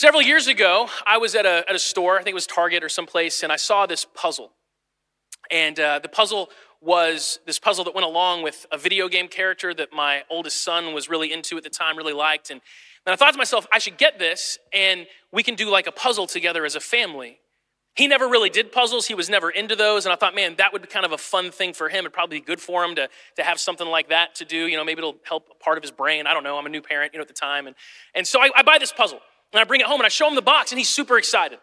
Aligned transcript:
Several 0.00 0.22
years 0.22 0.46
ago, 0.46 0.88
I 1.06 1.18
was 1.18 1.34
at 1.34 1.44
a, 1.44 1.62
at 1.68 1.74
a 1.74 1.78
store, 1.78 2.14
I 2.14 2.22
think 2.22 2.32
it 2.32 2.34
was 2.34 2.46
Target 2.46 2.82
or 2.82 2.88
someplace, 2.88 3.42
and 3.42 3.52
I 3.52 3.56
saw 3.56 3.84
this 3.84 4.06
puzzle. 4.14 4.52
And 5.50 5.78
uh, 5.78 5.98
the 5.98 6.08
puzzle 6.08 6.48
was 6.80 7.38
this 7.44 7.58
puzzle 7.58 7.84
that 7.84 7.94
went 7.94 8.06
along 8.06 8.42
with 8.42 8.64
a 8.72 8.78
video 8.78 9.08
game 9.08 9.28
character 9.28 9.74
that 9.74 9.92
my 9.92 10.22
oldest 10.30 10.64
son 10.64 10.94
was 10.94 11.10
really 11.10 11.30
into 11.30 11.58
at 11.58 11.64
the 11.64 11.68
time, 11.68 11.98
really 11.98 12.14
liked. 12.14 12.48
And, 12.48 12.62
and 13.04 13.12
I 13.12 13.16
thought 13.16 13.32
to 13.32 13.36
myself, 13.36 13.66
I 13.70 13.78
should 13.78 13.98
get 13.98 14.18
this, 14.18 14.58
and 14.72 15.06
we 15.32 15.42
can 15.42 15.54
do 15.54 15.68
like 15.68 15.86
a 15.86 15.92
puzzle 15.92 16.26
together 16.26 16.64
as 16.64 16.74
a 16.74 16.80
family. 16.80 17.38
He 17.94 18.06
never 18.06 18.26
really 18.26 18.48
did 18.48 18.72
puzzles. 18.72 19.06
He 19.06 19.12
was 19.12 19.28
never 19.28 19.50
into 19.50 19.76
those. 19.76 20.06
And 20.06 20.14
I 20.14 20.16
thought, 20.16 20.34
man, 20.34 20.54
that 20.56 20.72
would 20.72 20.80
be 20.80 20.88
kind 20.88 21.04
of 21.04 21.12
a 21.12 21.18
fun 21.18 21.50
thing 21.50 21.74
for 21.74 21.90
him. 21.90 22.06
It'd 22.06 22.14
probably 22.14 22.38
be 22.38 22.46
good 22.46 22.60
for 22.60 22.82
him 22.84 22.94
to, 22.94 23.10
to 23.36 23.42
have 23.42 23.60
something 23.60 23.86
like 23.86 24.08
that 24.08 24.34
to 24.36 24.46
do. 24.46 24.66
You 24.66 24.78
know, 24.78 24.84
maybe 24.84 25.00
it'll 25.00 25.18
help 25.24 25.60
part 25.60 25.76
of 25.76 25.82
his 25.82 25.90
brain. 25.90 26.26
I 26.26 26.32
don't 26.32 26.44
know. 26.44 26.56
I'm 26.56 26.64
a 26.64 26.70
new 26.70 26.80
parent, 26.80 27.12
you 27.12 27.18
know, 27.18 27.22
at 27.22 27.28
the 27.28 27.34
time. 27.34 27.66
And, 27.66 27.76
and 28.14 28.26
so 28.26 28.40
I, 28.40 28.48
I 28.56 28.62
buy 28.62 28.78
this 28.78 28.92
puzzle. 28.92 29.20
And 29.52 29.60
I 29.60 29.64
bring 29.64 29.80
it 29.80 29.86
home 29.86 30.00
and 30.00 30.06
I 30.06 30.10
show 30.10 30.28
him 30.28 30.34
the 30.34 30.42
box, 30.42 30.72
and 30.72 30.78
he's 30.78 30.88
super 30.88 31.18
excited. 31.18 31.58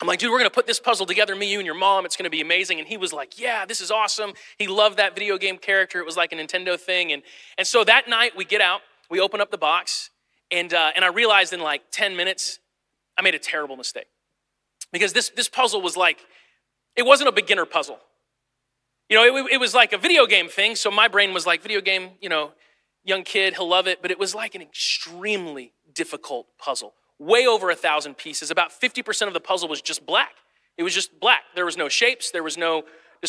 I'm 0.00 0.08
like, 0.08 0.18
dude, 0.18 0.30
we're 0.30 0.38
gonna 0.38 0.50
put 0.50 0.66
this 0.66 0.80
puzzle 0.80 1.04
together, 1.04 1.36
me, 1.36 1.50
you, 1.50 1.58
and 1.58 1.66
your 1.66 1.74
mom. 1.74 2.06
It's 2.06 2.16
gonna 2.16 2.30
be 2.30 2.40
amazing. 2.40 2.78
And 2.78 2.88
he 2.88 2.96
was 2.96 3.12
like, 3.12 3.38
yeah, 3.38 3.66
this 3.66 3.80
is 3.80 3.90
awesome. 3.90 4.32
He 4.58 4.66
loved 4.66 4.96
that 4.96 5.14
video 5.14 5.36
game 5.36 5.58
character. 5.58 5.98
It 5.98 6.06
was 6.06 6.16
like 6.16 6.32
a 6.32 6.36
Nintendo 6.36 6.78
thing. 6.78 7.12
And, 7.12 7.22
and 7.58 7.66
so 7.66 7.84
that 7.84 8.08
night, 8.08 8.32
we 8.36 8.44
get 8.44 8.60
out, 8.60 8.80
we 9.10 9.20
open 9.20 9.40
up 9.40 9.50
the 9.50 9.58
box, 9.58 10.10
and, 10.50 10.72
uh, 10.72 10.90
and 10.96 11.04
I 11.04 11.08
realized 11.08 11.52
in 11.52 11.60
like 11.60 11.82
10 11.90 12.16
minutes, 12.16 12.58
I 13.18 13.22
made 13.22 13.34
a 13.34 13.38
terrible 13.38 13.76
mistake. 13.76 14.06
Because 14.92 15.12
this, 15.12 15.30
this 15.30 15.48
puzzle 15.48 15.82
was 15.82 15.96
like, 15.96 16.18
it 16.96 17.04
wasn't 17.04 17.28
a 17.28 17.32
beginner 17.32 17.64
puzzle. 17.64 17.98
You 19.08 19.16
know, 19.16 19.24
it, 19.24 19.52
it 19.52 19.60
was 19.60 19.74
like 19.74 19.92
a 19.92 19.98
video 19.98 20.26
game 20.26 20.48
thing. 20.48 20.76
So 20.76 20.90
my 20.90 21.08
brain 21.08 21.34
was 21.34 21.46
like, 21.46 21.62
video 21.62 21.80
game, 21.80 22.10
you 22.20 22.28
know, 22.28 22.52
young 23.04 23.22
kid, 23.22 23.54
he'll 23.54 23.68
love 23.68 23.86
it. 23.86 24.02
But 24.02 24.10
it 24.10 24.18
was 24.18 24.34
like 24.34 24.54
an 24.54 24.62
extremely 24.62 25.72
difficult 25.94 26.46
puzzle. 26.58 26.94
Way 27.18 27.46
over 27.46 27.70
a 27.70 27.76
thousand 27.76 28.16
pieces. 28.16 28.50
About 28.50 28.70
50% 28.70 29.26
of 29.26 29.34
the 29.34 29.40
puzzle 29.40 29.68
was 29.68 29.82
just 29.82 30.06
black. 30.06 30.32
It 30.78 30.82
was 30.82 30.94
just 30.94 31.20
black. 31.20 31.42
There 31.54 31.64
was 31.64 31.76
no 31.76 31.88
shapes, 31.88 32.30
there 32.30 32.42
was 32.42 32.56
no 32.56 32.84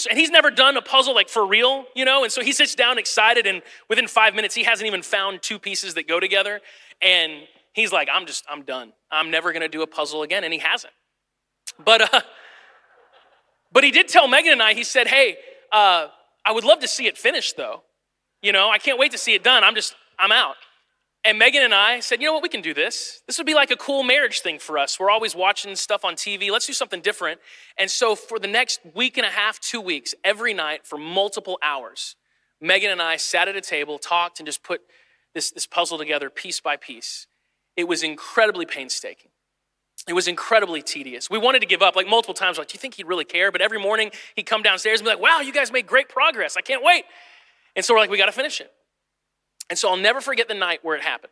and 0.10 0.18
he's 0.18 0.30
never 0.30 0.50
done 0.50 0.78
a 0.78 0.82
puzzle 0.82 1.14
like 1.14 1.28
for 1.28 1.46
real, 1.46 1.86
you 1.96 2.06
know? 2.06 2.24
And 2.24 2.32
so 2.32 2.42
he 2.42 2.54
sits 2.54 2.76
down 2.76 2.98
excited, 2.98 3.46
and 3.46 3.62
within 3.90 4.08
five 4.08 4.34
minutes, 4.34 4.56
he 4.56 4.64
hasn't 4.64 4.88
even 4.88 5.02
found 5.02 5.42
two 5.42 5.60
pieces 5.60 5.96
that 5.96 6.08
go 6.08 6.20
together. 6.20 6.62
And 7.02 7.44
he's 7.74 7.92
like, 7.92 8.08
I'm 8.14 8.26
just, 8.26 8.46
I'm 8.50 8.64
done. 8.64 8.94
I'm 9.12 9.32
never 9.32 9.52
gonna 9.52 9.68
do 9.68 9.82
a 9.82 9.88
puzzle 9.88 10.24
again. 10.24 10.44
And 10.44 10.54
he 10.54 10.60
hasn't. 10.60 10.94
But, 11.84 12.14
uh, 12.14 12.22
but 13.74 13.84
he 13.84 13.92
did 13.92 14.08
tell 14.08 14.28
Megan 14.28 14.54
and 14.54 14.62
I, 14.62 14.74
he 14.74 14.84
said, 14.84 15.08
Hey, 15.08 15.38
uh, 15.72 16.08
I 16.46 16.52
would 16.52 16.64
love 16.64 16.80
to 16.80 16.88
see 16.88 17.08
it 17.08 17.18
finished 17.18 17.58
though. 17.58 17.84
You 18.42 18.52
know, 18.52 18.70
I 18.70 18.78
can't 18.78 18.98
wait 18.98 19.12
to 19.12 19.18
see 19.18 19.34
it 19.34 19.44
done. 19.44 19.64
I'm 19.64 19.76
just, 19.76 19.96
I'm 20.18 20.32
out. 20.32 20.56
And 21.24 21.38
Megan 21.38 21.62
and 21.62 21.74
I 21.74 22.00
said, 22.00 22.20
you 22.20 22.28
know 22.28 22.34
what, 22.34 22.42
we 22.42 22.50
can 22.50 22.62
do 22.62 22.74
this. 22.74 23.22
This 23.28 23.38
would 23.38 23.46
be 23.46 23.54
like 23.54 23.70
a 23.70 23.76
cool 23.76 24.02
marriage 24.02 24.40
thing 24.40 24.58
for 24.58 24.80
us. 24.80 25.00
We're 25.00 25.12
always 25.12 25.36
watching 25.36 25.76
stuff 25.76 26.04
on 26.04 26.16
TV. 26.16 26.50
Let's 26.50 26.66
do 26.66 26.74
something 26.74 27.00
different. 27.00 27.40
And 27.78 27.92
so 27.92 28.16
for 28.16 28.40
the 28.40 28.48
next 28.48 28.80
week 28.96 29.18
and 29.18 29.26
a 29.26 29.30
half, 29.30 29.60
two 29.60 29.80
weeks, 29.80 30.16
every 30.24 30.54
night 30.54 30.86
for 30.86 30.98
multiple 30.98 31.60
hours, 31.62 32.16
Megan 32.60 32.90
and 32.90 33.02
I 33.02 33.18
sat 33.18 33.48
at 33.48 33.56
a 33.56 33.62
table, 33.62 34.00
talked, 34.00 34.40
and 34.40 34.48
just 34.48 34.64
put 34.64 34.82
this, 35.36 35.52
this 35.52 35.68
puzzle 35.68 36.00
together 36.00 36.30
piece 36.32 36.60
by 36.60 36.76
piece. 36.76 37.28
It 37.78 37.88
was 37.88 38.02
incredibly 38.02 38.66
painstaking. 38.66 39.30
It 40.08 40.14
was 40.14 40.28
incredibly 40.28 40.82
tedious. 40.82 41.30
We 41.30 41.38
wanted 41.38 41.60
to 41.60 41.68
give 41.68 41.84
up 41.84 41.96
like 41.96 42.08
multiple 42.08 42.34
times. 42.34 42.58
Like, 42.58 42.68
do 42.68 42.74
you 42.74 42.80
think 42.80 42.96
he'd 42.96 43.08
really 43.08 43.26
care? 43.26 43.52
But 43.52 43.62
every 43.62 43.80
morning 43.80 44.10
he'd 44.36 44.48
come 44.48 44.64
downstairs 44.64 45.00
and 45.00 45.06
be 45.06 45.12
like, 45.12 45.22
wow, 45.22 45.42
you 45.42 45.54
guys 45.54 45.72
made 45.72 45.86
great 45.86 46.10
progress. 46.10 46.58
I 46.58 46.62
can't 46.62 46.84
wait. 46.84 47.06
And 47.76 47.86
so 47.86 47.94
we're 47.94 48.00
like, 48.00 48.10
we 48.10 48.18
got 48.18 48.26
to 48.26 48.32
finish 48.32 48.60
it. 48.60 48.72
And 49.72 49.80
so 49.80 49.90
I'll 49.90 49.96
never 49.96 50.20
forget 50.20 50.50
the 50.50 50.54
night 50.54 50.82
where 50.84 50.98
it 50.98 51.02
happened. 51.02 51.32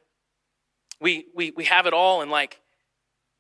We, 1.02 1.26
we, 1.36 1.52
we 1.52 1.66
have 1.66 1.86
it 1.88 1.94
all, 1.94 2.22
and 2.22 2.32
like, 2.32 2.62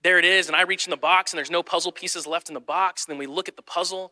there 0.04 0.20
it 0.20 0.26
is. 0.26 0.48
And 0.48 0.58
I 0.58 0.64
reach 0.64 0.86
in 0.86 0.92
the 0.92 0.98
box, 0.98 1.32
and 1.32 1.38
there's 1.38 1.50
no 1.50 1.64
puzzle 1.64 1.94
pieces 1.94 2.28
left 2.28 2.50
in 2.50 2.54
the 2.54 2.60
box. 2.60 3.06
And 3.06 3.14
then 3.14 3.18
we 3.18 3.26
look 3.26 3.48
at 3.48 3.56
the 3.56 3.62
puzzle 3.62 4.12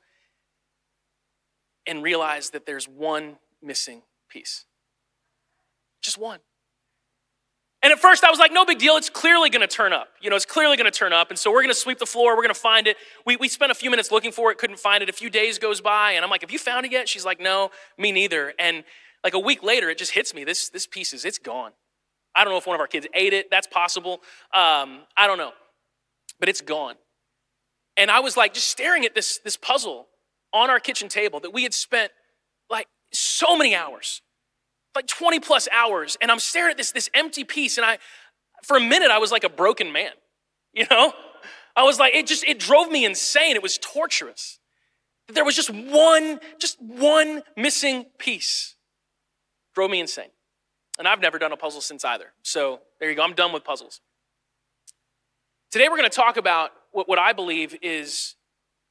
and 1.85 2.01
realize 2.01 2.51
that 2.51 2.65
there's 2.65 2.87
one 2.87 3.35
missing 3.61 4.03
piece. 4.29 4.63
Just 6.01 6.17
one. 6.17 6.39
And 7.83 7.91
at 7.91 7.99
first 7.99 8.23
I 8.23 8.29
was 8.29 8.39
like, 8.39 8.53
no 8.53 8.63
big 8.63 8.79
deal. 8.79 8.95
It's 8.95 9.09
clearly 9.09 9.49
going 9.49 9.61
to 9.61 9.67
turn 9.67 9.91
up. 9.91 10.07
You 10.21 10.29
know, 10.29 10.37
it's 10.37 10.45
clearly 10.45 10.77
going 10.77 10.89
to 10.89 10.97
turn 10.97 11.11
up. 11.11 11.31
And 11.31 11.37
so 11.37 11.51
we're 11.51 11.63
going 11.63 11.73
to 11.73 11.79
sweep 11.79 11.99
the 11.99 12.05
floor. 12.05 12.31
We're 12.31 12.43
going 12.43 12.53
to 12.53 12.59
find 12.59 12.87
it. 12.87 12.95
We, 13.25 13.35
we 13.35 13.49
spent 13.49 13.73
a 13.73 13.75
few 13.75 13.89
minutes 13.89 14.09
looking 14.09 14.31
for 14.31 14.51
it, 14.51 14.57
couldn't 14.57 14.79
find 14.79 15.03
it. 15.03 15.09
A 15.09 15.13
few 15.13 15.29
days 15.29 15.59
goes 15.59 15.81
by, 15.81 16.13
and 16.13 16.23
I'm 16.23 16.31
like, 16.31 16.41
have 16.41 16.51
you 16.51 16.59
found 16.59 16.85
it 16.85 16.93
yet? 16.93 17.09
She's 17.09 17.25
like, 17.25 17.41
no, 17.41 17.71
me 17.97 18.13
neither. 18.13 18.53
And 18.57 18.85
like 19.23 19.33
a 19.33 19.39
week 19.39 19.63
later, 19.63 19.89
it 19.89 19.97
just 19.97 20.11
hits 20.11 20.33
me. 20.33 20.43
This, 20.43 20.69
this 20.69 20.87
piece 20.87 21.13
is, 21.13 21.25
it's 21.25 21.37
gone. 21.37 21.71
I 22.35 22.43
don't 22.43 22.53
know 22.53 22.57
if 22.57 22.67
one 22.67 22.75
of 22.75 22.81
our 22.81 22.87
kids 22.87 23.07
ate 23.13 23.33
it. 23.33 23.49
That's 23.49 23.67
possible. 23.67 24.21
Um, 24.53 25.01
I 25.17 25.25
don't 25.25 25.37
know. 25.37 25.51
But 26.39 26.49
it's 26.49 26.61
gone. 26.61 26.95
And 27.97 28.11
I 28.11 28.19
was 28.19 28.37
like 28.37 28.53
just 28.53 28.67
staring 28.67 29.05
at 29.05 29.15
this, 29.15 29.39
this 29.43 29.57
puzzle 29.57 30.07
on 30.53 30.69
our 30.69 30.79
kitchen 30.79 31.09
table 31.09 31.39
that 31.39 31.51
we 31.51 31.63
had 31.63 31.73
spent 31.73 32.11
like 32.69 32.87
so 33.11 33.57
many 33.57 33.73
hours, 33.73 34.21
like 34.95 35.07
20 35.07 35.39
plus 35.39 35.67
hours. 35.73 36.15
And 36.21 36.31
I'm 36.31 36.39
staring 36.39 36.71
at 36.71 36.77
this, 36.77 36.91
this 36.91 37.09
empty 37.13 37.43
piece. 37.43 37.77
And 37.77 37.85
I, 37.85 37.97
for 38.63 38.77
a 38.77 38.81
minute, 38.81 39.09
I 39.09 39.17
was 39.17 39.31
like 39.31 39.43
a 39.43 39.49
broken 39.49 39.91
man, 39.91 40.11
you 40.73 40.85
know? 40.91 41.13
I 41.75 41.83
was 41.83 41.99
like, 41.99 42.13
it 42.13 42.27
just, 42.27 42.43
it 42.43 42.59
drove 42.59 42.89
me 42.89 43.03
insane. 43.03 43.55
It 43.55 43.63
was 43.63 43.77
torturous. 43.79 44.59
There 45.27 45.43
was 45.43 45.55
just 45.55 45.69
one, 45.69 46.39
just 46.59 46.81
one 46.81 47.43
missing 47.55 48.05
piece 48.17 48.76
drove 49.77 49.91
me 49.91 49.99
insane. 49.99 50.31
And 50.97 51.07
I've 51.07 51.21
never 51.21 51.37
done 51.37 51.51
a 51.51 51.55
puzzle 51.55 51.81
since 51.81 52.03
either. 52.03 52.33
So 52.41 52.79
there 52.99 53.11
you 53.11 53.15
go. 53.15 53.21
I'm 53.21 53.35
done 53.35 53.53
with 53.53 53.63
puzzles. 53.63 54.01
Today 55.69 55.87
we're 55.87 55.97
going 55.97 56.09
to 56.09 56.15
talk 56.15 56.35
about 56.35 56.71
what, 56.93 57.07
what 57.07 57.19
I 57.19 57.31
believe 57.31 57.77
is, 57.83 58.33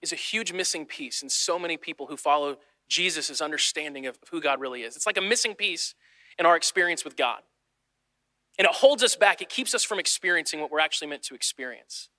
is 0.01 0.13
a 0.13 0.17
huge 0.17 0.53
missing 0.53 0.87
piece 0.87 1.23
in 1.23 1.29
so 1.29 1.59
many 1.59 1.77
people 1.77 2.07
who 2.07 2.17
follow 2.17 2.59
Jesus' 2.89 3.41
understanding 3.41 4.07
of 4.07 4.17
who 4.31 4.41
God 4.41 4.61
really 4.61 4.83
is. 4.83 4.95
It's 4.95 5.07
like 5.07 5.17
a 5.17 5.23
missing 5.23 5.57
piece 5.57 5.97
in 6.39 6.47
our 6.47 6.55
experience 6.55 7.05
with 7.05 7.17
God. 7.17 7.41
And 8.57 8.65
it 8.65 8.73
holds 8.73 9.03
us 9.03 9.17
back, 9.17 9.43
it 9.43 9.49
keeps 9.49 9.75
us 9.75 9.83
from 9.83 9.99
experiencing 9.99 10.61
what 10.61 10.71
we're 10.71 10.79
actually 10.79 11.09
meant 11.09 11.25
to 11.25 11.35
experience. 11.35 12.11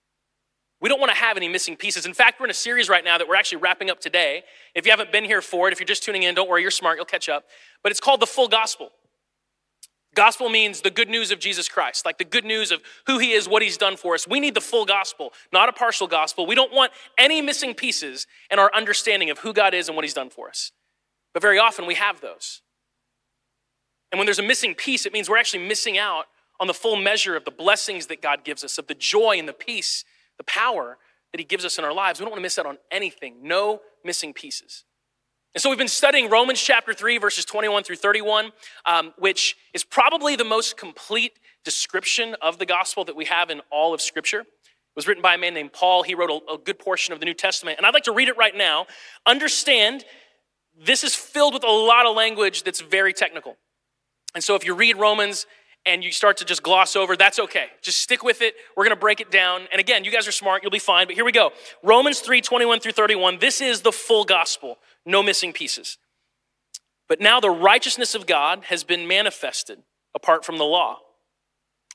We 0.81 0.89
don't 0.89 0.99
want 0.99 1.13
to 1.13 1.16
have 1.27 1.37
any 1.37 1.47
missing 1.47 1.75
pieces. 1.75 2.05
In 2.05 2.13
fact, 2.13 2.39
we're 2.39 2.45
in 2.45 2.51
a 2.51 2.55
series 2.55 2.89
right 2.89 3.03
now 3.03 3.17
that 3.17 3.27
we're 3.27 3.35
actually 3.35 3.59
wrapping 3.59 3.89
up 3.89 3.99
today. 3.99 4.43
If 4.73 4.85
you 4.85 4.91
haven't 4.91 5.11
been 5.11 5.25
here 5.25 5.41
for 5.41 5.67
it, 5.67 5.71
if 5.71 5.79
you're 5.79 5.87
just 5.87 6.03
tuning 6.03 6.23
in, 6.23 6.35
don't 6.35 6.49
worry, 6.49 6.61
you're 6.61 6.71
smart, 6.71 6.97
you'll 6.97 7.05
catch 7.05 7.29
up. 7.29 7.45
But 7.83 7.91
it's 7.91 7.99
called 7.99 8.19
the 8.19 8.27
full 8.27 8.47
gospel. 8.47 8.91
Gospel 10.15 10.49
means 10.49 10.81
the 10.81 10.89
good 10.89 11.09
news 11.09 11.29
of 11.31 11.39
Jesus 11.39 11.69
Christ, 11.69 12.05
like 12.05 12.17
the 12.17 12.25
good 12.25 12.45
news 12.45 12.71
of 12.71 12.81
who 13.05 13.19
he 13.19 13.33
is, 13.33 13.47
what 13.47 13.61
he's 13.61 13.77
done 13.77 13.97
for 13.97 14.15
us. 14.15 14.27
We 14.27 14.39
need 14.39 14.55
the 14.55 14.61
full 14.61 14.85
gospel, 14.85 15.31
not 15.53 15.69
a 15.69 15.73
partial 15.73 16.07
gospel. 16.07 16.47
We 16.47 16.55
don't 16.55 16.73
want 16.73 16.91
any 17.17 17.41
missing 17.41 17.75
pieces 17.75 18.25
in 18.49 18.57
our 18.57 18.71
understanding 18.73 19.29
of 19.29 19.39
who 19.39 19.53
God 19.53 19.73
is 19.73 19.89
and 19.89 19.95
what 19.95 20.05
he's 20.05 20.15
done 20.15 20.29
for 20.29 20.49
us. 20.49 20.71
But 21.33 21.41
very 21.41 21.59
often 21.59 21.85
we 21.85 21.95
have 21.95 22.19
those. 22.21 22.61
And 24.11 24.17
when 24.17 24.25
there's 24.25 24.39
a 24.39 24.43
missing 24.43 24.73
piece, 24.73 25.05
it 25.05 25.13
means 25.13 25.29
we're 25.29 25.37
actually 25.37 25.67
missing 25.67 25.97
out 25.97 26.25
on 26.59 26.65
the 26.65 26.73
full 26.73 26.95
measure 26.95 27.35
of 27.35 27.45
the 27.45 27.51
blessings 27.51 28.07
that 28.07 28.21
God 28.21 28.43
gives 28.43 28.63
us, 28.63 28.79
of 28.79 28.87
the 28.87 28.95
joy 28.95 29.37
and 29.37 29.47
the 29.47 29.53
peace 29.53 30.03
the 30.37 30.43
power 30.43 30.97
that 31.31 31.39
He 31.39 31.45
gives 31.45 31.65
us 31.65 31.77
in 31.77 31.85
our 31.85 31.93
lives. 31.93 32.19
We 32.19 32.25
don't 32.25 32.31
want 32.31 32.39
to 32.39 32.43
miss 32.43 32.59
out 32.59 32.65
on 32.65 32.77
anything, 32.91 33.37
no 33.41 33.81
missing 34.03 34.33
pieces. 34.33 34.85
And 35.55 35.61
so 35.61 35.69
we've 35.69 35.77
been 35.79 35.87
studying 35.87 36.29
Romans 36.29 36.61
chapter 36.61 36.93
3, 36.93 37.17
verses 37.17 37.43
21 37.43 37.83
through 37.83 37.95
31, 37.95 38.51
um, 38.85 39.13
which 39.17 39.57
is 39.73 39.83
probably 39.83 40.35
the 40.35 40.43
most 40.43 40.77
complete 40.77 41.39
description 41.63 42.35
of 42.41 42.59
the 42.59 42.65
gospel 42.65 43.03
that 43.05 43.15
we 43.15 43.25
have 43.25 43.49
in 43.49 43.61
all 43.71 43.93
of 43.93 44.01
Scripture. 44.01 44.41
It 44.41 44.45
was 44.95 45.07
written 45.07 45.23
by 45.23 45.35
a 45.35 45.37
man 45.37 45.53
named 45.53 45.73
Paul. 45.73 46.03
He 46.03 46.15
wrote 46.15 46.29
a, 46.29 46.53
a 46.53 46.57
good 46.57 46.79
portion 46.79 47.13
of 47.13 47.19
the 47.19 47.25
New 47.25 47.33
Testament. 47.33 47.77
And 47.77 47.85
I'd 47.85 47.93
like 47.93 48.03
to 48.03 48.11
read 48.11 48.29
it 48.29 48.37
right 48.37 48.55
now. 48.55 48.85
Understand, 49.25 50.05
this 50.79 51.03
is 51.03 51.15
filled 51.15 51.53
with 51.53 51.63
a 51.63 51.71
lot 51.71 52.05
of 52.05 52.15
language 52.15 52.63
that's 52.63 52.81
very 52.81 53.13
technical. 53.13 53.57
And 54.35 54.43
so 54.43 54.55
if 54.55 54.65
you 54.65 54.75
read 54.75 54.97
Romans 54.97 55.47
and 55.87 56.03
you 56.03 56.11
start 56.11 56.37
to 56.37 56.45
just 56.45 56.61
gloss 56.61 56.95
over, 56.95 57.15
that's 57.15 57.39
okay. 57.39 57.67
Just 57.81 58.01
stick 58.01 58.21
with 58.21 58.41
it. 58.41 58.55
We're 58.75 58.83
going 58.83 58.95
to 58.95 58.99
break 58.99 59.21
it 59.21 59.31
down. 59.31 59.61
And 59.71 59.79
again, 59.79 60.03
you 60.03 60.11
guys 60.11 60.27
are 60.27 60.33
smart, 60.33 60.61
you'll 60.61 60.71
be 60.71 60.79
fine. 60.79 61.07
But 61.07 61.15
here 61.15 61.25
we 61.25 61.31
go 61.31 61.51
Romans 61.81 62.19
3 62.19 62.41
21 62.41 62.81
through 62.81 62.91
31. 62.91 63.39
This 63.39 63.61
is 63.61 63.81
the 63.81 63.91
full 63.91 64.25
gospel, 64.25 64.77
no 65.05 65.23
missing 65.23 65.53
pieces. 65.53 65.97
But 67.07 67.21
now 67.21 67.39
the 67.39 67.49
righteousness 67.49 68.13
of 68.15 68.27
God 68.27 68.65
has 68.65 68.83
been 68.83 69.07
manifested 69.07 69.79
apart 70.13 70.43
from 70.43 70.57
the 70.57 70.65
law, 70.65 70.99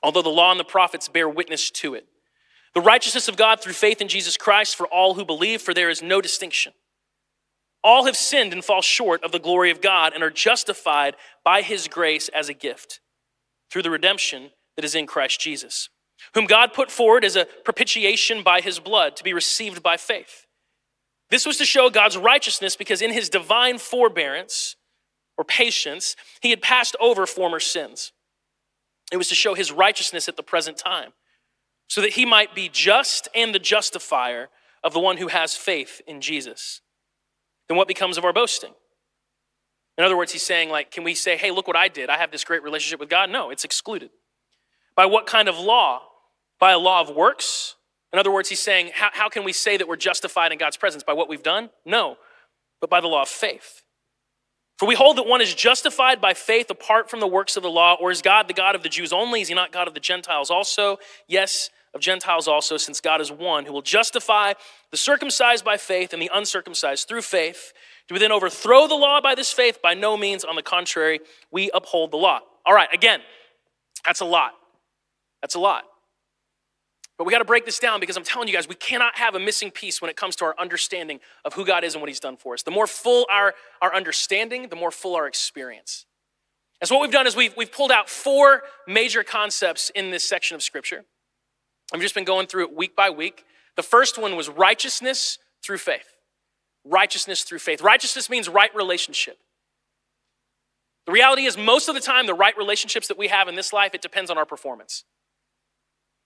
although 0.01 0.23
the 0.23 0.29
law 0.29 0.49
and 0.49 0.59
the 0.59 0.65
prophets 0.65 1.07
bear 1.07 1.29
witness 1.29 1.69
to 1.69 1.93
it. 1.93 2.07
The 2.73 2.81
righteousness 2.81 3.27
of 3.27 3.37
God 3.37 3.61
through 3.61 3.73
faith 3.73 4.01
in 4.01 4.07
Jesus 4.07 4.35
Christ 4.35 4.75
for 4.75 4.87
all 4.87 5.13
who 5.13 5.23
believe, 5.23 5.61
for 5.61 5.75
there 5.75 5.91
is 5.91 6.01
no 6.01 6.19
distinction. 6.19 6.73
All 7.83 8.05
have 8.05 8.15
sinned 8.15 8.53
and 8.53 8.65
fall 8.65 8.81
short 8.81 9.23
of 9.23 9.31
the 9.31 9.39
glory 9.39 9.69
of 9.69 9.81
God 9.81 10.13
and 10.13 10.23
are 10.23 10.31
justified 10.31 11.15
by 11.43 11.61
his 11.61 11.87
grace 11.87 12.29
as 12.29 12.49
a 12.49 12.53
gift 12.53 13.01
through 13.73 13.81
the 13.81 13.89
redemption 13.89 14.51
that 14.75 14.85
is 14.85 14.93
in 14.93 15.07
Christ 15.07 15.41
Jesus, 15.41 15.89
whom 16.35 16.45
God 16.45 16.73
put 16.73 16.91
forward 16.91 17.25
as 17.25 17.35
a 17.35 17.47
propitiation 17.65 18.43
by 18.43 18.61
his 18.61 18.77
blood 18.77 19.15
to 19.15 19.23
be 19.23 19.33
received 19.33 19.81
by 19.81 19.97
faith. 19.97 20.45
This 21.31 21.43
was 21.43 21.57
to 21.57 21.65
show 21.65 21.89
God's 21.89 22.15
righteousness 22.15 22.75
because 22.75 23.01
in 23.01 23.11
his 23.11 23.29
divine 23.29 23.79
forbearance 23.79 24.75
or 25.39 25.43
patience, 25.43 26.15
he 26.39 26.51
had 26.51 26.61
passed 26.61 26.95
over 26.99 27.25
former 27.25 27.59
sins. 27.59 28.11
It 29.11 29.17
was 29.17 29.29
to 29.29 29.35
show 29.35 29.55
his 29.55 29.71
righteousness 29.71 30.29
at 30.29 30.37
the 30.37 30.43
present 30.43 30.77
time, 30.77 31.13
so 31.87 31.99
that 32.01 32.13
he 32.13 32.27
might 32.27 32.53
be 32.53 32.69
just 32.69 33.27
and 33.33 33.55
the 33.55 33.59
justifier 33.59 34.49
of 34.83 34.93
the 34.93 34.99
one 34.99 35.17
who 35.17 35.29
has 35.29 35.55
faith 35.55 35.99
in 36.05 36.21
Jesus. 36.21 36.81
Then 37.67 37.77
what 37.77 37.87
becomes 37.87 38.19
of 38.19 38.23
our 38.23 38.33
boasting? 38.33 38.75
In 39.97 40.03
other 40.03 40.17
words, 40.17 40.31
he's 40.31 40.43
saying, 40.43 40.69
like, 40.69 40.91
can 40.91 41.03
we 41.03 41.13
say, 41.13 41.37
hey, 41.37 41.51
look 41.51 41.67
what 41.67 41.75
I 41.75 41.87
did? 41.87 42.09
I 42.09 42.17
have 42.17 42.31
this 42.31 42.43
great 42.43 42.63
relationship 42.63 42.99
with 42.99 43.09
God? 43.09 43.29
No, 43.29 43.49
it's 43.49 43.63
excluded. 43.63 44.09
By 44.95 45.05
what 45.05 45.27
kind 45.27 45.47
of 45.47 45.57
law? 45.57 46.01
By 46.59 46.71
a 46.71 46.79
law 46.79 47.01
of 47.01 47.15
works? 47.15 47.75
In 48.11 48.19
other 48.19 48.31
words, 48.31 48.49
he's 48.49 48.59
saying, 48.59 48.91
how, 48.93 49.09
how 49.11 49.29
can 49.29 49.43
we 49.43 49.53
say 49.53 49.77
that 49.77 49.87
we're 49.87 49.95
justified 49.95 50.51
in 50.51 50.57
God's 50.57 50.77
presence? 50.77 51.03
By 51.03 51.13
what 51.13 51.29
we've 51.29 51.43
done? 51.43 51.69
No, 51.85 52.17
but 52.79 52.89
by 52.89 53.01
the 53.01 53.07
law 53.07 53.23
of 53.23 53.29
faith. 53.29 53.83
For 54.77 54.87
we 54.87 54.95
hold 54.95 55.17
that 55.17 55.27
one 55.27 55.41
is 55.41 55.53
justified 55.53 56.19
by 56.19 56.33
faith 56.33 56.69
apart 56.69 57.09
from 57.09 57.19
the 57.19 57.27
works 57.27 57.55
of 57.55 57.63
the 57.63 57.69
law, 57.69 57.95
or 57.99 58.11
is 58.11 58.21
God 58.21 58.47
the 58.47 58.53
God 58.53 58.75
of 58.75 58.83
the 58.83 58.89
Jews 58.89 59.13
only? 59.13 59.41
Is 59.41 59.47
he 59.47 59.53
not 59.53 59.71
God 59.71 59.87
of 59.87 59.93
the 59.93 59.99
Gentiles 59.99 60.49
also? 60.49 60.97
Yes, 61.27 61.69
of 61.93 62.01
Gentiles 62.01 62.47
also, 62.47 62.77
since 62.77 62.99
God 62.99 63.21
is 63.21 63.31
one 63.31 63.65
who 63.65 63.73
will 63.73 63.83
justify 63.83 64.53
the 64.91 64.97
circumcised 64.97 65.63
by 65.63 65.77
faith 65.77 66.11
and 66.11 66.21
the 66.21 66.31
uncircumcised 66.33 67.07
through 67.07 67.21
faith. 67.21 67.71
Do 68.07 68.15
we 68.15 68.19
then 68.19 68.31
overthrow 68.31 68.87
the 68.87 68.95
law 68.95 69.21
by 69.21 69.35
this 69.35 69.51
faith? 69.51 69.81
By 69.81 69.93
no 69.93 70.17
means. 70.17 70.43
On 70.43 70.55
the 70.55 70.61
contrary, 70.61 71.19
we 71.51 71.71
uphold 71.73 72.11
the 72.11 72.17
law. 72.17 72.41
All 72.65 72.73
right, 72.73 72.89
again, 72.93 73.21
that's 74.05 74.19
a 74.19 74.25
lot. 74.25 74.53
That's 75.41 75.55
a 75.55 75.59
lot. 75.59 75.83
But 77.17 77.27
we 77.27 77.31
got 77.31 77.39
to 77.39 77.45
break 77.45 77.65
this 77.65 77.79
down 77.79 77.99
because 77.99 78.17
I'm 78.17 78.23
telling 78.23 78.47
you 78.47 78.53
guys, 78.53 78.67
we 78.67 78.75
cannot 78.75 79.17
have 79.17 79.35
a 79.35 79.39
missing 79.39 79.71
piece 79.71 80.01
when 80.01 80.09
it 80.09 80.17
comes 80.17 80.35
to 80.37 80.45
our 80.45 80.55
understanding 80.59 81.19
of 81.45 81.53
who 81.53 81.65
God 81.65 81.83
is 81.83 81.93
and 81.93 82.01
what 82.01 82.09
He's 82.09 82.19
done 82.19 82.37
for 82.37 82.53
us. 82.53 82.63
The 82.63 82.71
more 82.71 82.87
full 82.87 83.27
our, 83.31 83.53
our 83.81 83.93
understanding, 83.93 84.67
the 84.69 84.75
more 84.75 84.91
full 84.91 85.15
our 85.15 85.27
experience. 85.27 86.05
And 86.81 86.87
so, 86.87 86.95
what 86.95 87.01
we've 87.03 87.11
done 87.11 87.27
is 87.27 87.35
we've, 87.35 87.55
we've 87.55 87.71
pulled 87.71 87.91
out 87.91 88.09
four 88.09 88.63
major 88.87 89.23
concepts 89.23 89.89
in 89.91 90.11
this 90.11 90.27
section 90.27 90.55
of 90.55 90.63
Scripture. 90.63 91.05
I've 91.93 92.01
just 92.01 92.15
been 92.15 92.25
going 92.25 92.47
through 92.47 92.63
it 92.63 92.75
week 92.75 92.95
by 92.95 93.09
week. 93.09 93.45
The 93.75 93.83
first 93.83 94.17
one 94.17 94.35
was 94.35 94.49
righteousness 94.49 95.37
through 95.63 95.77
faith. 95.77 96.12
Righteousness 96.85 97.43
through 97.43 97.59
faith. 97.59 97.81
Righteousness 97.81 98.29
means 98.29 98.49
right 98.49 98.73
relationship. 98.75 99.37
The 101.05 101.11
reality 101.11 101.45
is, 101.45 101.57
most 101.57 101.89
of 101.89 101.95
the 101.95 102.01
time, 102.01 102.27
the 102.27 102.33
right 102.33 102.57
relationships 102.57 103.07
that 103.07 103.17
we 103.17 103.27
have 103.27 103.47
in 103.47 103.55
this 103.55 103.73
life, 103.73 103.93
it 103.93 104.01
depends 104.01 104.31
on 104.31 104.37
our 104.37 104.45
performance. 104.45 105.03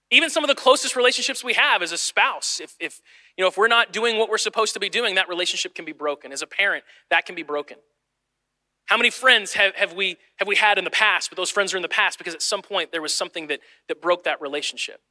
Even 0.09 0.30
some 0.30 0.44
of 0.44 0.48
the 0.48 0.56
closest 0.56 0.95
relationships 0.95 1.44
we 1.44 1.54
have 1.54 1.81
as 1.81 1.92
a 1.92 1.98
spouse, 1.98 2.59
if, 2.62 2.75
if, 2.80 3.01
you 3.36 3.44
know, 3.44 3.50
if 3.50 3.57
we're 3.57 3.68
not 3.68 3.92
doing 3.92 4.18
what 4.18 4.30
we're 4.30 4.38
supposed 4.38 4.74
to 4.74 4.80
be 4.80 4.88
doing, 4.88 5.15
that 5.15 5.27
relationship 5.27 5.75
can 5.75 5.83
be 5.83 5.92
broken. 5.92 6.31
As 6.31 6.42
a 6.42 6.48
parent, 6.48 6.83
that 7.09 7.25
can 7.25 7.36
be 7.36 7.44
broken. 7.44 7.77
How 8.86 8.95
many 8.95 9.09
friends 9.09 9.54
have, 9.54 9.75
have, 9.75 9.94
we, 9.94 10.15
have 10.38 10.48
we 10.48 10.56
had 10.56 10.77
in 10.77 10.86
the 10.86 10.89
past, 10.89 11.30
but 11.30 11.36
those 11.36 11.50
friends 11.50 11.74
are 11.74 11.77
in 11.77 11.83
the 11.83 11.89
past 11.89 12.18
because 12.18 12.33
at 12.33 12.42
some 12.42 12.62
point 12.62 12.94
there 12.94 13.01
was 13.01 13.13
something 13.13 13.48
that, 13.48 13.59
that 13.89 14.01
broke 14.01 14.24
that 14.24 14.39
relationship? 14.39 15.01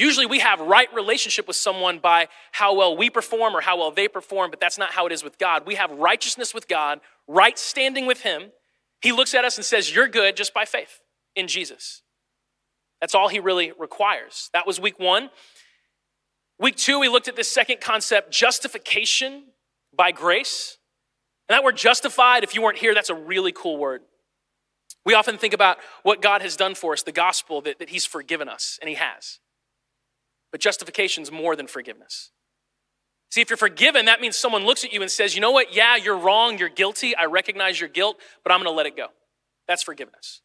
Usually 0.00 0.24
we 0.24 0.38
have 0.38 0.60
right 0.60 0.88
relationship 0.94 1.46
with 1.46 1.56
someone 1.56 1.98
by 1.98 2.28
how 2.52 2.74
well 2.74 2.96
we 2.96 3.10
perform 3.10 3.54
or 3.54 3.60
how 3.60 3.76
well 3.76 3.90
they 3.90 4.08
perform, 4.08 4.50
but 4.50 4.58
that's 4.58 4.78
not 4.78 4.92
how 4.92 5.04
it 5.04 5.12
is 5.12 5.22
with 5.22 5.36
God. 5.36 5.66
We 5.66 5.74
have 5.74 5.90
righteousness 5.90 6.54
with 6.54 6.68
God, 6.68 7.00
right 7.28 7.58
standing 7.58 8.06
with 8.06 8.22
Him. 8.22 8.44
He 9.02 9.12
looks 9.12 9.34
at 9.34 9.44
us 9.44 9.58
and 9.58 9.64
says, 9.64 9.94
You're 9.94 10.08
good 10.08 10.36
just 10.36 10.54
by 10.54 10.64
faith 10.64 11.02
in 11.36 11.48
Jesus. 11.48 12.00
That's 13.02 13.14
all 13.14 13.28
he 13.28 13.40
really 13.40 13.72
requires. 13.78 14.48
That 14.54 14.66
was 14.66 14.80
week 14.80 14.98
one. 14.98 15.28
Week 16.58 16.76
two, 16.76 16.98
we 16.98 17.08
looked 17.08 17.28
at 17.28 17.36
this 17.36 17.50
second 17.50 17.82
concept 17.82 18.30
justification 18.30 19.48
by 19.94 20.12
grace. 20.12 20.78
And 21.46 21.54
that 21.54 21.62
word 21.62 21.76
justified, 21.76 22.42
if 22.42 22.54
you 22.54 22.62
weren't 22.62 22.78
here, 22.78 22.94
that's 22.94 23.10
a 23.10 23.14
really 23.14 23.52
cool 23.52 23.76
word. 23.76 24.00
We 25.04 25.12
often 25.12 25.36
think 25.36 25.52
about 25.52 25.76
what 26.04 26.22
God 26.22 26.40
has 26.40 26.56
done 26.56 26.74
for 26.74 26.94
us, 26.94 27.02
the 27.02 27.12
gospel, 27.12 27.60
that, 27.60 27.78
that 27.80 27.90
he's 27.90 28.06
forgiven 28.06 28.48
us, 28.48 28.78
and 28.80 28.88
he 28.88 28.94
has. 28.94 29.40
But 30.50 30.60
justification 30.60 31.22
is 31.22 31.30
more 31.30 31.54
than 31.56 31.66
forgiveness. 31.66 32.30
See, 33.30 33.40
if 33.40 33.48
you're 33.48 33.56
forgiven, 33.56 34.06
that 34.06 34.20
means 34.20 34.36
someone 34.36 34.64
looks 34.64 34.84
at 34.84 34.92
you 34.92 35.02
and 35.02 35.10
says, 35.10 35.34
you 35.34 35.40
know 35.40 35.52
what? 35.52 35.74
Yeah, 35.74 35.96
you're 35.96 36.16
wrong, 36.16 36.58
you're 36.58 36.68
guilty, 36.68 37.14
I 37.14 37.26
recognize 37.26 37.78
your 37.78 37.88
guilt, 37.88 38.16
but 38.42 38.52
I'm 38.52 38.58
gonna 38.58 38.70
let 38.70 38.86
it 38.86 38.96
go. 38.96 39.06
That's 39.68 39.84
forgiveness. 39.84 40.40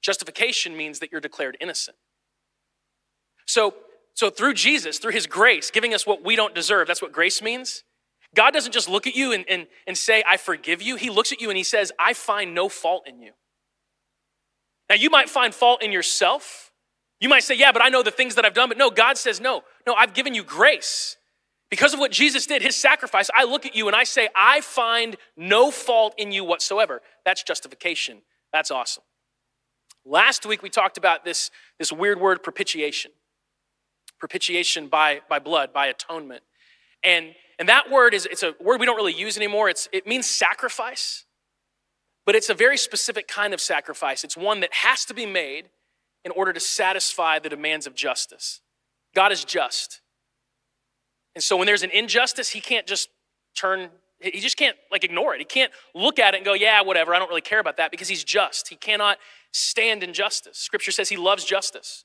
Justification 0.00 0.76
means 0.76 1.00
that 1.00 1.10
you're 1.10 1.20
declared 1.20 1.56
innocent. 1.60 1.96
So, 3.46 3.74
so 4.14 4.30
through 4.30 4.54
Jesus, 4.54 4.98
through 4.98 5.12
his 5.12 5.26
grace, 5.26 5.70
giving 5.70 5.92
us 5.92 6.06
what 6.06 6.24
we 6.24 6.36
don't 6.36 6.54
deserve, 6.54 6.86
that's 6.86 7.02
what 7.02 7.10
grace 7.10 7.42
means. 7.42 7.82
God 8.34 8.52
doesn't 8.52 8.72
just 8.72 8.88
look 8.88 9.08
at 9.08 9.16
you 9.16 9.32
and, 9.32 9.44
and, 9.48 9.66
and 9.86 9.98
say, 9.98 10.22
I 10.26 10.36
forgive 10.36 10.80
you. 10.80 10.94
He 10.94 11.10
looks 11.10 11.32
at 11.32 11.40
you 11.40 11.50
and 11.50 11.56
he 11.56 11.64
says, 11.64 11.90
I 11.98 12.12
find 12.12 12.54
no 12.54 12.68
fault 12.68 13.08
in 13.08 13.20
you. 13.20 13.32
Now, 14.88 14.94
you 14.94 15.10
might 15.10 15.28
find 15.28 15.54
fault 15.54 15.82
in 15.82 15.92
yourself. 15.92 16.69
You 17.20 17.28
might 17.28 17.44
say, 17.44 17.54
Yeah, 17.54 17.72
but 17.72 17.82
I 17.82 17.88
know 17.88 18.02
the 18.02 18.10
things 18.10 18.34
that 18.34 18.44
I've 18.44 18.54
done. 18.54 18.68
But 18.68 18.78
no, 18.78 18.90
God 18.90 19.18
says, 19.18 19.40
No, 19.40 19.62
no, 19.86 19.94
I've 19.94 20.14
given 20.14 20.34
you 20.34 20.42
grace. 20.42 21.16
Because 21.70 21.94
of 21.94 22.00
what 22.00 22.10
Jesus 22.10 22.46
did, 22.46 22.62
his 22.62 22.74
sacrifice, 22.74 23.30
I 23.32 23.44
look 23.44 23.64
at 23.64 23.76
you 23.76 23.86
and 23.86 23.94
I 23.94 24.02
say, 24.02 24.28
I 24.34 24.60
find 24.60 25.16
no 25.36 25.70
fault 25.70 26.14
in 26.18 26.32
you 26.32 26.42
whatsoever. 26.42 27.00
That's 27.24 27.44
justification. 27.44 28.22
That's 28.52 28.72
awesome. 28.72 29.04
Last 30.04 30.44
week 30.44 30.62
we 30.62 30.70
talked 30.70 30.98
about 30.98 31.24
this, 31.24 31.52
this 31.78 31.92
weird 31.92 32.20
word 32.20 32.42
propitiation. 32.42 33.12
Propitiation 34.18 34.88
by, 34.88 35.20
by 35.28 35.38
blood, 35.38 35.72
by 35.72 35.86
atonement. 35.86 36.42
And, 37.04 37.34
and 37.58 37.68
that 37.68 37.88
word 37.88 38.14
is 38.14 38.26
it's 38.26 38.42
a 38.42 38.54
word 38.60 38.80
we 38.80 38.86
don't 38.86 38.96
really 38.96 39.14
use 39.14 39.36
anymore. 39.36 39.68
It's, 39.68 39.88
it 39.92 40.08
means 40.08 40.26
sacrifice, 40.26 41.24
but 42.26 42.34
it's 42.34 42.50
a 42.50 42.54
very 42.54 42.76
specific 42.76 43.28
kind 43.28 43.54
of 43.54 43.60
sacrifice. 43.60 44.24
It's 44.24 44.36
one 44.36 44.60
that 44.60 44.74
has 44.74 45.04
to 45.04 45.14
be 45.14 45.24
made 45.24 45.68
in 46.24 46.32
order 46.32 46.52
to 46.52 46.60
satisfy 46.60 47.38
the 47.38 47.48
demands 47.48 47.86
of 47.86 47.94
justice. 47.94 48.60
God 49.14 49.32
is 49.32 49.44
just. 49.44 50.00
And 51.34 51.42
so 51.42 51.56
when 51.56 51.66
there's 51.66 51.82
an 51.82 51.90
injustice, 51.90 52.50
he 52.50 52.60
can't 52.60 52.86
just 52.86 53.08
turn 53.54 53.90
he 54.22 54.38
just 54.40 54.58
can't 54.58 54.76
like 54.92 55.02
ignore 55.02 55.34
it. 55.34 55.38
He 55.38 55.46
can't 55.46 55.72
look 55.94 56.18
at 56.18 56.34
it 56.34 56.38
and 56.38 56.44
go, 56.44 56.52
"Yeah, 56.52 56.82
whatever. 56.82 57.14
I 57.14 57.18
don't 57.18 57.28
really 57.28 57.40
care 57.40 57.58
about 57.58 57.78
that" 57.78 57.90
because 57.90 58.08
he's 58.08 58.22
just. 58.22 58.68
He 58.68 58.76
cannot 58.76 59.16
stand 59.50 60.02
injustice. 60.02 60.58
Scripture 60.58 60.90
says 60.92 61.08
he 61.08 61.16
loves 61.16 61.44
justice. 61.44 62.04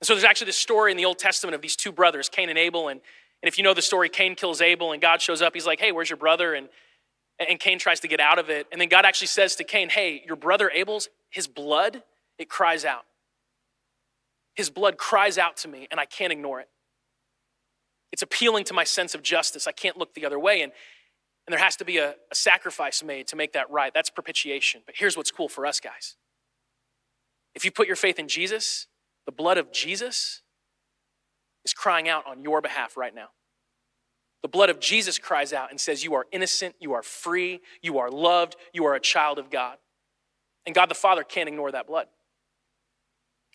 And 0.00 0.06
so 0.06 0.14
there's 0.14 0.24
actually 0.24 0.46
this 0.46 0.56
story 0.56 0.90
in 0.90 0.96
the 0.96 1.04
Old 1.04 1.18
Testament 1.18 1.54
of 1.54 1.62
these 1.62 1.76
two 1.76 1.92
brothers, 1.92 2.28
Cain 2.28 2.48
and 2.48 2.58
Abel. 2.58 2.88
And, 2.88 3.00
and 3.42 3.48
if 3.48 3.56
you 3.56 3.64
know 3.64 3.74
the 3.74 3.82
story, 3.82 4.08
Cain 4.08 4.34
kills 4.34 4.60
Abel, 4.60 4.92
and 4.92 5.00
God 5.00 5.22
shows 5.22 5.40
up. 5.40 5.54
He's 5.54 5.66
like, 5.66 5.80
hey, 5.80 5.92
where's 5.92 6.10
your 6.10 6.16
brother? 6.16 6.54
And, 6.54 6.68
and 7.38 7.58
Cain 7.58 7.78
tries 7.78 8.00
to 8.00 8.08
get 8.08 8.20
out 8.20 8.38
of 8.38 8.50
it. 8.50 8.66
And 8.72 8.80
then 8.80 8.88
God 8.88 9.04
actually 9.04 9.28
says 9.28 9.56
to 9.56 9.64
Cain, 9.64 9.88
hey, 9.88 10.22
your 10.26 10.36
brother 10.36 10.70
Abel's, 10.74 11.08
his 11.30 11.46
blood, 11.46 12.02
it 12.38 12.48
cries 12.48 12.84
out. 12.84 13.04
His 14.54 14.70
blood 14.70 14.96
cries 14.96 15.38
out 15.38 15.56
to 15.58 15.68
me, 15.68 15.88
and 15.90 15.98
I 15.98 16.04
can't 16.04 16.32
ignore 16.32 16.60
it. 16.60 16.68
It's 18.12 18.22
appealing 18.22 18.64
to 18.64 18.74
my 18.74 18.84
sense 18.84 19.14
of 19.14 19.22
justice. 19.22 19.66
I 19.66 19.72
can't 19.72 19.96
look 19.96 20.14
the 20.14 20.24
other 20.24 20.38
way. 20.38 20.62
And, 20.62 20.72
and 21.46 21.52
there 21.52 21.58
has 21.58 21.74
to 21.76 21.84
be 21.84 21.98
a, 21.98 22.14
a 22.30 22.34
sacrifice 22.34 23.02
made 23.02 23.26
to 23.28 23.36
make 23.36 23.52
that 23.54 23.68
right. 23.70 23.92
That's 23.92 24.10
propitiation. 24.10 24.82
But 24.86 24.94
here's 24.96 25.16
what's 25.16 25.32
cool 25.32 25.48
for 25.48 25.66
us, 25.66 25.80
guys. 25.80 26.16
If 27.56 27.64
you 27.64 27.72
put 27.72 27.88
your 27.88 27.96
faith 27.96 28.18
in 28.18 28.28
Jesus, 28.28 28.86
the 29.26 29.32
blood 29.32 29.58
of 29.58 29.72
Jesus 29.72 30.42
is 31.64 31.72
crying 31.72 32.08
out 32.08 32.26
on 32.26 32.42
your 32.42 32.60
behalf 32.60 32.96
right 32.96 33.14
now. 33.14 33.28
The 34.42 34.48
blood 34.48 34.70
of 34.70 34.78
Jesus 34.78 35.18
cries 35.18 35.52
out 35.52 35.70
and 35.70 35.80
says, 35.80 36.04
You 36.04 36.14
are 36.14 36.26
innocent, 36.30 36.74
you 36.78 36.92
are 36.92 37.02
free, 37.02 37.60
you 37.82 37.98
are 37.98 38.10
loved, 38.10 38.56
you 38.72 38.84
are 38.84 38.94
a 38.94 39.00
child 39.00 39.38
of 39.38 39.50
God. 39.50 39.78
And 40.66 40.74
God 40.74 40.90
the 40.90 40.94
Father 40.94 41.24
can't 41.24 41.48
ignore 41.48 41.72
that 41.72 41.86
blood. 41.86 42.06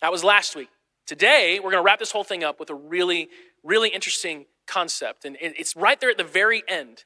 That 0.02 0.12
was 0.12 0.24
last 0.24 0.56
week. 0.56 0.68
Today, 1.06 1.58
we're 1.58 1.70
going 1.70 1.82
to 1.82 1.84
wrap 1.84 1.98
this 1.98 2.12
whole 2.12 2.24
thing 2.24 2.44
up 2.44 2.60
with 2.60 2.70
a 2.70 2.74
really, 2.74 3.28
really 3.64 3.88
interesting 3.88 4.46
concept. 4.66 5.24
And 5.24 5.36
it's 5.40 5.76
right 5.76 6.00
there 6.00 6.10
at 6.10 6.16
the 6.16 6.24
very 6.24 6.62
end 6.68 7.04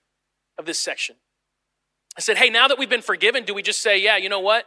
of 0.59 0.67
this 0.67 0.79
section. 0.79 1.17
I 2.17 2.21
said, 2.21 2.37
hey, 2.37 2.51
now 2.51 2.69
that 2.69 2.79
we've 2.79 2.89
been 2.89 3.03
forgiven, 3.03 3.45
do 3.45 3.55
we 3.55 3.63
just 3.63 3.81
say, 3.81 4.01
yeah, 4.01 4.17
you 4.17 4.29
know 4.29 4.41
what? 4.41 4.67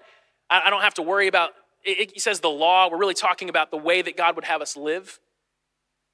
I, 0.49 0.69
don't 0.69 0.81
have 0.81 0.95
to 0.95 1.01
worry 1.01 1.27
about, 1.27 1.51
it, 1.83 2.19
says 2.21 2.39
the 2.39 2.49
law. 2.49 2.89
We're 2.89 2.97
really 2.97 3.13
talking 3.13 3.49
about 3.49 3.71
the 3.71 3.77
way 3.77 4.01
that 4.01 4.17
God 4.17 4.35
would 4.35 4.45
have 4.45 4.61
us 4.61 4.75
live. 4.75 5.19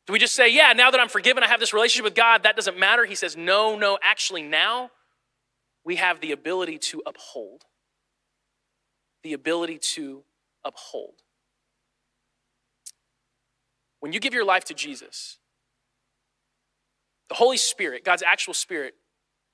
Do 0.05 0.13
we 0.13 0.19
just 0.19 0.35
say, 0.35 0.49
yeah, 0.49 0.73
now 0.73 0.91
that 0.91 0.99
I'm 0.99 1.07
forgiven, 1.07 1.43
I 1.43 1.47
have 1.47 1.59
this 1.59 1.73
relationship 1.73 2.03
with 2.03 2.15
God, 2.15 2.43
that 2.43 2.55
doesn't 2.55 2.77
matter? 2.77 3.05
He 3.05 3.15
says, 3.15 3.37
no, 3.37 3.77
no, 3.77 3.97
actually, 4.03 4.43
now 4.43 4.91
we 5.85 5.95
have 5.95 6.19
the 6.19 6.31
ability 6.31 6.77
to 6.79 7.01
uphold. 7.05 7.63
The 9.23 9.33
ability 9.33 9.79
to 9.93 10.23
uphold. 10.65 11.13
When 14.03 14.11
you 14.11 14.19
give 14.19 14.33
your 14.33 14.43
life 14.43 14.65
to 14.65 14.73
Jesus, 14.73 15.37
the 17.29 17.35
Holy 17.35 17.55
Spirit, 17.55 18.03
God's 18.03 18.21
actual 18.21 18.53
Spirit, 18.53 18.95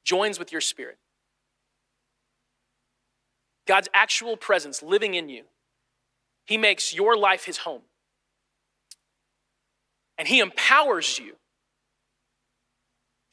joins 0.04 0.40
with 0.40 0.52
your 0.52 0.60
spirit. 0.60 0.98
God's 3.68 3.90
actual 3.94 4.38
presence 4.38 4.82
living 4.82 5.14
in 5.14 5.30
you, 5.30 5.44
He 6.48 6.58
makes 6.58 6.96
your 6.96 7.16
life 7.16 7.46
His 7.46 7.58
home. 7.58 7.84
And 10.18 10.28
He 10.28 10.40
empowers 10.40 11.20
you 11.20 11.36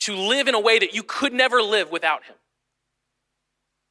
to 0.00 0.14
live 0.16 0.48
in 0.48 0.54
a 0.54 0.60
way 0.60 0.78
that 0.78 0.94
you 0.94 1.02
could 1.02 1.32
never 1.32 1.62
live 1.62 1.90
without 1.90 2.24
Him. 2.24 2.36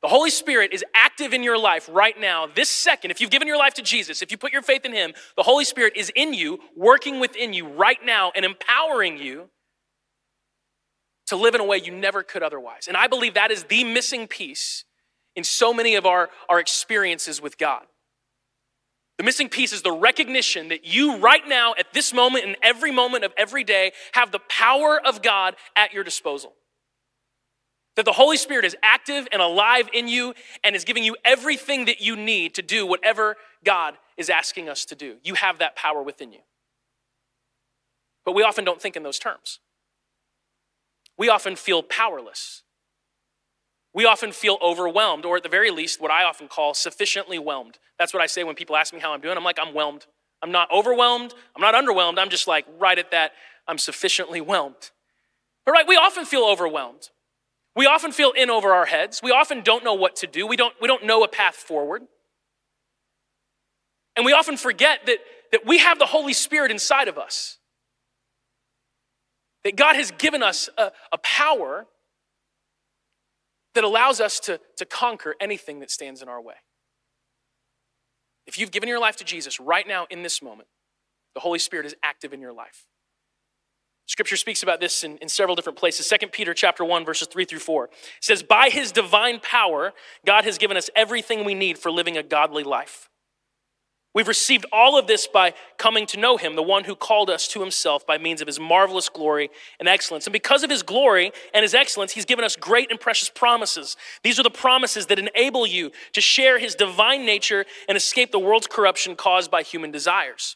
The 0.06 0.10
Holy 0.10 0.30
Spirit 0.30 0.72
is 0.72 0.86
active 0.94 1.34
in 1.34 1.42
your 1.42 1.58
life 1.58 1.90
right 1.92 2.14
now, 2.22 2.46
this 2.46 2.70
second. 2.70 3.10
If 3.10 3.20
you've 3.20 3.32
given 3.32 3.48
your 3.48 3.58
life 3.58 3.74
to 3.74 3.82
Jesus, 3.82 4.22
if 4.22 4.30
you 4.30 4.38
put 4.38 4.54
your 4.54 4.62
faith 4.62 4.86
in 4.86 4.94
Him, 4.94 5.16
the 5.36 5.42
Holy 5.42 5.66
Spirit 5.66 5.94
is 5.96 6.12
in 6.16 6.36
you, 6.36 6.60
working 6.76 7.20
within 7.20 7.54
you 7.54 7.68
right 7.68 7.98
now, 8.06 8.32
and 8.36 8.46
empowering 8.46 9.18
you 9.18 9.50
to 11.26 11.36
live 11.36 11.56
in 11.56 11.62
a 11.62 11.64
way 11.64 11.82
you 11.84 11.92
never 11.92 12.22
could 12.22 12.44
otherwise. 12.44 12.88
And 12.88 12.96
I 12.96 13.08
believe 13.08 13.34
that 13.34 13.50
is 13.50 13.64
the 13.64 13.84
missing 13.84 14.28
piece 14.28 14.84
in 15.36 15.44
so 15.44 15.74
many 15.74 15.96
of 15.96 16.06
our, 16.06 16.30
our 16.50 16.60
experiences 16.60 17.42
with 17.42 17.58
God. 17.58 17.82
The 19.18 19.24
missing 19.24 19.50
piece 19.50 19.74
is 19.74 19.82
the 19.82 19.92
recognition 19.92 20.68
that 20.68 20.86
you, 20.86 21.18
right 21.18 21.48
now, 21.48 21.74
at 21.80 21.94
this 21.94 22.14
moment, 22.14 22.46
in 22.46 22.56
every 22.62 22.92
moment 22.92 23.24
of 23.24 23.34
every 23.38 23.64
day, 23.64 23.92
have 24.14 24.32
the 24.32 24.42
power 24.50 25.02
of 25.04 25.24
God 25.24 25.56
at 25.76 25.94
your 25.94 26.04
disposal. 26.04 26.54
That 27.96 28.06
the 28.06 28.12
Holy 28.12 28.38
Spirit 28.38 28.66
is 28.66 28.76
active 28.84 29.28
and 29.32 29.42
alive 29.42 29.90
in 29.94 30.08
you 30.08 30.34
and 30.64 30.76
is 30.76 30.84
giving 30.84 31.04
you 31.04 31.16
everything 31.24 31.86
that 31.86 32.02
you 32.02 32.16
need 32.16 32.54
to 32.56 32.62
do 32.62 32.86
whatever 32.86 33.38
God 33.64 33.96
is 34.18 34.30
asking 34.30 34.68
us 34.70 34.86
to 34.86 34.96
do. 34.96 35.16
You 35.24 35.36
have 35.36 35.60
that 35.60 35.76
power 35.76 36.04
within 36.04 36.32
you. 36.32 36.40
But 38.26 38.34
we 38.34 38.44
often 38.44 38.66
don't 38.66 38.82
think 38.82 38.96
in 38.96 39.04
those 39.04 39.20
terms. 39.20 39.60
We 41.18 41.30
often 41.30 41.56
feel 41.56 41.84
powerless. 41.84 42.64
We 43.94 44.06
often 44.06 44.34
feel 44.34 44.58
overwhelmed, 44.62 45.24
or 45.24 45.38
at 45.38 45.44
the 45.44 45.50
very 45.50 45.72
least, 45.72 46.02
what 46.02 46.12
I 46.12 46.26
often 46.26 46.50
call 46.50 46.74
sufficiently 46.74 47.40
whelmed. 47.40 47.80
That's 47.98 48.14
what 48.14 48.22
I 48.22 48.26
say 48.26 48.44
when 48.44 48.56
people 48.56 48.76
ask 48.76 48.94
me 48.94 49.00
how 49.00 49.14
I'm 49.14 49.22
doing. 49.22 49.38
I'm 49.38 49.44
like, 49.44 49.60
I'm 49.62 49.74
whelmed. 49.74 50.06
I'm 50.42 50.52
not 50.52 50.70
overwhelmed. 50.70 51.34
I'm 51.56 51.62
not 51.62 51.76
underwhelmed. 51.76 52.20
I'm 52.20 52.30
just 52.30 52.46
like 52.46 52.66
right 52.78 53.00
at 53.00 53.12
that. 53.12 53.32
I'm 53.68 53.78
sufficiently 53.78 54.42
whelmed. 54.42 54.92
But 55.66 55.72
right, 55.72 55.88
we 55.88 55.96
often 55.96 56.26
feel 56.26 56.44
overwhelmed. 56.44 57.10
We 57.76 57.86
often 57.86 58.12
feel 58.12 58.32
in 58.32 58.50
over 58.50 58.74
our 58.74 58.86
heads. 58.86 59.22
We 59.22 59.32
often 59.32 59.62
don't 59.62 59.84
know 59.84 59.94
what 59.94 60.16
to 60.18 60.28
do. 60.28 60.48
We 60.48 60.56
don't, 60.56 60.74
we 60.82 60.88
don't 60.88 61.06
know 61.06 61.24
a 61.24 61.28
path 61.28 61.56
forward. 61.56 62.04
And 64.16 64.26
we 64.26 64.32
often 64.32 64.56
forget 64.56 65.06
that, 65.08 65.18
that 65.52 65.66
we 65.66 65.80
have 65.80 66.00
the 66.00 66.06
Holy 66.06 66.34
Spirit 66.34 66.72
inside 66.72 67.08
of 67.08 67.18
us. 67.18 67.58
That 69.66 69.76
God 69.76 69.96
has 69.96 70.12
given 70.12 70.42
us 70.42 70.70
a, 70.78 70.92
a 71.12 71.18
power 71.18 71.86
that 73.74 73.84
allows 73.84 74.22
us 74.22 74.40
to, 74.42 74.62
to 74.78 74.86
conquer 74.86 75.36
anything 75.42 75.82
that 75.82 75.92
stands 75.92 76.22
in 76.22 76.30
our 76.30 76.42
way. 76.42 76.56
If 78.48 78.58
you've 78.58 78.72
given 78.72 78.88
your 78.88 79.00
life 79.00 79.18
to 79.18 79.26
Jesus 79.26 79.60
right 79.60 79.86
now 79.86 80.08
in 80.10 80.24
this 80.24 80.42
moment, 80.42 80.70
the 81.34 81.42
Holy 81.42 81.60
Spirit 81.60 81.86
is 81.86 81.96
active 82.02 82.32
in 82.32 82.40
your 82.40 82.54
life. 82.54 82.86
Scripture 84.08 84.38
speaks 84.38 84.62
about 84.62 84.80
this 84.80 85.04
in, 85.04 85.18
in 85.18 85.30
several 85.30 85.56
different 85.56 85.80
places. 85.80 86.08
2 86.08 86.28
Peter 86.28 86.54
chapter 86.54 86.86
1, 86.86 87.06
verses 87.06 87.28
3 87.28 87.46
through 87.46 87.60
4. 87.60 87.86
It 87.86 87.92
says, 88.22 88.44
By 88.44 88.70
his 88.70 88.92
divine 88.92 89.40
power, 89.40 89.94
God 90.26 90.44
has 90.44 90.58
given 90.58 90.78
us 90.78 90.90
everything 90.96 91.44
we 91.44 91.56
need 91.56 91.78
for 91.80 91.92
living 91.92 92.16
a 92.16 92.24
godly 92.24 92.64
life. 92.64 93.10
We've 94.14 94.28
received 94.30 94.66
all 94.72 94.98
of 94.98 95.08
this 95.08 95.28
by 95.28 95.54
coming 95.78 96.06
to 96.08 96.20
know 96.20 96.38
him, 96.38 96.56
the 96.56 96.64
one 96.64 96.86
who 96.86 96.96
called 96.96 97.30
us 97.30 97.50
to 97.50 97.60
himself 97.60 98.08
by 98.08 98.18
means 98.18 98.40
of 98.40 98.48
his 98.48 98.62
marvelous 98.62 99.10
glory 99.10 99.50
and 99.78 99.90
excellence. 99.90 100.26
And 100.26 100.32
because 100.32 100.64
of 100.64 100.70
his 100.70 100.84
glory 100.84 101.34
and 101.54 101.64
his 101.64 101.74
excellence, 101.74 102.14
he's 102.14 102.24
given 102.24 102.46
us 102.46 102.56
great 102.56 102.90
and 102.90 103.00
precious 103.00 103.28
promises. 103.28 103.98
These 104.24 104.40
are 104.40 104.44
the 104.44 104.50
promises 104.50 105.08
that 105.08 105.20
enable 105.20 105.68
you 105.68 105.92
to 106.14 106.22
share 106.22 106.60
his 106.60 106.76
divine 106.76 107.26
nature 107.26 107.66
and 107.90 107.98
escape 107.98 108.32
the 108.32 108.40
world's 108.40 108.68
corruption 108.68 109.18
caused 109.18 109.52
by 109.52 109.64
human 109.64 109.92
desires. 109.92 110.56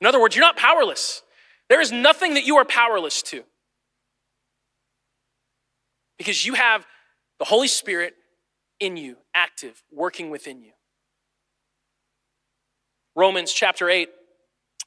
In 0.00 0.08
other 0.08 0.20
words, 0.20 0.34
you're 0.34 0.44
not 0.44 0.56
powerless. 0.56 1.21
There 1.72 1.80
is 1.80 1.90
nothing 1.90 2.34
that 2.34 2.44
you 2.44 2.58
are 2.58 2.66
powerless 2.66 3.22
to 3.22 3.44
because 6.18 6.44
you 6.44 6.52
have 6.52 6.84
the 7.38 7.46
Holy 7.46 7.66
Spirit 7.66 8.12
in 8.78 8.98
you, 8.98 9.16
active, 9.34 9.82
working 9.90 10.28
within 10.28 10.60
you. 10.60 10.72
Romans 13.16 13.54
chapter 13.54 13.88
8, 13.88 14.10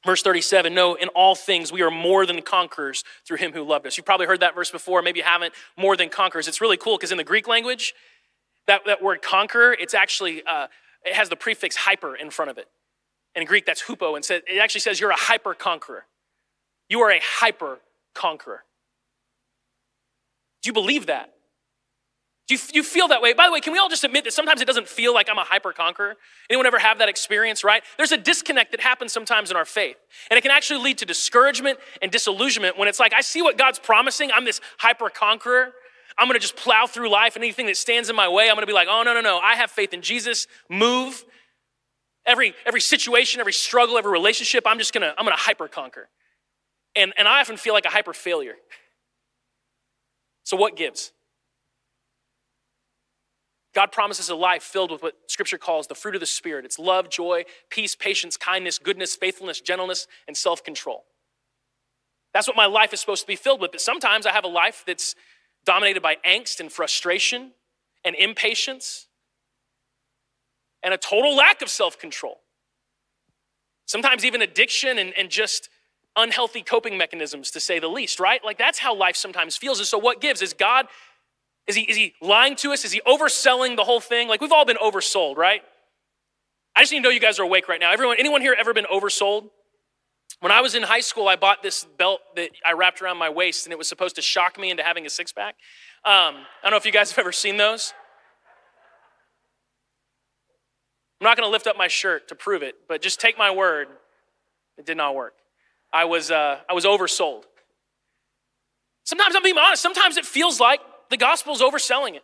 verse 0.04 0.22
37 0.22 0.74
No, 0.74 0.94
in 0.94 1.08
all 1.08 1.34
things 1.34 1.72
we 1.72 1.82
are 1.82 1.90
more 1.90 2.24
than 2.24 2.40
conquerors 2.40 3.02
through 3.26 3.38
him 3.38 3.52
who 3.52 3.64
loved 3.64 3.84
us. 3.88 3.96
You've 3.96 4.06
probably 4.06 4.26
heard 4.26 4.38
that 4.38 4.54
verse 4.54 4.70
before, 4.70 5.02
maybe 5.02 5.18
you 5.18 5.24
haven't. 5.24 5.54
More 5.76 5.96
than 5.96 6.08
conquerors. 6.08 6.46
It's 6.46 6.60
really 6.60 6.76
cool 6.76 6.96
because 6.96 7.10
in 7.10 7.18
the 7.18 7.24
Greek 7.24 7.48
language, 7.48 7.94
that, 8.68 8.82
that 8.86 9.02
word 9.02 9.22
conquer, 9.22 9.72
it's 9.72 9.92
actually, 9.92 10.44
uh, 10.46 10.68
it 11.04 11.14
has 11.14 11.30
the 11.30 11.36
prefix 11.36 11.74
hyper 11.74 12.14
in 12.14 12.30
front 12.30 12.52
of 12.52 12.58
it. 12.58 12.68
In 13.34 13.44
Greek, 13.44 13.66
that's 13.66 13.82
hupo, 13.82 14.14
and 14.14 14.24
it 14.30 14.60
actually 14.60 14.82
says 14.82 15.00
you're 15.00 15.10
a 15.10 15.16
hyper 15.16 15.52
conqueror. 15.52 16.04
You 16.88 17.00
are 17.00 17.10
a 17.10 17.20
hyper 17.22 17.78
conqueror. 18.14 18.64
Do 20.62 20.68
you 20.68 20.72
believe 20.72 21.06
that? 21.06 21.32
Do 22.48 22.54
you, 22.54 22.60
you 22.72 22.82
feel 22.84 23.08
that 23.08 23.20
way? 23.20 23.32
By 23.32 23.46
the 23.46 23.52
way, 23.52 23.60
can 23.60 23.72
we 23.72 23.78
all 23.80 23.88
just 23.88 24.04
admit 24.04 24.22
that 24.22 24.32
sometimes 24.32 24.60
it 24.60 24.66
doesn't 24.66 24.86
feel 24.86 25.12
like 25.12 25.28
I'm 25.28 25.38
a 25.38 25.44
hyper 25.44 25.72
conqueror? 25.72 26.14
Anyone 26.48 26.66
ever 26.66 26.78
have 26.78 26.98
that 26.98 27.08
experience, 27.08 27.64
right? 27.64 27.82
There's 27.96 28.12
a 28.12 28.16
disconnect 28.16 28.70
that 28.70 28.80
happens 28.80 29.12
sometimes 29.12 29.50
in 29.50 29.56
our 29.56 29.64
faith. 29.64 29.96
And 30.30 30.38
it 30.38 30.42
can 30.42 30.52
actually 30.52 30.80
lead 30.80 30.98
to 30.98 31.04
discouragement 31.04 31.80
and 32.00 32.12
disillusionment 32.12 32.78
when 32.78 32.86
it's 32.86 33.00
like, 33.00 33.12
I 33.12 33.20
see 33.20 33.42
what 33.42 33.58
God's 33.58 33.80
promising. 33.80 34.30
I'm 34.30 34.44
this 34.44 34.60
hyper 34.78 35.10
conqueror. 35.10 35.72
I'm 36.16 36.28
gonna 36.28 36.38
just 36.38 36.56
plow 36.56 36.86
through 36.86 37.10
life 37.10 37.34
and 37.34 37.44
anything 37.44 37.66
that 37.66 37.76
stands 37.76 38.08
in 38.08 38.16
my 38.16 38.28
way, 38.28 38.48
I'm 38.48 38.54
gonna 38.54 38.66
be 38.66 38.72
like, 38.72 38.88
oh, 38.88 39.02
no, 39.02 39.12
no, 39.12 39.20
no. 39.20 39.38
I 39.38 39.56
have 39.56 39.70
faith 39.70 39.92
in 39.92 40.00
Jesus. 40.00 40.46
Move. 40.70 41.24
Every, 42.24 42.54
every 42.64 42.80
situation, 42.80 43.40
every 43.40 43.52
struggle, 43.52 43.98
every 43.98 44.12
relationship, 44.12 44.64
I'm 44.66 44.78
just 44.78 44.92
gonna, 44.92 45.14
I'm 45.18 45.24
gonna 45.24 45.36
hyper 45.36 45.68
conquer. 45.68 46.08
And, 46.96 47.12
and 47.18 47.28
I 47.28 47.40
often 47.40 47.58
feel 47.58 47.74
like 47.74 47.84
a 47.84 47.90
hyper 47.90 48.14
failure. 48.14 48.56
So 50.44 50.56
what 50.56 50.76
gives? 50.76 51.12
God 53.74 53.92
promises 53.92 54.30
a 54.30 54.34
life 54.34 54.62
filled 54.62 54.90
with 54.90 55.02
what 55.02 55.14
Scripture 55.26 55.58
calls 55.58 55.86
the 55.86 55.94
fruit 55.94 56.14
of 56.14 56.20
the 56.20 56.26
Spirit 56.26 56.64
it's 56.64 56.78
love, 56.78 57.10
joy, 57.10 57.44
peace, 57.68 57.94
patience, 57.94 58.38
kindness, 58.38 58.78
goodness, 58.78 59.14
faithfulness, 59.14 59.60
gentleness, 59.60 60.06
and 60.26 60.34
self 60.34 60.64
control. 60.64 61.04
That's 62.32 62.48
what 62.48 62.56
my 62.56 62.66
life 62.66 62.94
is 62.94 63.00
supposed 63.00 63.20
to 63.22 63.26
be 63.26 63.36
filled 63.36 63.60
with. 63.60 63.72
But 63.72 63.82
sometimes 63.82 64.24
I 64.24 64.32
have 64.32 64.44
a 64.44 64.48
life 64.48 64.82
that's 64.86 65.14
dominated 65.66 66.02
by 66.02 66.16
angst 66.26 66.60
and 66.60 66.72
frustration 66.72 67.52
and 68.04 68.16
impatience 68.16 69.08
and 70.82 70.94
a 70.94 70.96
total 70.96 71.36
lack 71.36 71.60
of 71.60 71.68
self 71.68 71.98
control. 71.98 72.40
Sometimes 73.84 74.24
even 74.24 74.40
addiction 74.40 74.98
and, 74.98 75.12
and 75.18 75.28
just 75.28 75.68
unhealthy 76.16 76.62
coping 76.62 76.96
mechanisms, 76.96 77.50
to 77.52 77.60
say 77.60 77.78
the 77.78 77.88
least, 77.88 78.18
right? 78.18 78.44
Like 78.44 78.58
that's 78.58 78.78
how 78.78 78.94
life 78.94 79.16
sometimes 79.16 79.56
feels. 79.56 79.78
And 79.78 79.86
so, 79.86 79.98
what 79.98 80.20
gives 80.20 80.42
is 80.42 80.52
God 80.52 80.86
is 81.66 81.74
he, 81.74 81.82
is 81.82 81.96
he 81.96 82.14
lying 82.20 82.54
to 82.56 82.72
us? 82.72 82.84
Is 82.84 82.92
he 82.92 83.00
overselling 83.06 83.76
the 83.76 83.84
whole 83.84 84.00
thing? 84.00 84.28
Like 84.28 84.40
we've 84.40 84.52
all 84.52 84.64
been 84.64 84.76
oversold, 84.76 85.36
right? 85.36 85.62
I 86.76 86.82
just 86.82 86.92
need 86.92 86.98
to 86.98 87.02
know 87.02 87.10
you 87.10 87.20
guys 87.20 87.38
are 87.38 87.42
awake 87.42 87.68
right 87.68 87.80
now. 87.80 87.92
Everyone, 87.92 88.16
anyone 88.18 88.40
here 88.40 88.54
ever 88.56 88.72
been 88.72 88.84
oversold? 88.84 89.50
When 90.40 90.52
I 90.52 90.60
was 90.60 90.74
in 90.74 90.82
high 90.82 91.00
school, 91.00 91.28
I 91.28 91.36
bought 91.36 91.62
this 91.62 91.86
belt 91.96 92.20
that 92.36 92.50
I 92.64 92.72
wrapped 92.72 93.00
around 93.00 93.16
my 93.16 93.30
waist, 93.30 93.64
and 93.64 93.72
it 93.72 93.78
was 93.78 93.88
supposed 93.88 94.16
to 94.16 94.22
shock 94.22 94.58
me 94.58 94.70
into 94.70 94.82
having 94.82 95.06
a 95.06 95.10
six 95.10 95.32
pack. 95.32 95.54
Um, 96.04 96.34
I 96.34 96.44
don't 96.64 96.72
know 96.72 96.76
if 96.76 96.84
you 96.84 96.92
guys 96.92 97.10
have 97.10 97.18
ever 97.18 97.32
seen 97.32 97.56
those. 97.56 97.94
I'm 101.20 101.24
not 101.24 101.38
going 101.38 101.46
to 101.46 101.50
lift 101.50 101.66
up 101.66 101.78
my 101.78 101.88
shirt 101.88 102.28
to 102.28 102.34
prove 102.34 102.62
it, 102.62 102.74
but 102.86 103.00
just 103.00 103.18
take 103.18 103.38
my 103.38 103.50
word, 103.50 103.88
it 104.76 104.84
did 104.84 104.98
not 104.98 105.14
work. 105.14 105.32
I 105.92 106.04
was, 106.04 106.30
uh, 106.30 106.58
I 106.68 106.72
was 106.74 106.84
oversold. 106.84 107.44
Sometimes 109.04 109.36
I'm 109.36 109.42
being 109.42 109.56
honest. 109.56 109.82
Sometimes 109.82 110.16
it 110.16 110.26
feels 110.26 110.60
like 110.60 110.80
the 111.10 111.16
gospel 111.16 111.54
is 111.54 111.60
overselling 111.60 112.14
it. 112.16 112.22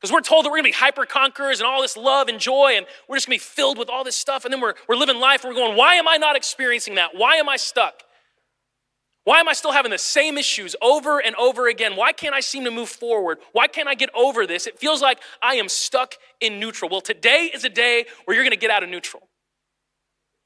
Because 0.00 0.12
we're 0.12 0.20
told 0.20 0.44
that 0.44 0.50
we're 0.50 0.58
gonna 0.58 0.68
be 0.68 0.72
hyper 0.72 1.04
conquerors 1.04 1.58
and 1.58 1.66
all 1.66 1.82
this 1.82 1.96
love 1.96 2.28
and 2.28 2.38
joy, 2.38 2.74
and 2.76 2.86
we're 3.08 3.16
just 3.16 3.26
gonna 3.26 3.34
be 3.34 3.38
filled 3.38 3.78
with 3.78 3.88
all 3.88 4.04
this 4.04 4.14
stuff. 4.14 4.44
And 4.44 4.52
then 4.52 4.60
we're, 4.60 4.74
we're 4.88 4.94
living 4.94 5.18
life 5.18 5.44
and 5.44 5.52
we're 5.52 5.60
going, 5.60 5.76
why 5.76 5.94
am 5.94 6.06
I 6.06 6.16
not 6.16 6.36
experiencing 6.36 6.94
that? 6.94 7.16
Why 7.16 7.34
am 7.36 7.48
I 7.48 7.56
stuck? 7.56 8.02
Why 9.24 9.40
am 9.40 9.48
I 9.48 9.52
still 9.52 9.72
having 9.72 9.90
the 9.90 9.98
same 9.98 10.38
issues 10.38 10.74
over 10.80 11.18
and 11.18 11.34
over 11.34 11.68
again? 11.68 11.96
Why 11.96 12.12
can't 12.12 12.34
I 12.34 12.40
seem 12.40 12.64
to 12.64 12.70
move 12.70 12.88
forward? 12.88 13.38
Why 13.52 13.66
can't 13.66 13.86
I 13.86 13.94
get 13.94 14.08
over 14.14 14.46
this? 14.46 14.66
It 14.66 14.78
feels 14.78 15.02
like 15.02 15.18
I 15.42 15.56
am 15.56 15.68
stuck 15.68 16.14
in 16.40 16.58
neutral. 16.58 16.88
Well, 16.90 17.02
today 17.02 17.50
is 17.52 17.64
a 17.64 17.68
day 17.68 18.06
where 18.24 18.34
you're 18.34 18.44
gonna 18.44 18.56
get 18.56 18.70
out 18.70 18.82
of 18.82 18.88
neutral. 18.88 19.27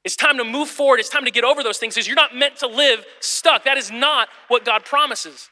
It's 0.03 0.15
time 0.15 0.37
to 0.37 0.43
move 0.43 0.67
forward. 0.67 0.99
It's 0.99 1.09
time 1.09 1.25
to 1.25 1.31
get 1.31 1.43
over 1.43 1.63
those 1.63 1.77
things 1.77 1.95
because 1.95 2.07
you're 2.07 2.15
not 2.15 2.35
meant 2.35 2.57
to 2.57 2.67
live 2.67 3.05
stuck. 3.21 3.63
That 3.63 3.77
is 3.77 3.89
not 3.89 4.27
what 4.49 4.65
God 4.65 4.83
promises. 4.83 5.49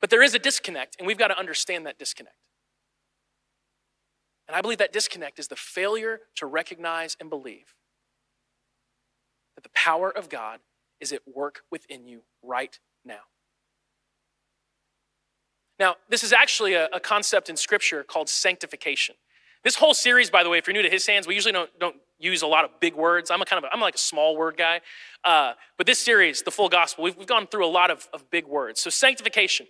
But 0.00 0.10
there 0.10 0.22
is 0.22 0.34
a 0.34 0.38
disconnect, 0.38 0.96
and 0.98 1.06
we've 1.06 1.16
got 1.16 1.28
to 1.28 1.38
understand 1.38 1.86
that 1.86 1.98
disconnect. 1.98 2.36
And 4.46 4.54
I 4.54 4.60
believe 4.60 4.78
that 4.78 4.92
disconnect 4.92 5.38
is 5.38 5.48
the 5.48 5.56
failure 5.56 6.20
to 6.36 6.46
recognize 6.46 7.16
and 7.18 7.30
believe 7.30 7.74
that 9.54 9.62
the 9.62 9.70
power 9.70 10.10
of 10.10 10.28
God 10.28 10.60
is 11.00 11.12
at 11.12 11.22
work 11.26 11.62
within 11.70 12.06
you 12.06 12.22
right 12.42 12.78
now. 13.04 13.20
Now, 15.78 15.96
this 16.08 16.22
is 16.22 16.32
actually 16.32 16.74
a, 16.74 16.88
a, 16.92 17.00
concept 17.00 17.48
in 17.48 17.56
Scripture 17.56 18.04
called 18.04 18.28
sanctification. 18.28 19.16
This 19.64 19.76
whole 19.76 19.94
series, 19.94 20.30
by 20.30 20.44
the 20.44 20.50
way, 20.50 20.58
if 20.58 20.66
you're 20.66 20.74
new 20.74 20.82
to 20.82 20.90
His 20.90 21.06
Hands, 21.06 21.26
we 21.26 21.34
usually 21.34 21.52
don't, 21.52 21.70
don't 21.80 21.96
use 22.18 22.42
a 22.42 22.46
lot 22.46 22.64
of 22.64 22.70
big 22.80 22.94
words. 22.94 23.30
I'm 23.30 23.42
a 23.42 23.44
kind 23.44 23.62
of, 23.64 23.70
I'm 23.72 23.80
like 23.80 23.94
a 23.94 23.98
small 23.98 24.36
word 24.36 24.56
guy. 24.56 24.80
Uh, 25.24 25.52
but 25.76 25.86
this 25.86 25.98
series, 25.98 26.42
the 26.42 26.50
full 26.50 26.68
gospel, 26.68 27.04
we've, 27.04 27.16
we've 27.16 27.26
gone 27.26 27.46
through 27.46 27.66
a 27.66 27.68
lot 27.68 27.90
of, 27.90 28.08
of 28.12 28.30
big 28.30 28.46
words. 28.46 28.80
So, 28.80 28.90
sanctification. 28.90 29.66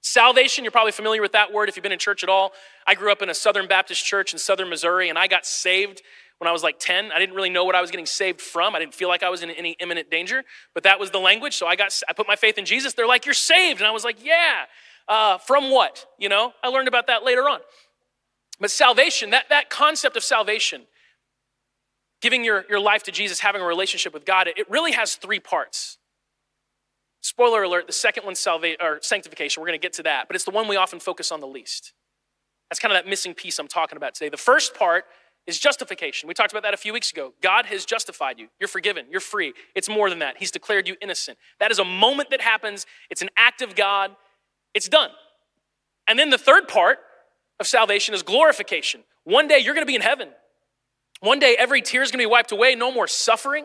Salvation, 0.00 0.64
you're 0.64 0.70
probably 0.70 0.92
familiar 0.92 1.22
with 1.22 1.32
that 1.32 1.50
word 1.50 1.70
if 1.70 1.76
you've 1.76 1.82
been 1.82 1.92
in 1.92 1.98
church 1.98 2.22
at 2.22 2.28
all. 2.28 2.52
I 2.86 2.94
grew 2.94 3.10
up 3.10 3.22
in 3.22 3.30
a 3.30 3.34
Southern 3.34 3.66
Baptist 3.66 4.04
church 4.04 4.34
in 4.34 4.38
Southern 4.38 4.68
Missouri, 4.68 5.08
and 5.08 5.18
I 5.18 5.26
got 5.26 5.46
saved 5.46 6.02
when 6.38 6.48
I 6.48 6.52
was 6.52 6.62
like 6.62 6.78
10. 6.78 7.10
I 7.10 7.18
didn't 7.18 7.34
really 7.34 7.48
know 7.48 7.64
what 7.64 7.74
I 7.74 7.80
was 7.80 7.90
getting 7.90 8.04
saved 8.04 8.42
from. 8.42 8.74
I 8.74 8.78
didn't 8.78 8.94
feel 8.94 9.08
like 9.08 9.22
I 9.22 9.30
was 9.30 9.42
in 9.42 9.50
any 9.50 9.76
imminent 9.80 10.10
danger, 10.10 10.44
but 10.74 10.82
that 10.82 11.00
was 11.00 11.10
the 11.10 11.18
language. 11.18 11.56
So 11.56 11.66
I 11.66 11.74
got, 11.74 11.98
I 12.06 12.12
put 12.12 12.28
my 12.28 12.36
faith 12.36 12.58
in 12.58 12.66
Jesus. 12.66 12.92
They're 12.92 13.06
like, 13.06 13.24
"You're 13.24 13.32
saved," 13.34 13.80
and 13.80 13.86
I 13.86 13.92
was 13.92 14.04
like, 14.04 14.22
"Yeah." 14.22 14.64
Uh, 15.08 15.38
from 15.38 15.70
what? 15.70 16.06
You 16.18 16.28
know, 16.28 16.52
I 16.62 16.68
learned 16.68 16.88
about 16.88 17.06
that 17.06 17.24
later 17.24 17.48
on. 17.48 17.60
But 18.60 18.70
salvation, 18.70 19.30
that 19.30 19.48
that 19.48 19.70
concept 19.70 20.16
of 20.16 20.24
salvation, 20.24 20.82
giving 22.24 22.42
your 22.42 22.64
your 22.70 22.80
life 22.80 23.02
to 23.02 23.12
Jesus, 23.12 23.40
having 23.40 23.60
a 23.60 23.66
relationship 23.66 24.14
with 24.14 24.24
God, 24.24 24.48
it, 24.48 24.56
it 24.56 24.68
really 24.70 24.92
has 24.92 25.16
three 25.16 25.38
parts. 25.38 25.98
Spoiler 27.20 27.62
alert, 27.62 27.86
the 27.86 27.92
second 27.92 28.24
one's 28.24 28.38
salva- 28.38 28.82
or 28.82 28.98
sanctification. 29.02 29.60
We're 29.60 29.68
going 29.68 29.78
to 29.78 29.82
get 29.82 29.92
to 29.94 30.02
that, 30.04 30.26
but 30.26 30.34
it's 30.34 30.44
the 30.44 30.50
one 30.50 30.66
we 30.66 30.76
often 30.76 31.00
focus 31.00 31.30
on 31.30 31.40
the 31.40 31.46
least. 31.46 31.92
That's 32.70 32.80
kind 32.80 32.92
of 32.92 32.96
that 32.96 33.08
missing 33.08 33.34
piece 33.34 33.58
I'm 33.58 33.68
talking 33.68 33.98
about 33.98 34.14
today. 34.14 34.30
The 34.30 34.38
first 34.38 34.74
part 34.74 35.04
is 35.46 35.58
justification. 35.58 36.26
We 36.26 36.32
talked 36.32 36.50
about 36.50 36.62
that 36.62 36.72
a 36.72 36.78
few 36.78 36.94
weeks 36.94 37.12
ago. 37.12 37.34
God 37.42 37.66
has 37.66 37.84
justified 37.84 38.38
you. 38.38 38.48
You're 38.58 38.68
forgiven. 38.68 39.04
You're 39.10 39.20
free. 39.20 39.52
It's 39.74 39.90
more 39.90 40.08
than 40.08 40.20
that. 40.20 40.38
He's 40.38 40.50
declared 40.50 40.88
you 40.88 40.96
innocent. 41.02 41.36
That 41.60 41.70
is 41.70 41.78
a 41.78 41.84
moment 41.84 42.30
that 42.30 42.40
happens. 42.40 42.86
It's 43.10 43.20
an 43.20 43.28
act 43.36 43.60
of 43.60 43.74
God. 43.74 44.16
It's 44.72 44.88
done. 44.88 45.10
And 46.08 46.18
then 46.18 46.30
the 46.30 46.38
third 46.38 46.68
part 46.68 46.98
of 47.60 47.66
salvation 47.66 48.14
is 48.14 48.22
glorification. 48.22 49.02
One 49.24 49.46
day 49.46 49.58
you're 49.58 49.74
going 49.74 49.86
to 49.86 49.90
be 49.90 49.94
in 49.94 50.00
heaven. 50.00 50.30
One 51.24 51.38
day 51.38 51.56
every 51.58 51.80
tear 51.80 52.02
is 52.02 52.10
going 52.10 52.18
to 52.18 52.28
be 52.28 52.30
wiped 52.30 52.52
away. 52.52 52.74
No 52.74 52.92
more 52.92 53.08
suffering. 53.08 53.64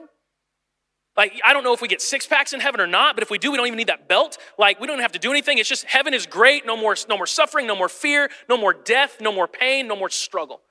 Like, 1.17 1.33
I 1.43 1.51
don't 1.51 1.65
know 1.65 1.73
if 1.73 1.81
we 1.81 1.89
get 1.89 2.01
six 2.01 2.25
packs 2.25 2.53
in 2.53 2.61
heaven 2.61 2.79
or 2.79 2.87
not, 2.87 3.17
but 3.17 3.21
if 3.21 3.29
we 3.29 3.37
do, 3.37 3.51
we 3.51 3.57
don't 3.57 3.67
even 3.67 3.75
need 3.75 3.87
that 3.87 4.07
belt. 4.07 4.37
Like, 4.57 4.79
we 4.79 4.87
don't 4.87 4.99
have 4.99 5.11
to 5.11 5.19
do 5.19 5.29
anything. 5.31 5.57
It's 5.57 5.67
just 5.67 5.83
heaven 5.83 6.13
is 6.13 6.25
great. 6.25 6.65
No 6.65 6.77
more, 6.77 6.95
no 7.09 7.17
more 7.17 7.27
suffering, 7.27 7.67
no 7.67 7.75
more 7.75 7.89
fear, 7.89 8.29
no 8.47 8.55
more 8.55 8.73
death, 8.73 9.17
no 9.19 9.33
more 9.33 9.45
pain, 9.45 9.89
no 9.89 9.97
more 9.97 10.09
struggle. 10.09 10.61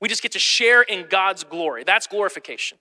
We 0.00 0.08
just 0.08 0.22
get 0.22 0.30
to 0.32 0.38
share 0.38 0.82
in 0.82 1.08
God's 1.08 1.42
glory. 1.42 1.82
That's 1.82 2.06
glorification. 2.06 2.78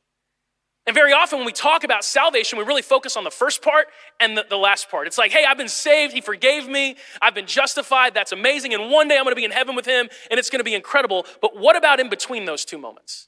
And 0.86 0.94
very 0.94 1.12
often 1.12 1.40
when 1.40 1.48
we 1.48 1.52
talk 1.52 1.84
about 1.84 2.06
salvation, 2.06 2.60
we 2.60 2.64
really 2.64 2.84
focus 2.84 3.18
on 3.18 3.24
the 3.24 3.32
first 3.32 3.64
part 3.64 3.88
and 4.20 4.38
the, 4.38 4.46
the, 4.48 4.56
last 4.56 4.92
part. 4.92 5.08
It's 5.08 5.18
like, 5.18 5.32
hey, 5.32 5.46
I've 5.46 5.58
been 5.58 5.68
saved. 5.68 6.14
He 6.14 6.22
forgave 6.22 6.70
me. 6.70 6.96
I've 7.24 7.34
been 7.34 7.48
justified. 7.48 8.14
That's 8.14 8.34
amazing. 8.34 8.76
And 8.76 8.92
one 8.92 9.08
day 9.08 9.18
I'm 9.18 9.24
going 9.24 9.34
to 9.34 9.36
be 9.36 9.46
in 9.46 9.52
heaven 9.52 9.76
with 9.76 9.88
him 9.88 10.08
and 10.30 10.40
it's 10.40 10.52
going 10.52 10.60
to 10.60 10.64
be 10.64 10.76
incredible. 10.76 11.26
But 11.42 11.58
what 11.58 11.76
about 11.76 12.00
in 12.00 12.08
between 12.08 12.46
those 12.46 12.64
two 12.64 12.78
moments? 12.78 13.28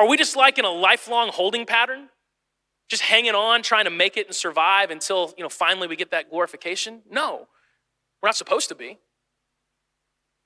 Are 0.00 0.08
we 0.08 0.16
just 0.16 0.34
like 0.34 0.58
in 0.58 0.64
a 0.64 0.70
lifelong 0.70 1.28
holding 1.28 1.64
pattern? 1.64 2.08
just 2.90 3.02
hanging 3.02 3.36
on, 3.36 3.62
trying 3.62 3.84
to 3.84 3.90
make 3.90 4.16
it 4.16 4.26
and 4.26 4.34
survive 4.34 4.90
until, 4.90 5.32
you 5.38 5.44
know, 5.44 5.48
finally 5.48 5.86
we 5.86 5.94
get 5.94 6.10
that 6.10 6.28
glorification? 6.28 7.02
No, 7.08 7.46
we're 8.20 8.26
not 8.26 8.36
supposed 8.36 8.68
to 8.68 8.74
be. 8.74 8.98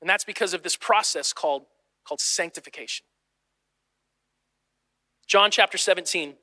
And 0.03 0.09
that's 0.09 0.25
because 0.25 0.53
of 0.53 0.63
this 0.63 0.77
process 0.77 1.33
called, 1.33 1.63
called 2.07 2.21
sanctification. 2.21 3.07
John 5.27 5.51
chapter 5.51 5.79
17, 5.79 6.35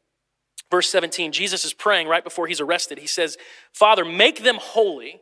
verse 0.72 0.90
17, 0.90 1.32
Jesus 1.32 1.64
is 1.64 1.72
praying 1.72 2.08
right 2.08 2.24
before 2.24 2.48
he's 2.48 2.60
arrested. 2.60 2.98
He 2.98 3.08
says, 3.08 3.38
Father, 3.72 4.04
make 4.04 4.44
them 4.44 4.58
holy 4.60 5.22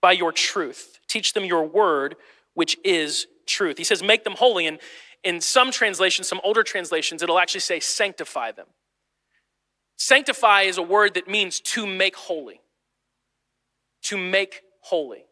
by 0.00 0.12
your 0.12 0.30
truth. 0.30 1.00
Teach 1.08 1.32
them 1.32 1.44
your 1.44 1.66
word, 1.66 2.14
which 2.54 2.76
is 2.84 3.26
truth. 3.46 3.78
He 3.78 3.84
says, 3.84 4.00
make 4.00 4.22
them 4.22 4.34
holy. 4.36 4.68
And 4.68 4.78
in 5.22 5.40
some 5.40 5.70
translations, 5.70 6.28
some 6.28 6.40
older 6.42 6.62
translations, 6.62 7.22
it'll 7.22 7.38
actually 7.38 7.60
say, 7.60 7.80
sanctify 7.80 8.52
them. 8.52 8.66
Sanctify 9.96 10.62
is 10.62 10.78
a 10.78 10.82
word 10.82 11.14
that 11.14 11.28
means 11.28 11.60
to 11.60 11.86
make 11.86 12.16
holy. 12.16 12.60
To 14.04 14.16
make 14.16 14.62
holy. 14.80 15.24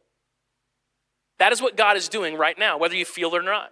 That 1.39 1.53
is 1.53 1.63
what 1.63 1.77
God 1.77 1.97
is 1.97 2.09
doing 2.09 2.37
right 2.37 2.59
now, 2.59 2.77
whether 2.79 2.97
you 2.97 3.05
feel 3.05 3.35
it 3.35 3.39
or 3.39 3.43
not. 3.43 3.71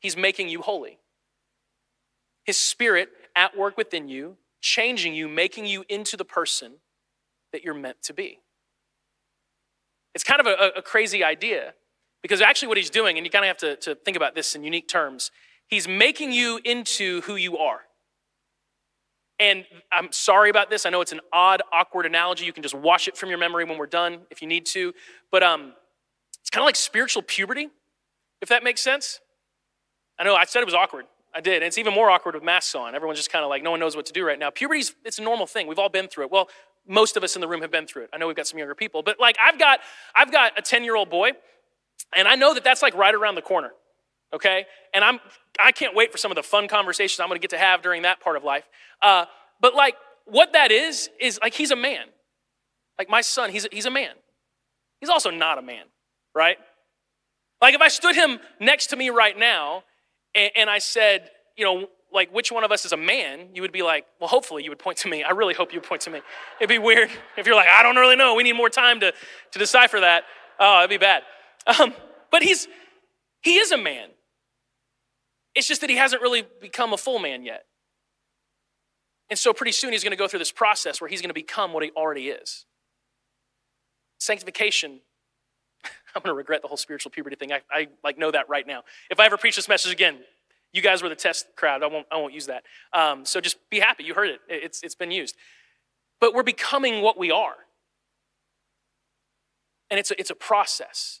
He's 0.00 0.16
making 0.16 0.48
you 0.48 0.62
holy. 0.62 0.98
His 2.44 2.56
spirit 2.56 3.10
at 3.36 3.56
work 3.56 3.76
within 3.76 4.08
you, 4.08 4.36
changing 4.60 5.14
you, 5.14 5.28
making 5.28 5.66
you 5.66 5.84
into 5.88 6.16
the 6.16 6.24
person 6.24 6.74
that 7.52 7.64
you're 7.64 7.74
meant 7.74 8.02
to 8.04 8.14
be. 8.14 8.40
It's 10.14 10.24
kind 10.24 10.40
of 10.40 10.46
a, 10.46 10.72
a 10.76 10.82
crazy 10.82 11.24
idea 11.24 11.74
because 12.24 12.40
actually, 12.40 12.68
what 12.68 12.78
he's 12.78 12.88
doing, 12.88 13.18
and 13.18 13.26
you 13.26 13.30
kind 13.30 13.44
of 13.44 13.48
have 13.48 13.58
to, 13.58 13.76
to 13.76 13.94
think 13.94 14.16
about 14.16 14.34
this 14.34 14.54
in 14.54 14.64
unique 14.64 14.88
terms, 14.88 15.30
he's 15.66 15.86
making 15.86 16.32
you 16.32 16.58
into 16.64 17.20
who 17.20 17.36
you 17.36 17.58
are. 17.58 17.80
And 19.38 19.66
I'm 19.92 20.10
sorry 20.10 20.48
about 20.48 20.70
this. 20.70 20.86
I 20.86 20.90
know 20.90 21.02
it's 21.02 21.12
an 21.12 21.20
odd, 21.34 21.60
awkward 21.70 22.06
analogy. 22.06 22.46
You 22.46 22.54
can 22.54 22.62
just 22.62 22.74
wash 22.74 23.08
it 23.08 23.18
from 23.18 23.28
your 23.28 23.36
memory 23.36 23.66
when 23.66 23.76
we're 23.76 23.84
done 23.84 24.20
if 24.30 24.40
you 24.40 24.48
need 24.48 24.64
to. 24.68 24.94
But 25.30 25.42
um, 25.42 25.74
it's 26.40 26.48
kind 26.48 26.62
of 26.62 26.64
like 26.64 26.76
spiritual 26.76 27.20
puberty, 27.20 27.68
if 28.40 28.48
that 28.48 28.64
makes 28.64 28.80
sense. 28.80 29.20
I 30.18 30.24
know 30.24 30.34
I 30.34 30.46
said 30.46 30.60
it 30.60 30.64
was 30.64 30.72
awkward. 30.72 31.04
I 31.34 31.42
did. 31.42 31.56
And 31.56 31.64
it's 31.64 31.76
even 31.76 31.92
more 31.92 32.08
awkward 32.08 32.36
with 32.36 32.42
masks 32.42 32.74
on. 32.74 32.94
Everyone's 32.94 33.18
just 33.18 33.30
kind 33.30 33.44
of 33.44 33.50
like, 33.50 33.62
no 33.62 33.70
one 33.70 33.80
knows 33.80 33.96
what 33.96 34.06
to 34.06 34.14
do 34.14 34.24
right 34.24 34.38
now. 34.38 34.48
Puberty's 34.48 34.94
it's 35.04 35.18
a 35.18 35.22
normal 35.22 35.46
thing. 35.46 35.66
We've 35.66 35.78
all 35.78 35.90
been 35.90 36.08
through 36.08 36.24
it. 36.24 36.30
Well, 36.30 36.48
most 36.88 37.18
of 37.18 37.22
us 37.22 37.34
in 37.34 37.42
the 37.42 37.48
room 37.48 37.60
have 37.60 37.70
been 37.70 37.86
through 37.86 38.04
it. 38.04 38.10
I 38.14 38.16
know 38.16 38.28
we've 38.28 38.36
got 38.36 38.46
some 38.46 38.58
younger 38.58 38.74
people, 38.74 39.02
but 39.02 39.20
like 39.20 39.36
I've 39.44 39.58
got 39.58 39.80
I've 40.14 40.32
got 40.32 40.58
a 40.58 40.62
10-year-old 40.62 41.10
boy, 41.10 41.32
and 42.16 42.28
I 42.28 42.34
know 42.36 42.54
that 42.54 42.64
that's 42.64 42.82
like 42.82 42.94
right 42.94 43.14
around 43.14 43.34
the 43.34 43.42
corner. 43.42 43.70
Okay? 44.32 44.66
And 44.92 45.04
I'm 45.04 45.20
I 45.60 45.72
can't 45.72 45.94
wait 45.94 46.10
for 46.12 46.18
some 46.18 46.30
of 46.30 46.36
the 46.36 46.42
fun 46.42 46.68
conversations 46.68 47.20
I'm 47.20 47.30
to 47.30 47.38
get 47.38 47.50
to 47.50 47.58
have 47.58 47.82
during 47.82 48.02
that 48.02 48.20
part 48.20 48.36
of 48.36 48.44
life. 48.44 48.64
Uh, 49.00 49.26
but 49.60 49.74
like, 49.74 49.94
what 50.24 50.52
that 50.54 50.72
is, 50.72 51.10
is 51.20 51.38
like 51.42 51.54
he's 51.54 51.70
a 51.70 51.76
man. 51.76 52.06
Like 52.98 53.08
my 53.08 53.20
son, 53.20 53.50
he's 53.50 53.64
a, 53.64 53.68
he's 53.70 53.86
a 53.86 53.90
man. 53.90 54.12
He's 55.00 55.10
also 55.10 55.30
not 55.30 55.58
a 55.58 55.62
man, 55.62 55.84
right? 56.34 56.56
Like 57.60 57.74
if 57.74 57.80
I 57.80 57.88
stood 57.88 58.14
him 58.14 58.40
next 58.60 58.88
to 58.88 58.96
me 58.96 59.10
right 59.10 59.38
now 59.38 59.84
and, 60.34 60.50
and 60.56 60.70
I 60.70 60.78
said, 60.78 61.30
you 61.56 61.64
know, 61.64 61.88
like 62.12 62.32
which 62.32 62.52
one 62.52 62.64
of 62.64 62.72
us 62.72 62.84
is 62.84 62.92
a 62.92 62.96
man, 62.96 63.48
you 63.54 63.62
would 63.62 63.72
be 63.72 63.82
like, 63.82 64.06
well, 64.20 64.28
hopefully 64.28 64.62
you 64.62 64.70
would 64.70 64.78
point 64.78 64.98
to 64.98 65.08
me. 65.08 65.22
I 65.22 65.30
really 65.30 65.54
hope 65.54 65.72
you 65.72 65.80
point 65.80 66.02
to 66.02 66.10
me. 66.10 66.20
It'd 66.60 66.68
be 66.68 66.78
weird 66.78 67.10
if 67.36 67.46
you're 67.46 67.56
like, 67.56 67.68
I 67.68 67.82
don't 67.82 67.96
really 67.96 68.16
know. 68.16 68.34
We 68.34 68.42
need 68.42 68.54
more 68.54 68.70
time 68.70 69.00
to, 69.00 69.12
to 69.52 69.58
decipher 69.58 70.00
that. 70.00 70.24
Oh, 70.58 70.78
it'd 70.80 70.90
be 70.90 70.98
bad. 70.98 71.22
Um, 71.66 71.94
but 72.30 72.42
he's 72.42 72.68
he 73.42 73.56
is 73.56 73.72
a 73.72 73.76
man. 73.76 74.08
It's 75.54 75.68
just 75.68 75.80
that 75.82 75.90
he 75.90 75.96
hasn't 75.96 76.22
really 76.22 76.44
become 76.60 76.92
a 76.92 76.96
full 76.96 77.18
man 77.18 77.44
yet. 77.44 77.66
And 79.30 79.38
so 79.38 79.52
pretty 79.52 79.72
soon 79.72 79.92
he's 79.92 80.02
going 80.02 80.12
to 80.12 80.16
go 80.16 80.28
through 80.28 80.40
this 80.40 80.52
process 80.52 81.00
where 81.00 81.08
he's 81.08 81.20
going 81.20 81.30
to 81.30 81.34
become 81.34 81.72
what 81.72 81.82
he 81.82 81.90
already 81.92 82.28
is. 82.28 82.66
Sanctification, 84.18 85.00
I'm 86.14 86.22
going 86.22 86.32
to 86.32 86.34
regret 86.34 86.62
the 86.62 86.68
whole 86.68 86.76
spiritual 86.76 87.10
puberty 87.10 87.36
thing. 87.36 87.52
I, 87.52 87.60
I 87.70 87.88
like 88.02 88.18
know 88.18 88.30
that 88.30 88.48
right 88.48 88.66
now. 88.66 88.82
If 89.10 89.20
I 89.20 89.26
ever 89.26 89.36
preach 89.36 89.56
this 89.56 89.68
message 89.68 89.92
again, 89.92 90.18
you 90.72 90.82
guys 90.82 91.02
were 91.02 91.08
the 91.08 91.14
test 91.14 91.46
crowd. 91.56 91.82
I 91.82 91.86
won't, 91.86 92.06
I 92.10 92.16
won't 92.16 92.34
use 92.34 92.46
that. 92.46 92.64
Um, 92.92 93.24
so 93.24 93.40
just 93.40 93.58
be 93.70 93.80
happy. 93.80 94.04
You 94.04 94.14
heard 94.14 94.28
it. 94.28 94.40
It's, 94.48 94.82
it's 94.82 94.94
been 94.94 95.10
used. 95.10 95.36
But 96.20 96.34
we're 96.34 96.42
becoming 96.42 97.00
what 97.00 97.18
we 97.18 97.30
are. 97.30 97.54
And 99.90 100.00
it's 100.00 100.10
a, 100.10 100.18
it's 100.18 100.30
a 100.30 100.34
process. 100.34 101.20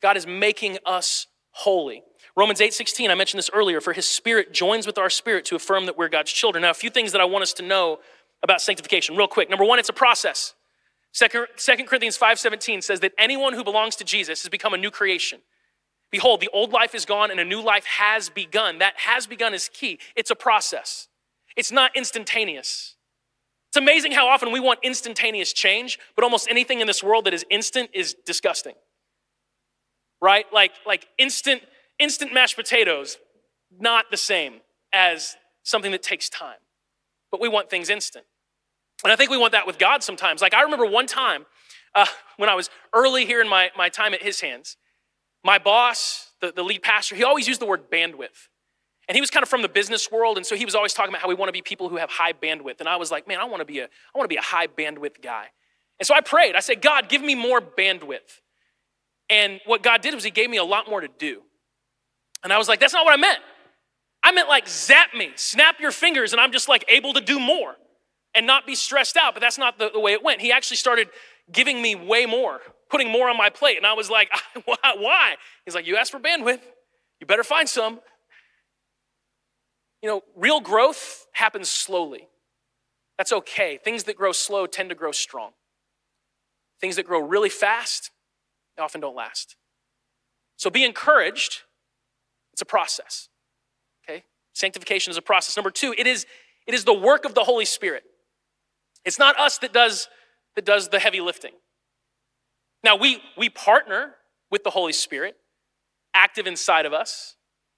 God 0.00 0.16
is 0.16 0.26
making 0.26 0.78
us 0.84 1.26
holy. 1.50 2.02
Romans 2.36 2.60
8:16, 2.60 3.10
I 3.10 3.14
mentioned 3.14 3.38
this 3.38 3.50
earlier, 3.52 3.80
for 3.80 3.92
his 3.92 4.08
spirit 4.08 4.52
joins 4.52 4.86
with 4.86 4.96
our 4.96 5.10
spirit 5.10 5.44
to 5.46 5.56
affirm 5.56 5.86
that 5.86 5.96
we're 5.96 6.08
God's 6.08 6.32
children. 6.32 6.62
Now, 6.62 6.70
a 6.70 6.74
few 6.74 6.90
things 6.90 7.12
that 7.12 7.20
I 7.20 7.24
want 7.24 7.42
us 7.42 7.52
to 7.54 7.62
know 7.62 8.00
about 8.42 8.60
sanctification, 8.60 9.16
real 9.16 9.26
quick. 9.26 9.50
Number 9.50 9.64
one, 9.64 9.80
it's 9.80 9.88
a 9.88 9.94
process. 9.94 10.54
Second, 11.10 11.48
2 11.56 11.88
Corinthians 11.88 12.16
5:17 12.16 12.80
says 12.80 13.00
that 13.00 13.12
anyone 13.18 13.54
who 13.54 13.64
belongs 13.64 13.96
to 13.96 14.04
Jesus 14.04 14.42
has 14.42 14.48
become 14.48 14.72
a 14.72 14.76
new 14.76 14.90
creation. 14.90 15.42
Behold, 16.10 16.40
the 16.40 16.48
old 16.52 16.72
life 16.72 16.94
is 16.94 17.04
gone 17.04 17.30
and 17.30 17.40
a 17.40 17.44
new 17.44 17.60
life 17.60 17.84
has 17.84 18.30
begun. 18.30 18.78
That 18.78 18.94
has 19.00 19.26
begun 19.26 19.52
is 19.52 19.68
key. 19.68 19.98
It's 20.14 20.30
a 20.30 20.36
process. 20.36 21.08
It's 21.56 21.72
not 21.72 21.94
instantaneous. 21.96 22.94
It's 23.68 23.76
amazing 23.76 24.12
how 24.12 24.28
often 24.28 24.52
we 24.52 24.60
want 24.60 24.78
instantaneous 24.82 25.52
change, 25.52 25.98
but 26.14 26.24
almost 26.24 26.48
anything 26.48 26.80
in 26.80 26.86
this 26.86 27.02
world 27.02 27.24
that 27.26 27.34
is 27.34 27.44
instant 27.50 27.90
is 27.92 28.14
disgusting 28.24 28.74
right? 30.20 30.46
Like, 30.52 30.72
like 30.86 31.06
instant, 31.18 31.62
instant 31.98 32.32
mashed 32.32 32.56
potatoes, 32.56 33.18
not 33.78 34.06
the 34.10 34.16
same 34.16 34.60
as 34.92 35.36
something 35.62 35.92
that 35.92 36.02
takes 36.02 36.28
time. 36.28 36.56
But 37.30 37.40
we 37.40 37.48
want 37.48 37.70
things 37.70 37.90
instant. 37.90 38.24
And 39.04 39.12
I 39.12 39.16
think 39.16 39.30
we 39.30 39.36
want 39.36 39.52
that 39.52 39.66
with 39.66 39.78
God 39.78 40.02
sometimes. 40.02 40.40
Like 40.40 40.54
I 40.54 40.62
remember 40.62 40.86
one 40.86 41.06
time 41.06 41.46
uh, 41.94 42.06
when 42.36 42.48
I 42.48 42.54
was 42.54 42.70
early 42.92 43.26
here 43.26 43.40
in 43.40 43.48
my, 43.48 43.70
my 43.76 43.88
time 43.88 44.14
at 44.14 44.22
his 44.22 44.40
hands, 44.40 44.76
my 45.44 45.58
boss, 45.58 46.32
the, 46.40 46.52
the 46.52 46.62
lead 46.62 46.82
pastor, 46.82 47.14
he 47.14 47.24
always 47.24 47.46
used 47.46 47.60
the 47.60 47.66
word 47.66 47.90
bandwidth. 47.90 48.48
And 49.08 49.14
he 49.16 49.22
was 49.22 49.30
kind 49.30 49.42
of 49.42 49.48
from 49.48 49.62
the 49.62 49.70
business 49.70 50.12
world, 50.12 50.36
and 50.36 50.44
so 50.44 50.54
he 50.54 50.66
was 50.66 50.74
always 50.74 50.92
talking 50.92 51.10
about 51.10 51.22
how 51.22 51.28
we 51.28 51.34
want 51.34 51.48
to 51.48 51.52
be 51.52 51.62
people 51.62 51.88
who 51.88 51.96
have 51.96 52.10
high 52.10 52.34
bandwidth. 52.34 52.80
And 52.80 52.88
I 52.88 52.96
was 52.96 53.10
like, 53.10 53.26
man, 53.26 53.40
I 53.40 53.44
want 53.44 53.60
to 53.60 53.64
be 53.64 53.78
a, 53.78 53.84
I 53.84 54.18
want 54.18 54.28
to 54.28 54.34
be 54.34 54.36
a 54.36 54.42
high 54.42 54.66
bandwidth 54.66 55.22
guy. 55.22 55.46
And 55.98 56.06
so 56.06 56.14
I 56.14 56.20
prayed. 56.20 56.54
I 56.54 56.60
said, 56.60 56.82
God, 56.82 57.08
give 57.08 57.22
me 57.22 57.34
more 57.34 57.60
bandwidth. 57.60 58.40
And 59.30 59.60
what 59.66 59.82
God 59.82 60.00
did 60.00 60.14
was 60.14 60.24
He 60.24 60.30
gave 60.30 60.50
me 60.50 60.56
a 60.56 60.64
lot 60.64 60.88
more 60.88 61.00
to 61.00 61.08
do. 61.18 61.42
And 62.42 62.52
I 62.52 62.58
was 62.58 62.68
like, 62.68 62.80
that's 62.80 62.92
not 62.92 63.04
what 63.04 63.12
I 63.12 63.16
meant. 63.16 63.40
I 64.22 64.32
meant 64.32 64.48
like 64.48 64.68
zap 64.68 65.14
me, 65.14 65.30
snap 65.36 65.80
your 65.80 65.92
fingers, 65.92 66.32
and 66.32 66.40
I'm 66.40 66.52
just 66.52 66.68
like 66.68 66.84
able 66.88 67.12
to 67.14 67.20
do 67.20 67.38
more 67.38 67.76
and 68.34 68.46
not 68.46 68.66
be 68.66 68.74
stressed 68.74 69.16
out. 69.16 69.34
But 69.34 69.40
that's 69.40 69.58
not 69.58 69.78
the, 69.78 69.90
the 69.90 70.00
way 70.00 70.12
it 70.12 70.22
went. 70.22 70.40
He 70.40 70.52
actually 70.52 70.76
started 70.76 71.08
giving 71.50 71.80
me 71.80 71.94
way 71.94 72.26
more, 72.26 72.60
putting 72.90 73.10
more 73.10 73.28
on 73.28 73.36
my 73.36 73.50
plate. 73.50 73.76
And 73.76 73.86
I 73.86 73.94
was 73.94 74.10
like, 74.10 74.30
why? 74.64 75.36
He's 75.64 75.74
like, 75.74 75.86
you 75.86 75.96
asked 75.96 76.10
for 76.10 76.20
bandwidth. 76.20 76.60
You 77.20 77.26
better 77.26 77.44
find 77.44 77.68
some. 77.68 78.00
You 80.02 80.08
know, 80.08 80.22
real 80.36 80.60
growth 80.60 81.26
happens 81.32 81.68
slowly. 81.68 82.28
That's 83.16 83.32
okay. 83.32 83.78
Things 83.82 84.04
that 84.04 84.16
grow 84.16 84.32
slow 84.32 84.66
tend 84.66 84.90
to 84.90 84.94
grow 84.94 85.10
strong. 85.10 85.50
Things 86.80 86.96
that 86.96 87.06
grow 87.06 87.20
really 87.20 87.48
fast, 87.48 88.12
they 88.78 88.84
often 88.84 89.00
don't 89.00 89.16
last. 89.16 89.56
So 90.56 90.70
be 90.70 90.84
encouraged. 90.84 91.62
It's 92.52 92.62
a 92.62 92.66
process. 92.66 93.28
Okay? 94.08 94.22
Sanctification 94.54 95.10
is 95.10 95.16
a 95.16 95.22
process. 95.22 95.56
Number 95.56 95.70
two, 95.70 95.94
it 95.98 96.06
is, 96.06 96.26
it 96.66 96.74
is 96.74 96.84
the 96.84 96.94
work 96.94 97.24
of 97.24 97.34
the 97.34 97.42
Holy 97.44 97.64
Spirit. 97.64 98.04
It's 99.04 99.18
not 99.18 99.38
us 99.38 99.58
that 99.58 99.72
does, 99.72 100.08
that 100.54 100.64
does 100.64 100.88
the 100.88 101.00
heavy 101.00 101.20
lifting. 101.20 101.52
Now, 102.84 102.96
we, 102.96 103.20
we 103.36 103.50
partner 103.50 104.14
with 104.50 104.62
the 104.62 104.70
Holy 104.70 104.92
Spirit, 104.92 105.36
active 106.14 106.46
inside 106.46 106.86
of 106.86 106.92
us. 106.92 107.34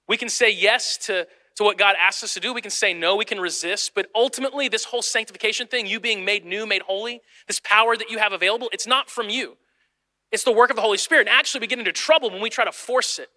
We 0.07 0.17
can 0.17 0.29
say 0.29 0.51
yes 0.51 0.97
to, 1.05 1.27
to 1.55 1.63
what 1.63 1.79
God 1.79 1.95
asks 1.99 2.23
us 2.23 2.33
to 2.35 2.39
do. 2.39 2.53
We 2.53 2.61
can 2.61 2.71
say 2.71 2.93
no, 2.93 3.15
we 3.15 3.25
can 3.25 3.39
resist. 3.39 3.93
But 3.95 4.07
ultimately, 4.13 4.67
this 4.67 4.85
whole 4.85 5.01
sanctification 5.01 5.65
thing, 5.65 5.87
you 5.87 5.99
being 5.99 6.23
made 6.23 6.45
new, 6.45 6.67
made 6.67 6.83
holy, 6.83 7.21
this 7.47 7.59
power 7.59 7.97
that 7.97 8.11
you 8.11 8.19
have 8.19 8.33
available, 8.33 8.69
it's 8.71 8.85
not 8.85 9.09
from 9.09 9.29
you. 9.29 9.57
It's 10.31 10.43
the 10.43 10.51
work 10.51 10.69
of 10.69 10.75
the 10.75 10.81
Holy 10.81 10.97
Spirit. 10.97 11.27
And 11.27 11.29
actually, 11.29 11.61
we 11.61 11.67
get 11.67 11.79
into 11.79 11.91
trouble 11.91 12.29
when 12.29 12.41
we 12.41 12.49
try 12.49 12.65
to 12.65 12.71
force 12.71 13.19
it, 13.19 13.29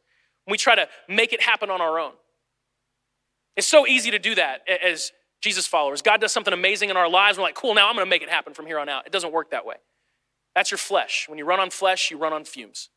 when 0.44 0.52
we 0.52 0.58
try 0.58 0.74
to 0.74 0.88
make 1.08 1.32
it 1.32 1.42
happen 1.42 1.70
on 1.70 1.80
our 1.80 1.98
own. 1.98 2.12
It's 3.56 3.66
so 3.66 3.86
easy 3.86 4.10
to 4.10 4.18
do 4.18 4.34
that 4.34 4.62
as 4.68 5.12
Jesus 5.40 5.66
followers. 5.66 6.02
God 6.02 6.20
does 6.20 6.32
something 6.32 6.54
amazing 6.54 6.90
in 6.90 6.96
our 6.96 7.08
lives. 7.08 7.38
We're 7.38 7.44
like, 7.44 7.54
cool, 7.54 7.74
now 7.74 7.88
I'm 7.88 7.94
going 7.94 8.06
to 8.06 8.10
make 8.10 8.22
it 8.22 8.30
happen 8.30 8.54
from 8.54 8.66
here 8.66 8.78
on 8.78 8.88
out. 8.88 9.06
It 9.06 9.12
doesn't 9.12 9.32
work 9.32 9.50
that 9.50 9.66
way. 9.66 9.76
That's 10.54 10.70
your 10.70 10.78
flesh. 10.78 11.26
When 11.28 11.38
you 11.38 11.44
run 11.44 11.60
on 11.60 11.70
flesh, 11.70 12.10
you 12.10 12.18
run 12.18 12.32
on 12.32 12.44
fumes. 12.44 12.90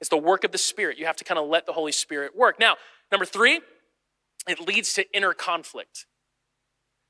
It's 0.00 0.10
the 0.10 0.16
work 0.16 0.44
of 0.44 0.52
the 0.52 0.58
Spirit. 0.58 0.98
You 0.98 1.06
have 1.06 1.16
to 1.16 1.24
kind 1.24 1.38
of 1.38 1.48
let 1.48 1.66
the 1.66 1.72
Holy 1.72 1.92
Spirit 1.92 2.36
work. 2.36 2.58
Now, 2.60 2.76
number 3.10 3.24
three, 3.24 3.60
it 4.48 4.60
leads 4.60 4.92
to 4.94 5.04
inner 5.12 5.34
conflict. 5.34 6.06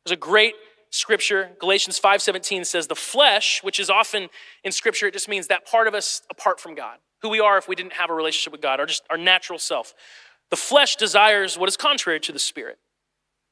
There's 0.05 0.15
a 0.15 0.17
great 0.17 0.55
scripture, 0.91 1.51
Galatians 1.59 2.01
5:17 2.01 2.65
says, 2.67 2.87
the 2.87 2.95
flesh, 2.95 3.61
which 3.63 3.79
is 3.79 3.91
often 3.91 4.29
in 4.65 4.73
scripture, 4.73 5.07
it 5.07 5.13
just 5.13 5.29
means 5.29 5.49
that 5.49 5.67
part 5.67 5.87
of 5.87 5.95
us 5.95 6.23
apart 6.31 6.61
from 6.61 6.75
God, 6.75 6.99
who 7.23 7.29
we 7.29 7.41
are 7.41 7.59
if 7.59 7.69
we 7.69 7.75
didn't 7.75 7.95
have 7.95 8.11
a 8.11 8.15
relationship 8.15 8.53
with 8.53 8.63
God, 8.63 8.81
or 8.81 8.87
just 8.87 9.03
our 9.11 9.19
natural 9.19 9.59
self. 9.59 9.95
The 10.51 10.57
flesh 10.57 10.97
desires 10.97 11.59
what 11.59 11.69
is 11.69 11.77
contrary 11.77 12.21
to 12.21 12.33
the 12.33 12.39
spirit. 12.39 12.79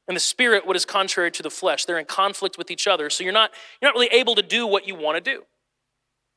And 0.09 0.17
the 0.17 0.21
spirit 0.21 0.67
what 0.67 0.77
is 0.77 0.85
contrary 0.85 1.31
to 1.33 1.43
the 1.43 1.51
flesh. 1.51 1.85
They're 1.85 1.99
in 1.99 2.05
conflict 2.05 2.57
with 2.57 2.71
each 2.71 2.87
other. 2.87 3.11
So 3.11 3.25
you're 3.25 3.33
not, 3.33 3.51
you're 3.81 3.89
not 3.89 3.95
really 3.95 4.13
able 4.13 4.37
to 4.37 4.43
do 4.43 4.67
what 4.67 4.87
you 4.87 4.95
want 4.95 5.23
to 5.23 5.33
do. 5.33 5.43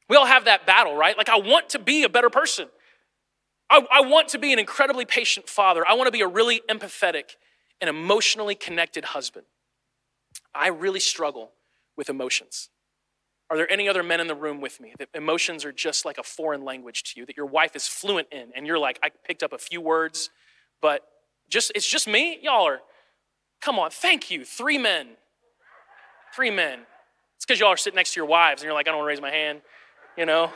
We 0.09 0.15
all 0.15 0.25
have 0.25 0.45
that 0.45 0.65
battle, 0.65 0.95
right? 0.95 1.15
Like, 1.15 1.29
I 1.29 1.37
want 1.37 1.69
to 1.69 1.79
be 1.79 2.03
a 2.03 2.09
better 2.09 2.31
person. 2.31 2.67
I, 3.69 3.85
I 3.91 4.01
want 4.01 4.29
to 4.29 4.39
be 4.39 4.51
an 4.51 4.57
incredibly 4.57 5.05
patient 5.05 5.47
father. 5.47 5.85
I 5.87 5.93
want 5.93 6.07
to 6.07 6.11
be 6.11 6.21
a 6.21 6.27
really 6.27 6.61
empathetic 6.67 7.35
and 7.79 7.89
emotionally 7.89 8.55
connected 8.55 9.05
husband. 9.05 9.45
I 10.53 10.67
really 10.67 10.99
struggle 10.99 11.51
with 11.97 12.09
emotions. 12.09 12.69
Are 13.49 13.57
there 13.57 13.71
any 13.71 13.89
other 13.89 14.03
men 14.03 14.19
in 14.19 14.27
the 14.27 14.35
room 14.35 14.61
with 14.61 14.79
me 14.79 14.93
that 14.99 15.09
emotions 15.13 15.65
are 15.65 15.71
just 15.71 16.05
like 16.05 16.17
a 16.17 16.23
foreign 16.23 16.63
language 16.63 17.03
to 17.05 17.19
you 17.19 17.25
that 17.25 17.35
your 17.35 17.47
wife 17.47 17.75
is 17.75 17.87
fluent 17.87 18.27
in 18.31 18.51
and 18.55 18.67
you're 18.67 18.77
like, 18.77 18.99
I 19.03 19.09
picked 19.25 19.41
up 19.41 19.53
a 19.53 19.57
few 19.57 19.81
words, 19.81 20.29
but 20.81 21.01
just 21.49 21.71
it's 21.73 21.89
just 21.89 22.07
me? 22.07 22.39
Y'all 22.43 22.67
are, 22.67 22.79
come 23.59 23.79
on, 23.79 23.89
thank 23.89 24.29
you. 24.29 24.45
Three 24.45 24.77
men. 24.77 25.07
Three 26.35 26.51
men. 26.51 26.81
It's 27.37 27.45
because 27.45 27.59
y'all 27.59 27.69
are 27.69 27.77
sitting 27.77 27.95
next 27.95 28.13
to 28.13 28.19
your 28.19 28.27
wives 28.27 28.61
and 28.61 28.67
you're 28.67 28.75
like, 28.75 28.87
I 28.87 28.91
don't 28.91 28.99
want 28.99 29.07
to 29.07 29.09
raise 29.09 29.21
my 29.21 29.31
hand 29.31 29.61
you 30.19 30.25
know? 30.25 30.51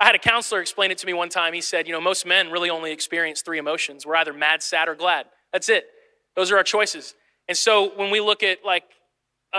I 0.00 0.06
had 0.06 0.14
a 0.14 0.18
counselor 0.18 0.60
explain 0.60 0.90
it 0.90 0.98
to 0.98 1.06
me 1.06 1.12
one 1.12 1.28
time. 1.28 1.52
He 1.54 1.60
said, 1.60 1.86
you 1.86 1.92
know, 1.92 2.00
most 2.00 2.24
men 2.24 2.50
really 2.50 2.70
only 2.70 2.92
experience 2.92 3.42
three 3.42 3.58
emotions. 3.58 4.06
We're 4.06 4.16
either 4.16 4.32
mad, 4.32 4.62
sad, 4.62 4.88
or 4.88 4.94
glad. 4.94 5.26
That's 5.52 5.68
it. 5.68 5.86
Those 6.36 6.50
are 6.52 6.56
our 6.56 6.62
choices. 6.62 7.14
And 7.48 7.56
so 7.56 7.96
when 7.96 8.10
we 8.10 8.20
look 8.20 8.42
at 8.42 8.64
like 8.64 8.84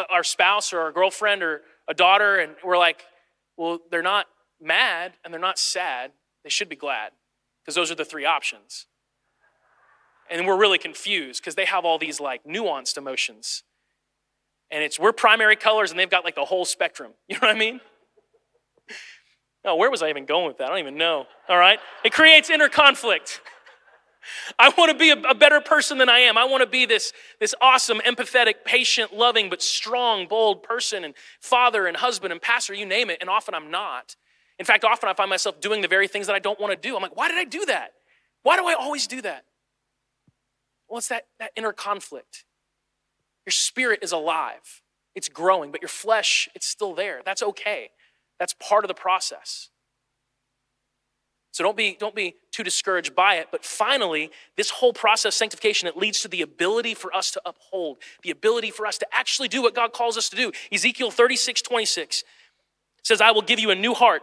our 0.10 0.24
spouse 0.24 0.74
or 0.74 0.82
our 0.82 0.92
girlfriend 0.92 1.44
or 1.44 1.62
a 1.88 1.94
daughter, 1.94 2.38
and 2.38 2.56
we're 2.64 2.78
like, 2.78 3.04
well, 3.58 3.80
they're 3.92 4.02
not 4.02 4.26
mad 4.62 5.14
and 5.24 5.34
they're 5.34 5.42
not 5.42 5.60
sad. 5.60 6.12
They 6.44 6.50
should 6.50 6.70
be 6.70 6.76
glad 6.76 7.12
because 7.62 7.76
those 7.76 7.92
are 7.92 7.96
the 7.96 8.06
three 8.06 8.26
options. 8.26 8.88
And 10.30 10.48
we're 10.48 10.58
really 10.58 10.80
confused 10.80 11.42
because 11.42 11.56
they 11.56 11.66
have 11.66 11.86
all 11.86 11.98
these 11.98 12.20
like 12.20 12.44
nuanced 12.44 12.98
emotions. 12.98 13.64
And 14.72 14.84
it's 14.84 15.00
we're 15.00 15.12
primary 15.12 15.56
colors 15.56 15.92
and 15.92 16.00
they've 16.00 16.10
got 16.10 16.26
like 16.26 16.36
the 16.36 16.46
whole 16.46 16.66
spectrum. 16.66 17.12
You 17.28 17.36
know 17.36 17.48
what 17.48 17.56
I 17.56 17.60
mean? 17.60 17.80
Oh, 19.64 19.76
where 19.76 19.90
was 19.90 20.04
I 20.04 20.10
even 20.10 20.26
going 20.26 20.46
with 20.48 20.60
that? 20.60 20.66
I 20.66 20.70
don't 20.70 20.80
even 20.80 20.98
know. 20.98 21.26
All 21.50 21.58
right? 21.58 21.80
It 22.04 22.14
creates 22.14 22.50
inner 22.50 22.70
conflict. 22.70 23.42
I 24.58 24.70
want 24.78 24.92
to 24.92 24.98
be 24.98 25.10
a, 25.12 25.30
a, 25.30 25.36
better 25.36 25.62
person 25.62 25.98
than 25.98 26.10
I 26.10 26.20
am. 26.20 26.38
I 26.38 26.46
want 26.46 26.62
to 26.62 26.70
be 26.70 26.86
this, 26.86 27.14
this 27.40 27.54
awesome, 27.62 28.00
empathetic, 28.00 28.64
patient, 28.66 29.14
loving, 29.14 29.50
but 29.50 29.62
strong, 29.62 30.28
bold 30.28 30.64
person 30.64 31.04
and 31.04 31.14
father 31.40 31.88
and 31.88 31.98
husband 31.98 32.32
and 32.32 32.42
pastor, 32.42 32.74
you 32.74 32.86
name 32.86 33.10
it. 33.10 33.18
And 33.22 33.30
often 33.30 33.54
I'm 33.54 33.72
not. 33.72 34.16
In 34.58 34.66
fact, 34.66 34.84
often 34.84 35.10
I 35.10 35.14
find 35.14 35.30
myself 35.30 35.60
doing 35.60 35.82
the 35.82 35.88
very 35.88 36.08
things 36.08 36.28
that 36.28 36.36
I 36.36 36.40
don't 36.40 36.60
want 36.60 36.72
to 36.72 36.88
do. 36.88 36.96
I'm 36.96 37.02
like, 37.02 37.16
why 37.16 37.28
did 37.28 37.38
I 37.38 37.44
do 37.44 37.66
that? 37.66 37.94
Why 38.44 38.58
do 38.58 38.66
I 38.66 38.74
always 38.74 39.08
do 39.08 39.22
that? 39.22 39.46
Well, 40.88 41.00
it's 41.00 41.08
that, 41.10 41.28
that 41.40 41.52
inner 41.56 41.74
conflict. 41.74 42.46
Your 43.46 43.52
spirit 43.52 44.00
is 44.02 44.12
alive, 44.12 44.82
it's 45.14 45.30
growing, 45.30 45.72
but 45.72 45.82
your 45.82 45.90
flesh, 45.90 46.50
it's 46.56 46.66
still 46.66 46.96
there. 46.96 47.22
That's 47.24 47.44
okay. 47.44 47.90
That's 48.40 48.54
part 48.60 48.84
of 48.84 48.88
the 48.88 48.96
process. 48.96 49.70
So 51.56 51.64
don't 51.64 51.78
be, 51.78 51.96
don't 51.98 52.14
be 52.14 52.36
too 52.52 52.64
discouraged 52.64 53.16
by 53.16 53.36
it. 53.36 53.48
But 53.50 53.64
finally, 53.64 54.30
this 54.58 54.70
whole 54.70 54.92
process, 54.92 55.36
sanctification, 55.36 55.88
it 55.88 55.96
leads 55.96 56.20
to 56.20 56.28
the 56.28 56.42
ability 56.42 56.94
for 56.94 57.16
us 57.16 57.32
to 57.32 57.42
uphold, 57.46 58.00
the 58.24 58.32
ability 58.32 58.72
for 58.72 58.86
us 58.86 58.98
to 58.98 59.08
actually 59.14 59.48
do 59.48 59.62
what 59.62 59.74
God 59.74 59.94
calls 59.94 60.18
us 60.18 60.28
to 60.30 60.36
do. 60.36 60.52
Ezekiel 60.72 61.12
36, 61.12 61.62
26 61.62 62.24
says, 63.04 63.22
I 63.22 63.32
will 63.32 63.42
give 63.42 63.60
you 63.60 63.70
a 63.72 63.76
new 63.76 63.94
heart 63.94 64.22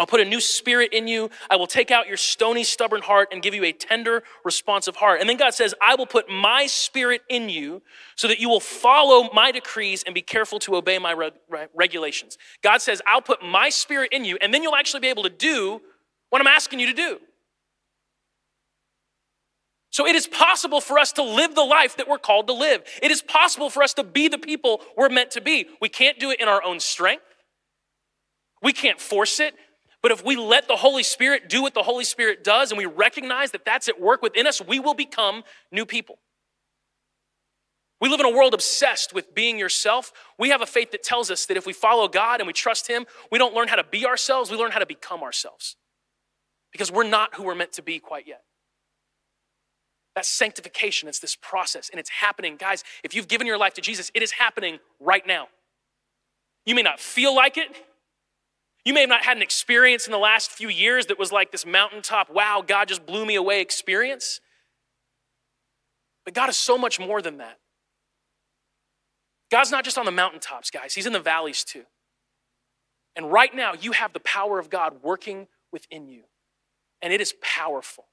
I'll 0.00 0.06
put 0.06 0.20
a 0.20 0.24
new 0.24 0.40
spirit 0.40 0.94
in 0.94 1.06
you. 1.06 1.28
I 1.50 1.56
will 1.56 1.66
take 1.66 1.90
out 1.90 2.08
your 2.08 2.16
stony, 2.16 2.64
stubborn 2.64 3.02
heart 3.02 3.28
and 3.32 3.42
give 3.42 3.52
you 3.52 3.64
a 3.64 3.72
tender, 3.72 4.22
responsive 4.46 4.96
heart. 4.96 5.20
And 5.20 5.28
then 5.28 5.36
God 5.36 5.52
says, 5.52 5.74
I 5.82 5.94
will 5.94 6.06
put 6.06 6.30
my 6.30 6.66
spirit 6.66 7.20
in 7.28 7.50
you 7.50 7.82
so 8.16 8.26
that 8.26 8.40
you 8.40 8.48
will 8.48 8.60
follow 8.60 9.28
my 9.34 9.52
decrees 9.52 10.02
and 10.02 10.14
be 10.14 10.22
careful 10.22 10.58
to 10.60 10.76
obey 10.76 10.98
my 10.98 11.12
re- 11.12 11.32
re- 11.50 11.66
regulations. 11.74 12.38
God 12.62 12.80
says, 12.80 13.02
I'll 13.06 13.20
put 13.20 13.42
my 13.42 13.68
spirit 13.68 14.10
in 14.10 14.24
you, 14.24 14.38
and 14.40 14.54
then 14.54 14.62
you'll 14.62 14.74
actually 14.74 15.00
be 15.00 15.08
able 15.08 15.24
to 15.24 15.28
do 15.28 15.82
what 16.30 16.40
I'm 16.40 16.46
asking 16.46 16.80
you 16.80 16.86
to 16.86 16.92
do. 16.92 17.18
So 19.90 20.06
it 20.06 20.14
is 20.14 20.26
possible 20.26 20.80
for 20.80 20.98
us 20.98 21.12
to 21.12 21.22
live 21.22 21.54
the 21.54 21.64
life 21.64 21.96
that 21.96 22.08
we're 22.08 22.18
called 22.18 22.46
to 22.46 22.52
live. 22.52 22.82
It 23.02 23.10
is 23.10 23.22
possible 23.22 23.70
for 23.70 23.82
us 23.82 23.92
to 23.94 24.04
be 24.04 24.28
the 24.28 24.38
people 24.38 24.80
we're 24.96 25.08
meant 25.08 25.32
to 25.32 25.40
be. 25.40 25.66
We 25.80 25.88
can't 25.88 26.18
do 26.18 26.30
it 26.30 26.40
in 26.40 26.48
our 26.48 26.62
own 26.62 26.78
strength. 26.78 27.24
We 28.62 28.72
can't 28.72 29.00
force 29.00 29.40
it. 29.40 29.54
But 30.02 30.12
if 30.12 30.24
we 30.24 30.36
let 30.36 30.68
the 30.68 30.76
Holy 30.76 31.02
Spirit 31.02 31.48
do 31.48 31.60
what 31.60 31.74
the 31.74 31.82
Holy 31.82 32.04
Spirit 32.04 32.44
does 32.44 32.70
and 32.70 32.78
we 32.78 32.86
recognize 32.86 33.50
that 33.50 33.64
that's 33.64 33.88
at 33.88 34.00
work 34.00 34.22
within 34.22 34.46
us, 34.46 34.62
we 34.62 34.78
will 34.78 34.94
become 34.94 35.42
new 35.70 35.84
people. 35.84 36.18
We 38.00 38.08
live 38.08 38.20
in 38.20 38.26
a 38.26 38.34
world 38.34 38.54
obsessed 38.54 39.12
with 39.12 39.34
being 39.34 39.58
yourself. 39.58 40.12
We 40.38 40.48
have 40.50 40.62
a 40.62 40.66
faith 40.66 40.92
that 40.92 41.02
tells 41.02 41.30
us 41.30 41.44
that 41.46 41.58
if 41.58 41.66
we 41.66 41.74
follow 41.74 42.08
God 42.08 42.40
and 42.40 42.46
we 42.46 42.54
trust 42.54 42.88
Him, 42.88 43.04
we 43.30 43.38
don't 43.38 43.54
learn 43.54 43.68
how 43.68 43.76
to 43.76 43.84
be 43.84 44.06
ourselves, 44.06 44.50
we 44.50 44.56
learn 44.56 44.70
how 44.70 44.78
to 44.78 44.86
become 44.86 45.22
ourselves. 45.22 45.76
Because 46.72 46.92
we're 46.92 47.08
not 47.08 47.34
who 47.34 47.44
we're 47.44 47.54
meant 47.54 47.72
to 47.72 47.82
be 47.82 47.98
quite 47.98 48.26
yet. 48.26 48.42
That 50.14 50.26
sanctification, 50.26 51.08
it's 51.08 51.18
this 51.18 51.36
process, 51.36 51.88
and 51.88 52.00
it's 52.00 52.10
happening. 52.10 52.56
Guys, 52.56 52.84
if 53.04 53.14
you've 53.14 53.28
given 53.28 53.46
your 53.46 53.58
life 53.58 53.74
to 53.74 53.80
Jesus, 53.80 54.10
it 54.14 54.22
is 54.22 54.32
happening 54.32 54.78
right 54.98 55.26
now. 55.26 55.48
You 56.66 56.74
may 56.74 56.82
not 56.82 57.00
feel 57.00 57.34
like 57.34 57.56
it, 57.56 57.68
you 58.84 58.94
may 58.94 59.00
have 59.00 59.08
not 59.08 59.24
had 59.24 59.36
an 59.36 59.42
experience 59.42 60.06
in 60.06 60.12
the 60.12 60.18
last 60.18 60.50
few 60.50 60.68
years 60.68 61.06
that 61.06 61.18
was 61.18 61.32
like 61.32 61.52
this 61.52 61.66
mountaintop, 61.66 62.30
wow, 62.30 62.64
God 62.66 62.88
just 62.88 63.04
blew 63.04 63.26
me 63.26 63.34
away 63.34 63.60
experience. 63.60 64.40
But 66.24 66.34
God 66.34 66.48
is 66.48 66.56
so 66.56 66.78
much 66.78 66.98
more 66.98 67.20
than 67.20 67.38
that. 67.38 67.58
God's 69.50 69.70
not 69.70 69.84
just 69.84 69.98
on 69.98 70.06
the 70.06 70.12
mountaintops, 70.12 70.70
guys, 70.70 70.94
He's 70.94 71.06
in 71.06 71.12
the 71.12 71.20
valleys 71.20 71.64
too. 71.64 71.84
And 73.16 73.30
right 73.30 73.54
now, 73.54 73.74
you 73.74 73.92
have 73.92 74.12
the 74.12 74.20
power 74.20 74.58
of 74.58 74.70
God 74.70 75.02
working 75.02 75.48
within 75.72 76.08
you. 76.08 76.22
And 77.02 77.12
it 77.12 77.20
is 77.20 77.34
powerful. 77.40 78.04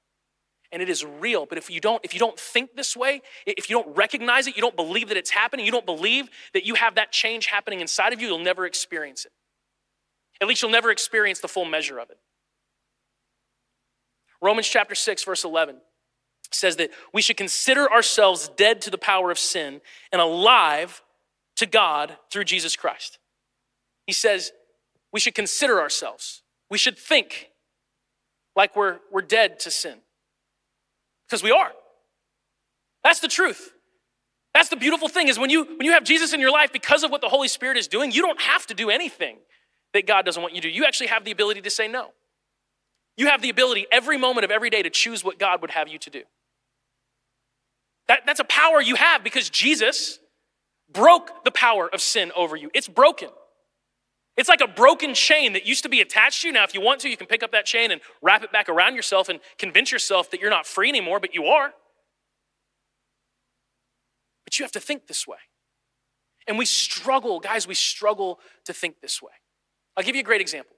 And 0.70 0.82
it 0.82 0.88
is 0.90 1.04
real. 1.04 1.46
But 1.46 1.58
if 1.58 1.70
you 1.70 1.80
don't, 1.80 2.04
if 2.04 2.12
you 2.12 2.20
don't 2.20 2.38
think 2.38 2.76
this 2.76 2.96
way, 2.96 3.22
if 3.46 3.70
you 3.70 3.82
don't 3.82 3.96
recognize 3.96 4.46
it, 4.46 4.56
you 4.56 4.62
don't 4.62 4.76
believe 4.76 5.08
that 5.08 5.16
it's 5.16 5.30
happening, 5.30 5.64
you 5.64 5.72
don't 5.72 5.86
believe 5.86 6.28
that 6.52 6.66
you 6.66 6.74
have 6.74 6.96
that 6.96 7.10
change 7.10 7.46
happening 7.46 7.80
inside 7.80 8.12
of 8.12 8.20
you, 8.20 8.28
you'll 8.28 8.38
never 8.38 8.66
experience 8.66 9.24
it. 9.24 9.32
At 10.40 10.46
least 10.46 10.62
you'll 10.62 10.70
never 10.70 10.90
experience 10.90 11.40
the 11.40 11.48
full 11.48 11.64
measure 11.64 11.98
of 11.98 12.10
it. 12.10 12.18
Romans 14.40 14.68
chapter 14.68 14.94
6, 14.94 15.24
verse 15.24 15.44
11 15.44 15.76
says 16.52 16.76
that 16.76 16.90
we 17.12 17.20
should 17.20 17.36
consider 17.36 17.90
ourselves 17.90 18.48
dead 18.56 18.80
to 18.82 18.90
the 18.90 18.98
power 18.98 19.30
of 19.30 19.38
sin 19.38 19.80
and 20.12 20.20
alive 20.20 21.02
to 21.56 21.66
God 21.66 22.16
through 22.30 22.44
Jesus 22.44 22.76
Christ. 22.76 23.18
He 24.06 24.12
says, 24.12 24.52
we 25.12 25.20
should 25.20 25.34
consider 25.34 25.80
ourselves. 25.80 26.42
We 26.70 26.78
should 26.78 26.98
think 26.98 27.50
like 28.58 28.74
we're, 28.74 28.98
we're 29.12 29.22
dead 29.22 29.60
to 29.60 29.70
sin. 29.70 29.94
Because 31.26 31.44
we 31.44 31.52
are. 31.52 31.70
That's 33.04 33.20
the 33.20 33.28
truth. 33.28 33.72
That's 34.52 34.68
the 34.68 34.76
beautiful 34.76 35.08
thing 35.08 35.28
is 35.28 35.38
when 35.38 35.50
you 35.50 35.64
when 35.64 35.84
you 35.84 35.92
have 35.92 36.02
Jesus 36.02 36.32
in 36.32 36.40
your 36.40 36.50
life 36.50 36.72
because 36.72 37.04
of 37.04 37.12
what 37.12 37.20
the 37.20 37.28
Holy 37.28 37.46
Spirit 37.46 37.76
is 37.76 37.86
doing, 37.86 38.10
you 38.10 38.20
don't 38.20 38.40
have 38.40 38.66
to 38.66 38.74
do 38.74 38.90
anything 38.90 39.36
that 39.94 40.06
God 40.06 40.24
doesn't 40.24 40.42
want 40.42 40.54
you 40.54 40.60
to 40.60 40.68
do. 40.68 40.74
You 40.74 40.84
actually 40.84 41.06
have 41.06 41.24
the 41.24 41.30
ability 41.30 41.60
to 41.62 41.70
say 41.70 41.86
no. 41.86 42.08
You 43.16 43.28
have 43.28 43.40
the 43.40 43.50
ability 43.50 43.86
every 43.92 44.18
moment 44.18 44.44
of 44.44 44.50
every 44.50 44.70
day 44.70 44.82
to 44.82 44.90
choose 44.90 45.22
what 45.22 45.38
God 45.38 45.60
would 45.60 45.70
have 45.70 45.86
you 45.88 45.98
to 45.98 46.10
do. 46.10 46.22
That, 48.08 48.22
that's 48.26 48.40
a 48.40 48.44
power 48.44 48.80
you 48.80 48.96
have 48.96 49.22
because 49.22 49.48
Jesus 49.50 50.18
broke 50.92 51.44
the 51.44 51.50
power 51.52 51.88
of 51.92 52.00
sin 52.00 52.32
over 52.34 52.56
you. 52.56 52.70
It's 52.74 52.88
broken. 52.88 53.28
It's 54.38 54.48
like 54.48 54.60
a 54.60 54.68
broken 54.68 55.14
chain 55.14 55.52
that 55.54 55.66
used 55.66 55.82
to 55.82 55.88
be 55.88 56.00
attached 56.00 56.42
to 56.42 56.46
you. 56.46 56.52
Now, 56.52 56.62
if 56.62 56.72
you 56.72 56.80
want 56.80 57.00
to, 57.00 57.08
you 57.08 57.16
can 57.16 57.26
pick 57.26 57.42
up 57.42 57.50
that 57.50 57.66
chain 57.66 57.90
and 57.90 58.00
wrap 58.22 58.44
it 58.44 58.52
back 58.52 58.68
around 58.68 58.94
yourself 58.94 59.28
and 59.28 59.40
convince 59.58 59.90
yourself 59.90 60.30
that 60.30 60.40
you're 60.40 60.48
not 60.48 60.64
free 60.64 60.88
anymore, 60.88 61.18
but 61.18 61.34
you 61.34 61.46
are. 61.46 61.74
But 64.44 64.56
you 64.56 64.64
have 64.64 64.70
to 64.72 64.80
think 64.80 65.08
this 65.08 65.26
way. 65.26 65.38
And 66.46 66.56
we 66.56 66.66
struggle, 66.66 67.40
guys, 67.40 67.66
we 67.66 67.74
struggle 67.74 68.38
to 68.64 68.72
think 68.72 69.00
this 69.02 69.20
way. 69.20 69.32
I'll 69.96 70.04
give 70.04 70.14
you 70.14 70.20
a 70.20 70.24
great 70.24 70.40
example. 70.40 70.76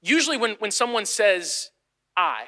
Usually, 0.00 0.38
when, 0.38 0.52
when 0.52 0.70
someone 0.70 1.04
says 1.04 1.70
I, 2.16 2.44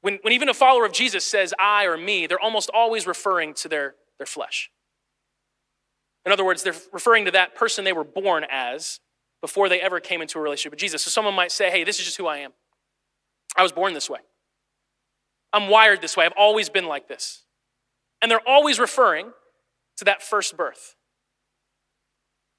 when, 0.00 0.18
when 0.22 0.32
even 0.32 0.48
a 0.48 0.54
follower 0.54 0.86
of 0.86 0.92
Jesus 0.92 1.24
says 1.24 1.54
I 1.60 1.84
or 1.84 1.96
me, 1.96 2.26
they're 2.26 2.40
almost 2.40 2.68
always 2.74 3.06
referring 3.06 3.54
to 3.54 3.68
their, 3.68 3.94
their 4.18 4.26
flesh. 4.26 4.70
In 6.26 6.32
other 6.32 6.44
words, 6.44 6.62
they're 6.62 6.74
referring 6.92 7.24
to 7.24 7.30
that 7.30 7.54
person 7.54 7.84
they 7.84 7.92
were 7.92 8.04
born 8.04 8.44
as 8.50 9.00
before 9.40 9.68
they 9.68 9.80
ever 9.80 10.00
came 10.00 10.20
into 10.20 10.38
a 10.38 10.42
relationship 10.42 10.72
with 10.72 10.80
Jesus. 10.80 11.02
So 11.02 11.10
someone 11.10 11.34
might 11.34 11.52
say, 11.52 11.70
hey, 11.70 11.84
this 11.84 11.98
is 11.98 12.04
just 12.04 12.16
who 12.18 12.26
I 12.26 12.38
am. 12.38 12.52
I 13.56 13.62
was 13.62 13.72
born 13.72 13.94
this 13.94 14.10
way. 14.10 14.20
I'm 15.52 15.68
wired 15.68 16.00
this 16.02 16.16
way. 16.16 16.24
I've 16.24 16.32
always 16.36 16.68
been 16.68 16.86
like 16.86 17.08
this. 17.08 17.44
And 18.22 18.30
they're 18.30 18.46
always 18.46 18.78
referring 18.78 19.30
to 19.96 20.04
that 20.04 20.22
first 20.22 20.56
birth. 20.56 20.94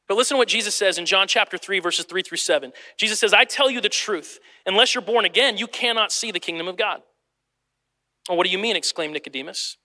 But 0.07 0.17
listen 0.17 0.35
to 0.35 0.39
what 0.39 0.49
Jesus 0.49 0.75
says 0.75 0.97
in 0.97 1.05
John 1.05 1.27
chapter 1.27 1.57
3, 1.57 1.79
verses 1.79 2.05
3 2.05 2.21
through 2.21 2.37
7. 2.37 2.73
Jesus 2.97 3.19
says, 3.19 3.33
I 3.33 3.45
tell 3.45 3.71
you 3.71 3.79
the 3.79 3.87
truth. 3.87 4.39
Unless 4.65 4.93
you're 4.93 5.01
born 5.01 5.23
again, 5.23 5.57
you 5.57 5.67
cannot 5.67 6.11
see 6.11 6.31
the 6.31 6.39
kingdom 6.39 6.67
of 6.67 6.75
God. 6.75 7.01
Well, 8.27 8.37
what 8.37 8.45
do 8.45 8.51
you 8.51 8.57
mean? 8.57 8.75
exclaimed 8.75 9.13
Nicodemus. 9.13 9.77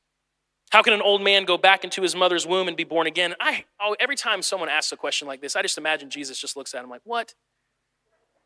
How 0.70 0.83
can 0.83 0.92
an 0.92 1.02
old 1.02 1.22
man 1.22 1.44
go 1.44 1.57
back 1.57 1.85
into 1.85 2.02
his 2.02 2.16
mother's 2.16 2.46
womb 2.46 2.68
and 2.68 2.76
be 2.76 2.85
born 2.85 3.07
again? 3.07 3.35
I 3.40 3.64
oh, 3.81 3.96
every 4.00 4.16
time 4.16 4.42
someone 4.42 4.68
asks 4.68 4.92
a 4.92 4.96
question 4.96 5.29
like 5.29 5.40
this, 5.40 5.57
I 5.57 5.62
just 5.62 5.79
imagine 5.79 6.11
Jesus 6.11 6.38
just 6.38 6.57
looks 6.57 6.74
at 6.74 6.83
him 6.83 6.90
like, 6.90 7.02
what? 7.05 7.35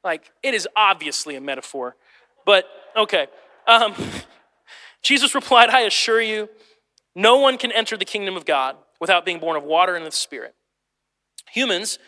Like, 0.05 0.31
it 0.43 0.55
is 0.55 0.69
obviously 0.77 1.37
a 1.37 1.41
metaphor. 1.41 1.97
But 2.47 2.67
okay. 2.97 3.27
Um, 3.67 3.95
Jesus 5.03 5.35
replied, 5.35 5.71
I 5.71 5.81
assure 5.81 6.21
you, 6.21 6.49
no 7.15 7.39
one 7.39 7.59
can 7.59 7.73
enter 7.73 7.97
the 7.97 8.05
kingdom 8.05 8.37
of 8.37 8.45
God 8.45 8.77
without 9.01 9.25
being 9.25 9.39
born 9.39 9.57
of 9.57 9.65
water 9.65 9.95
and 9.95 10.05
of 10.05 10.11
the 10.11 10.17
Spirit. 10.17 10.55
Humans 11.53 11.99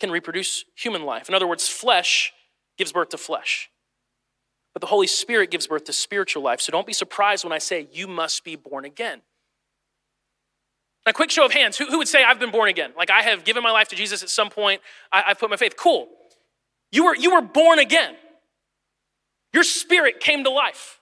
can 0.00 0.10
reproduce 0.10 0.64
human 0.74 1.04
life. 1.04 1.28
In 1.28 1.34
other 1.34 1.46
words, 1.46 1.68
flesh 1.68 2.32
gives 2.78 2.92
birth 2.92 3.10
to 3.10 3.18
flesh. 3.18 3.70
But 4.72 4.80
the 4.80 4.86
Holy 4.88 5.06
Spirit 5.06 5.50
gives 5.50 5.66
birth 5.66 5.84
to 5.84 5.92
spiritual 5.92 6.42
life. 6.42 6.60
So 6.60 6.70
don't 6.70 6.86
be 6.86 6.92
surprised 6.92 7.44
when 7.44 7.52
I 7.52 7.58
say 7.58 7.88
you 7.92 8.06
must 8.06 8.44
be 8.44 8.56
born 8.56 8.84
again. 8.84 9.22
A 11.06 11.12
quick 11.12 11.30
show 11.30 11.46
of 11.46 11.52
hands. 11.52 11.78
Who, 11.78 11.86
who 11.86 11.98
would 11.98 12.08
say 12.08 12.24
I've 12.24 12.40
been 12.40 12.50
born 12.50 12.68
again? 12.68 12.92
Like 12.96 13.10
I 13.10 13.22
have 13.22 13.44
given 13.44 13.62
my 13.62 13.70
life 13.70 13.88
to 13.88 13.96
Jesus 13.96 14.22
at 14.22 14.28
some 14.28 14.50
point. 14.50 14.80
I, 15.12 15.24
I've 15.28 15.38
put 15.38 15.48
my 15.50 15.56
faith. 15.56 15.76
Cool. 15.76 16.08
You 16.90 17.04
were, 17.04 17.16
you 17.16 17.32
were 17.32 17.42
born 17.42 17.78
again. 17.78 18.16
Your 19.52 19.62
spirit 19.62 20.20
came 20.20 20.44
to 20.44 20.50
life. 20.50 21.00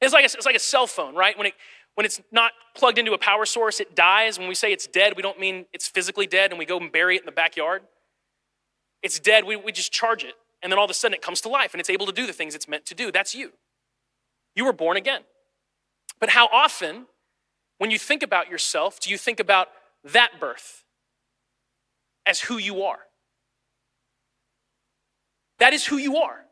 It's 0.00 0.14
like, 0.14 0.24
a, 0.24 0.26
it's 0.26 0.46
like 0.46 0.56
a 0.56 0.60
cell 0.60 0.86
phone, 0.86 1.14
right? 1.14 1.36
When 1.36 1.46
it, 1.46 1.54
when 1.94 2.06
it's 2.06 2.20
not 2.32 2.52
plugged 2.74 2.98
into 2.98 3.12
a 3.12 3.18
power 3.18 3.44
source, 3.44 3.80
it 3.80 3.94
dies. 3.94 4.38
When 4.38 4.48
we 4.48 4.54
say 4.54 4.72
it's 4.72 4.86
dead, 4.86 5.12
we 5.14 5.22
don't 5.22 5.38
mean 5.38 5.66
it's 5.72 5.86
physically 5.86 6.26
dead 6.26 6.50
and 6.50 6.58
we 6.58 6.64
go 6.64 6.78
and 6.78 6.90
bury 6.90 7.16
it 7.16 7.20
in 7.20 7.26
the 7.26 7.32
backyard. 7.32 7.82
It's 9.02 9.18
dead, 9.18 9.44
we, 9.44 9.56
we 9.56 9.72
just 9.72 9.92
charge 9.92 10.24
it. 10.24 10.34
And 10.62 10.72
then 10.72 10.78
all 10.78 10.84
of 10.84 10.90
a 10.90 10.94
sudden 10.94 11.14
it 11.14 11.22
comes 11.22 11.40
to 11.42 11.48
life 11.48 11.74
and 11.74 11.80
it's 11.80 11.90
able 11.90 12.06
to 12.06 12.12
do 12.12 12.26
the 12.26 12.32
things 12.32 12.54
it's 12.54 12.68
meant 12.68 12.86
to 12.86 12.94
do. 12.94 13.12
That's 13.12 13.34
you. 13.34 13.52
You 14.54 14.64
were 14.64 14.72
born 14.72 14.96
again. 14.96 15.22
But 16.18 16.30
how 16.30 16.48
often, 16.52 17.06
when 17.80 17.90
you 17.90 17.98
think 17.98 18.22
about 18.22 18.50
yourself, 18.50 19.00
do 19.00 19.08
you 19.08 19.16
think 19.16 19.40
about 19.40 19.68
that 20.04 20.38
birth 20.38 20.84
as 22.26 22.38
who 22.38 22.58
you 22.58 22.82
are? 22.82 22.98
That 25.60 25.72
is 25.72 25.86
who 25.86 25.96
you 25.96 26.18
are. 26.18 26.44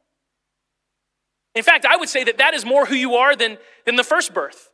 In 1.54 1.62
fact, 1.62 1.84
I 1.84 1.98
would 1.98 2.08
say 2.08 2.24
that 2.24 2.38
that 2.38 2.54
is 2.54 2.64
more 2.64 2.86
who 2.86 2.94
you 2.94 3.16
are 3.16 3.36
than, 3.36 3.58
than 3.84 3.96
the 3.96 4.04
first 4.04 4.32
birth. 4.32 4.70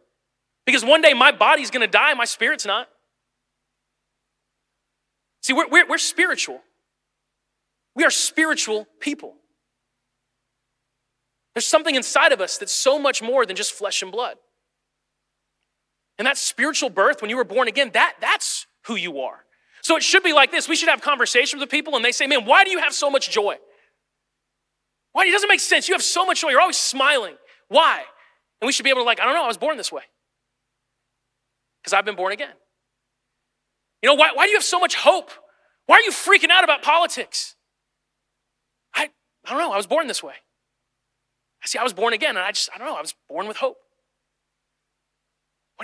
Because 0.65 0.85
one 0.85 1.03
day 1.03 1.13
my 1.13 1.33
body's 1.33 1.73
gonna 1.73 1.89
die, 1.89 2.15
my 2.15 2.25
spirit's 2.25 2.65
not. 2.65 2.89
See, 5.43 5.55
we're, 5.55 5.69
we're, 5.69 5.89
we're 5.89 5.99
spiritual. 5.99 6.61
We 7.97 8.05
are 8.05 8.13
spiritual 8.13 8.87
people. 9.01 9.35
There's 11.53 11.67
something 11.67 11.97
inside 11.97 12.31
of 12.31 12.41
us 12.41 12.59
that's 12.59 12.71
so 12.73 12.97
much 12.97 13.23
more 13.23 13.45
than 13.45 13.57
just 13.57 13.73
flesh 13.73 14.03
and 14.03 14.13
blood. 14.13 14.37
And 16.19 16.27
that 16.27 16.39
spiritual 16.39 16.91
birth, 16.91 17.21
when 17.21 17.31
you 17.31 17.37
were 17.37 17.45
born 17.45 17.69
again, 17.69 17.91
that, 17.95 18.17
that's 18.21 18.67
who 18.87 18.97
you 18.97 19.21
are. 19.21 19.45
So 19.83 19.97
it 19.97 20.03
should 20.03 20.23
be 20.23 20.33
like 20.33 20.51
this. 20.51 20.69
We 20.69 20.77
should 20.77 20.89
have 20.89 21.03
conversations 21.03 21.61
with 21.61 21.71
people 21.71 21.97
and 21.97 22.05
they 22.05 22.13
say, 22.13 22.27
man, 22.27 22.45
why 22.45 22.65
do 22.65 22.71
you 22.71 22.79
have 22.79 22.95
so 22.95 23.11
much 23.11 23.31
joy? 23.31 23.57
Why? 25.13 25.27
It 25.27 25.31
doesn't 25.31 25.49
make 25.49 25.61
sense. 25.61 25.89
You 25.89 25.95
have 25.95 26.03
so 26.03 26.25
much 26.25 26.41
joy. 26.41 26.51
You're 26.51 26.61
always 26.61 26.77
smiling. 26.77 27.37
Why? 27.69 28.03
And 28.61 28.67
we 28.67 28.73
should 28.73 28.85
be 28.85 28.91
able 28.91 29.01
to 29.01 29.05
like, 29.05 29.21
I 29.21 29.25
don't 29.25 29.35
know, 29.35 29.45
I 29.45 29.49
was 29.49 29.59
born 29.59 29.77
this 29.77 29.93
way 29.93 30.03
because 31.83 31.93
I've 31.93 32.05
been 32.05 32.17
born 32.17 32.33
again. 32.33 32.55
You 34.03 34.09
know, 34.09 34.15
why, 34.15 34.31
why 34.35 34.47
do 34.47 34.51
you 34.51 34.57
have 34.57 34.65
so 34.65 34.79
much 34.79 34.95
hope? 34.95 35.31
Why 35.87 35.97
are 35.97 36.03
you 36.03 36.11
freaking 36.11 36.51
out 36.51 36.65
about 36.65 36.83
politics? 36.83 37.57
I, 38.95 39.11
I 39.45 39.51
don't 39.51 39.59
know. 39.59 39.73
I 39.73 39.77
was 39.77 39.87
born 39.87 40.07
this 40.07 40.23
way. 40.23 40.35
I 41.63 41.67
see, 41.67 41.79
I 41.79 41.83
was 41.83 41.93
born 41.93 42.13
again, 42.13 42.37
and 42.37 42.41
I 42.41 42.53
just, 42.53 42.71
I 42.75 42.79
don't 42.79 42.87
know. 42.87 42.97
I 42.97 43.01
was 43.01 43.15
born 43.29 43.49
with 43.49 43.57
hope. 43.59 43.77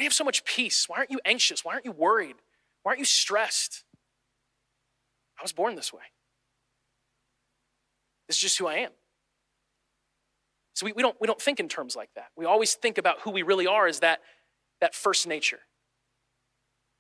Why 0.01 0.03
do 0.03 0.05
you 0.07 0.09
have 0.09 0.15
so 0.15 0.25
much 0.25 0.47
peace? 0.47 0.89
Why 0.89 0.97
aren't 0.97 1.11
you 1.11 1.21
anxious? 1.27 1.63
Why 1.63 1.75
aren't 1.75 1.85
you 1.85 1.93
worried? 1.93 2.37
Why 2.83 2.93
aren't 2.93 3.01
you 3.01 3.05
stressed? 3.05 3.85
I 5.39 5.43
was 5.43 5.53
born 5.53 5.75
this 5.75 5.93
way. 5.93 6.01
This 8.27 8.37
is 8.37 8.41
just 8.41 8.57
who 8.57 8.67
I 8.67 8.77
am. 8.77 8.93
So 10.73 10.87
we, 10.87 10.93
we, 10.93 11.03
don't, 11.03 11.15
we 11.21 11.27
don't 11.27 11.39
think 11.39 11.61
in 11.61 11.69
terms 11.69 11.97
like 11.97 12.09
that. 12.15 12.29
We 12.35 12.47
always 12.47 12.73
think 12.73 12.97
about 12.97 13.21
who 13.21 13.31
we 13.31 13.43
really 13.43 13.67
are 13.67 13.87
as 13.87 14.01
that, 14.01 14.21
that 14.81 14.95
first 14.95 15.27
nature 15.27 15.61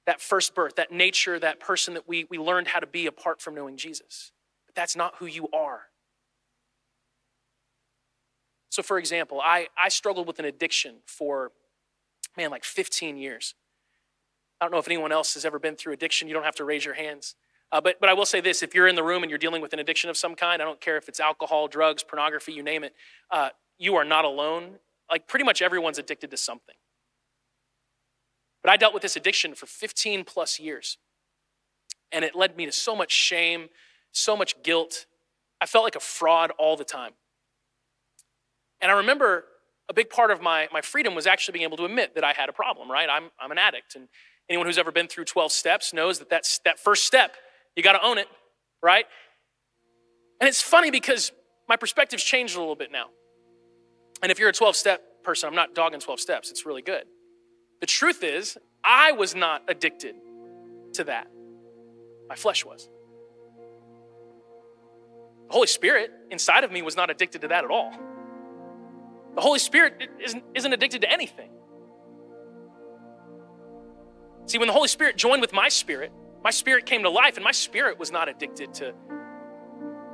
that 0.07 0.21
first 0.21 0.55
birth, 0.55 0.75
that 0.77 0.93
nature, 0.93 1.39
that 1.39 1.61
person 1.61 1.95
that 1.95 2.07
we, 2.07 2.27
we 2.29 2.37
learned 2.37 2.67
how 2.67 2.81
to 2.81 2.87
be 2.87 3.07
apart 3.07 3.41
from 3.41 3.55
knowing 3.55 3.77
Jesus. 3.77 4.33
But 4.67 4.75
that's 4.75 4.97
not 4.97 5.15
who 5.21 5.27
you 5.27 5.49
are. 5.55 5.83
So, 8.71 8.83
for 8.83 8.99
example, 8.99 9.41
I, 9.41 9.69
I 9.81 9.89
struggled 9.89 10.27
with 10.27 10.39
an 10.39 10.45
addiction 10.45 10.97
for, 11.07 11.53
man, 12.40 12.50
like 12.50 12.64
15 12.64 13.18
years. 13.18 13.55
I 14.61 14.64
don't 14.64 14.72
know 14.72 14.79
if 14.79 14.88
anyone 14.88 15.12
else 15.12 15.35
has 15.35 15.44
ever 15.44 15.59
been 15.59 15.76
through 15.76 15.92
addiction. 15.92 16.26
You 16.26 16.35
don't 16.35 16.44
have 16.44 16.57
to 16.57 16.64
raise 16.64 16.85
your 16.85 16.94
hands. 16.94 17.35
Uh, 17.70 17.81
but, 17.81 18.00
but 18.00 18.09
I 18.09 18.14
will 18.14 18.24
say 18.24 18.40
this 18.40 18.62
if 18.62 18.74
you're 18.74 18.88
in 18.88 18.96
the 18.96 19.03
room 19.03 19.22
and 19.22 19.31
you're 19.31 19.38
dealing 19.38 19.61
with 19.61 19.74
an 19.74 19.79
addiction 19.79 20.09
of 20.09 20.16
some 20.16 20.35
kind, 20.35 20.61
I 20.61 20.64
don't 20.64 20.81
care 20.81 20.96
if 20.96 21.09
it's 21.09 21.20
alcohol, 21.20 21.68
drugs, 21.68 22.03
pornography, 22.03 22.53
you 22.53 22.62
name 22.62 22.83
it, 22.83 22.94
uh, 23.31 23.50
you 23.79 23.94
are 23.96 24.05
not 24.05 24.24
alone. 24.24 24.79
Like 25.11 25.29
pretty 25.29 25.44
much 25.44 25.61
everyone's 25.61 25.98
addicted 25.98 26.31
to 26.31 26.37
something. 26.37 26.74
But 28.62 28.70
I 28.70 28.76
dealt 28.76 28.94
with 28.94 29.03
this 29.03 29.16
addiction 29.16 29.55
for 29.55 29.66
15 29.66 30.24
plus 30.24 30.59
years. 30.59 30.98
And 32.11 32.24
it 32.24 32.35
led 32.35 32.57
me 32.57 32.66
to 32.66 32.72
so 32.72 32.96
much 32.96 33.12
shame, 33.12 33.68
so 34.12 34.37
much 34.37 34.62
guilt. 34.62 35.07
I 35.61 35.66
felt 35.66 35.85
like 35.85 35.96
a 35.96 36.00
fraud 36.00 36.53
all 36.59 36.76
the 36.76 36.85
time. 36.85 37.12
And 38.81 38.90
I 38.90 38.96
remember 38.96 39.44
a 39.90 39.92
big 39.92 40.09
part 40.09 40.31
of 40.31 40.40
my, 40.40 40.68
my 40.72 40.81
freedom 40.81 41.16
was 41.16 41.26
actually 41.26 41.53
being 41.53 41.64
able 41.64 41.76
to 41.76 41.85
admit 41.85 42.14
that 42.14 42.22
I 42.22 42.33
had 42.33 42.48
a 42.48 42.53
problem, 42.53 42.88
right? 42.88 43.09
I'm, 43.11 43.24
I'm 43.40 43.50
an 43.50 43.59
addict. 43.59 43.96
And 43.96 44.07
anyone 44.48 44.66
who's 44.66 44.79
ever 44.79 44.92
been 44.92 45.09
through 45.09 45.24
12 45.24 45.50
steps 45.50 45.92
knows 45.92 46.20
that 46.20 46.31
that's, 46.31 46.61
that 46.64 46.79
first 46.79 47.05
step, 47.05 47.35
you 47.74 47.83
got 47.83 47.94
to 47.94 48.07
own 48.07 48.16
it, 48.16 48.29
right? 48.81 49.05
And 50.40 50.46
it's 50.46 50.62
funny 50.62 50.92
because 50.92 51.33
my 51.68 51.74
perspective's 51.74 52.22
changed 52.22 52.55
a 52.55 52.61
little 52.61 52.76
bit 52.76 52.92
now. 52.92 53.07
And 54.22 54.31
if 54.31 54.38
you're 54.38 54.48
a 54.48 54.53
12 54.53 54.76
step 54.76 55.03
person, 55.24 55.48
I'm 55.48 55.57
not 55.57 55.74
dogging 55.74 55.98
12 55.98 56.20
steps, 56.20 56.50
it's 56.53 56.64
really 56.64 56.83
good. 56.83 57.05
The 57.81 57.87
truth 57.87 58.22
is, 58.22 58.57
I 58.85 59.11
was 59.11 59.35
not 59.35 59.62
addicted 59.66 60.14
to 60.94 61.05
that. 61.05 61.26
My 62.29 62.37
flesh 62.37 62.64
was. 62.64 62.88
The 65.48 65.53
Holy 65.53 65.66
Spirit 65.66 66.12
inside 66.31 66.62
of 66.62 66.70
me 66.70 66.81
was 66.81 66.96
not 66.96 67.11
addicted 67.11 67.40
to 67.40 67.48
that 67.48 67.64
at 67.64 67.70
all. 67.70 67.92
The 69.35 69.40
Holy 69.40 69.59
Spirit 69.59 70.09
isn't, 70.25 70.45
isn't 70.55 70.73
addicted 70.73 71.03
to 71.03 71.11
anything. 71.11 71.51
See, 74.47 74.59
when 74.59 74.69
the 74.69 74.75
Holy 74.75 74.88
Spirit 74.88 75.16
joined 75.16 75.40
with 75.40 75.53
my 75.53 75.69
spirit, 75.69 76.12
My 76.43 76.51
spirit 76.51 76.87
came 76.87 77.03
to 77.03 77.11
life, 77.11 77.37
and 77.37 77.45
my 77.45 77.53
spirit 77.53 77.99
was 77.99 78.11
not 78.11 78.29
addicted 78.29 78.73
to, 78.75 78.95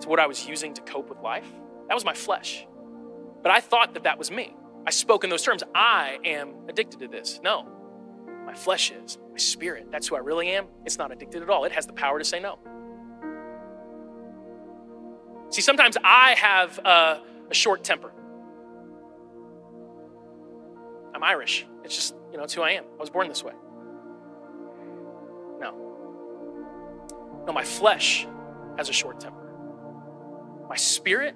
to 0.00 0.08
what 0.08 0.18
I 0.18 0.26
was 0.26 0.46
using 0.46 0.74
to 0.74 0.80
cope 0.82 1.08
with 1.08 1.20
life. 1.20 1.46
That 1.88 1.94
was 1.94 2.04
my 2.04 2.14
flesh. 2.14 2.66
But 3.42 3.52
I 3.52 3.60
thought 3.60 3.94
that 3.94 4.02
that 4.04 4.18
was 4.18 4.30
me. 4.30 4.56
I 4.86 4.90
spoke 4.90 5.22
in 5.24 5.30
those 5.30 5.42
terms. 5.42 5.62
I 5.74 6.18
am 6.24 6.54
addicted 6.68 7.00
to 7.00 7.08
this. 7.08 7.40
No, 7.42 7.66
my 8.44 8.54
flesh 8.54 8.90
is. 8.90 9.18
My 9.30 9.38
spirit, 9.38 9.88
that's 9.92 10.08
who 10.08 10.16
I 10.16 10.20
really 10.20 10.48
am. 10.48 10.66
It's 10.84 10.98
not 10.98 11.12
addicted 11.12 11.42
at 11.42 11.50
all. 11.50 11.64
It 11.64 11.72
has 11.72 11.86
the 11.86 11.92
power 11.92 12.18
to 12.18 12.24
say 12.24 12.40
no. 12.40 12.58
See, 15.50 15.62
sometimes 15.62 15.96
I 16.02 16.34
have 16.36 16.78
a, 16.80 17.22
a 17.50 17.54
short 17.54 17.84
temper. 17.84 18.12
I'm 21.16 21.24
Irish. 21.24 21.66
It's 21.82 21.94
just, 21.94 22.14
you 22.30 22.36
know, 22.36 22.44
it's 22.44 22.52
who 22.52 22.60
I 22.60 22.72
am. 22.72 22.84
I 22.84 23.00
was 23.00 23.08
born 23.08 23.26
this 23.26 23.42
way. 23.42 23.54
No. 25.58 25.74
No, 27.46 27.54
my 27.54 27.64
flesh 27.64 28.26
has 28.76 28.90
a 28.90 28.92
short 28.92 29.18
temper. 29.18 29.50
My 30.68 30.76
spirit, 30.76 31.34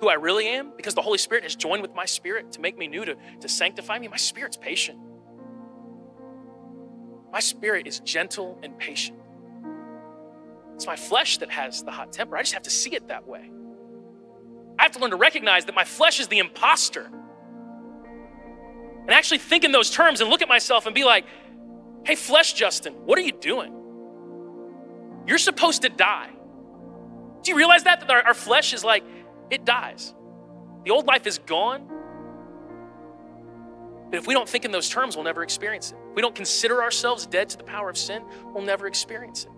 who 0.00 0.10
I 0.10 0.14
really 0.14 0.46
am, 0.46 0.72
because 0.76 0.94
the 0.94 1.00
Holy 1.00 1.16
Spirit 1.16 1.44
has 1.44 1.56
joined 1.56 1.80
with 1.80 1.94
my 1.94 2.04
spirit 2.04 2.52
to 2.52 2.60
make 2.60 2.76
me 2.76 2.86
new, 2.86 3.06
to, 3.06 3.16
to 3.40 3.48
sanctify 3.48 3.98
me, 3.98 4.08
my 4.08 4.18
spirit's 4.18 4.58
patient. 4.58 4.98
My 7.32 7.40
spirit 7.40 7.86
is 7.86 8.00
gentle 8.00 8.58
and 8.62 8.76
patient. 8.76 9.18
It's 10.74 10.86
my 10.86 10.96
flesh 10.96 11.38
that 11.38 11.50
has 11.50 11.82
the 11.82 11.92
hot 11.92 12.12
temper. 12.12 12.36
I 12.36 12.42
just 12.42 12.52
have 12.52 12.64
to 12.64 12.70
see 12.70 12.94
it 12.94 13.08
that 13.08 13.26
way. 13.26 13.50
I 14.78 14.82
have 14.82 14.92
to 14.92 14.98
learn 14.98 15.12
to 15.12 15.16
recognize 15.16 15.64
that 15.64 15.74
my 15.74 15.84
flesh 15.84 16.20
is 16.20 16.28
the 16.28 16.40
imposter. 16.40 17.10
And 19.02 19.10
actually 19.10 19.38
think 19.38 19.64
in 19.64 19.72
those 19.72 19.90
terms 19.90 20.20
and 20.20 20.30
look 20.30 20.42
at 20.42 20.48
myself 20.48 20.86
and 20.86 20.94
be 20.94 21.04
like, 21.04 21.24
hey, 22.04 22.14
flesh 22.14 22.52
Justin, 22.52 22.94
what 23.04 23.18
are 23.18 23.22
you 23.22 23.32
doing? 23.32 23.74
You're 25.26 25.38
supposed 25.38 25.82
to 25.82 25.88
die. 25.88 26.30
Do 27.42 27.50
you 27.50 27.56
realize 27.56 27.84
that? 27.84 28.00
That 28.00 28.10
our, 28.10 28.22
our 28.22 28.34
flesh 28.34 28.72
is 28.72 28.84
like, 28.84 29.04
it 29.50 29.64
dies. 29.64 30.14
The 30.84 30.90
old 30.90 31.06
life 31.06 31.26
is 31.26 31.38
gone. 31.38 31.88
But 34.10 34.18
if 34.18 34.26
we 34.26 34.34
don't 34.34 34.48
think 34.48 34.64
in 34.64 34.72
those 34.72 34.88
terms, 34.88 35.16
we'll 35.16 35.24
never 35.24 35.42
experience 35.42 35.92
it. 35.92 35.98
If 36.10 36.16
we 36.16 36.22
don't 36.22 36.34
consider 36.34 36.82
ourselves 36.82 37.26
dead 37.26 37.48
to 37.50 37.56
the 37.56 37.64
power 37.64 37.88
of 37.88 37.96
sin, 37.96 38.22
we'll 38.52 38.64
never 38.64 38.86
experience 38.86 39.44
it. 39.44 39.50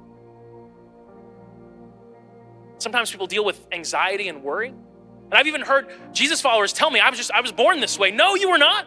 Sometimes 2.78 3.10
people 3.10 3.26
deal 3.26 3.44
with 3.44 3.66
anxiety 3.72 4.28
and 4.28 4.42
worry. 4.42 4.68
And 4.68 5.34
I've 5.34 5.46
even 5.46 5.62
heard 5.62 5.88
Jesus 6.12 6.40
followers 6.40 6.72
tell 6.72 6.90
me, 6.90 7.00
I 7.00 7.10
was 7.10 7.18
just, 7.18 7.30
I 7.32 7.40
was 7.40 7.52
born 7.52 7.80
this 7.80 7.98
way. 7.98 8.10
No, 8.10 8.34
you 8.34 8.50
were 8.50 8.58
not. 8.58 8.86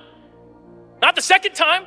Not 1.01 1.15
the 1.15 1.21
second 1.21 1.53
time. 1.53 1.85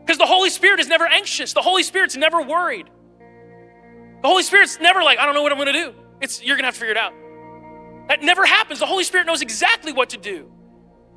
Because 0.00 0.18
the 0.18 0.26
Holy 0.26 0.50
Spirit 0.50 0.80
is 0.80 0.88
never 0.88 1.06
anxious. 1.06 1.52
The 1.52 1.62
Holy 1.62 1.82
Spirit's 1.82 2.16
never 2.16 2.42
worried. 2.42 2.90
The 4.22 4.28
Holy 4.28 4.42
Spirit's 4.42 4.78
never 4.80 5.02
like, 5.02 5.18
I 5.18 5.26
don't 5.26 5.34
know 5.34 5.42
what 5.42 5.52
I'm 5.52 5.58
to 5.66 5.72
do. 5.72 5.94
It's 6.20 6.42
you're 6.42 6.56
to 6.56 6.64
have 6.64 6.74
to 6.74 6.80
figure 6.80 6.92
it 6.92 6.98
out. 6.98 7.12
That 8.08 8.22
never 8.22 8.44
happens. 8.44 8.80
The 8.80 8.86
Holy 8.86 9.04
Spirit 9.04 9.26
knows 9.26 9.42
exactly 9.42 9.92
what 9.92 10.10
to 10.10 10.18
do. 10.18 10.50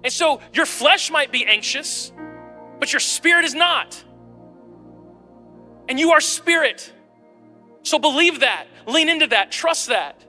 And 0.04 0.14
so 0.14 0.42
your 0.54 0.66
flesh 0.66 1.12
might 1.12 1.32
be 1.32 1.46
anxious, 1.46 2.12
but 2.80 2.94
your 2.94 3.00
spirit 3.00 3.46
is 3.46 3.54
not. 3.54 4.04
And 5.90 6.00
you 6.00 6.12
are 6.12 6.22
spirit. 6.22 6.94
So 7.84 8.00
believe 8.00 8.42
that, 8.42 8.68
lean 8.86 9.10
into 9.10 9.28
that, 9.28 9.52
trust 9.52 9.88
that. 9.88 10.24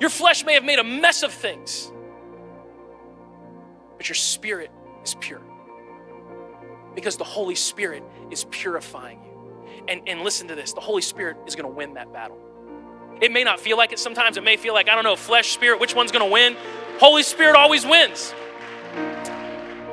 Your 0.00 0.10
flesh 0.10 0.44
may 0.44 0.54
have 0.54 0.64
made 0.64 0.78
a 0.78 0.84
mess 0.84 1.22
of 1.22 1.32
things, 1.32 1.92
but 4.00 4.08
your 4.08 4.16
spirit 4.16 4.70
is 5.04 5.14
pure 5.20 5.42
because 6.94 7.18
the 7.18 7.24
Holy 7.24 7.54
Spirit 7.54 8.02
is 8.30 8.44
purifying 8.44 9.22
you. 9.22 9.84
And, 9.88 10.00
and 10.06 10.22
listen 10.22 10.48
to 10.48 10.54
this 10.54 10.72
the 10.72 10.80
Holy 10.80 11.02
Spirit 11.02 11.36
is 11.46 11.54
going 11.54 11.70
to 11.70 11.76
win 11.76 11.92
that 11.94 12.10
battle. 12.10 12.38
It 13.20 13.30
may 13.30 13.44
not 13.44 13.60
feel 13.60 13.76
like 13.76 13.92
it 13.92 13.98
sometimes. 13.98 14.38
It 14.38 14.42
may 14.42 14.56
feel 14.56 14.72
like, 14.72 14.88
I 14.88 14.94
don't 14.94 15.04
know, 15.04 15.16
flesh, 15.16 15.50
spirit, 15.50 15.80
which 15.80 15.94
one's 15.94 16.12
going 16.12 16.24
to 16.24 16.32
win? 16.32 16.56
Holy 16.98 17.22
Spirit 17.22 17.56
always 17.56 17.84
wins. 17.84 18.32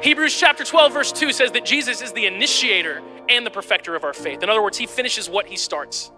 Hebrews 0.02 0.39
chapter 0.39 0.63
12, 0.63 0.93
verse 0.93 1.12
2 1.12 1.34
says 1.34 1.52
that 1.52 1.65
Jesus 1.65 2.02
is 2.02 2.13
the 2.13 2.28
initiator 2.28 3.02
and 3.28 3.46
the 3.46 3.52
perfecter 3.52 3.93
of 3.93 4.06
our 4.06 4.13
faith. 4.13 4.41
In 4.41 4.50
other 4.50 4.63
words, 4.63 4.78
he 4.78 4.86
finishes 4.86 5.30
what 5.30 5.48
he 5.48 5.58
starts. 5.58 6.13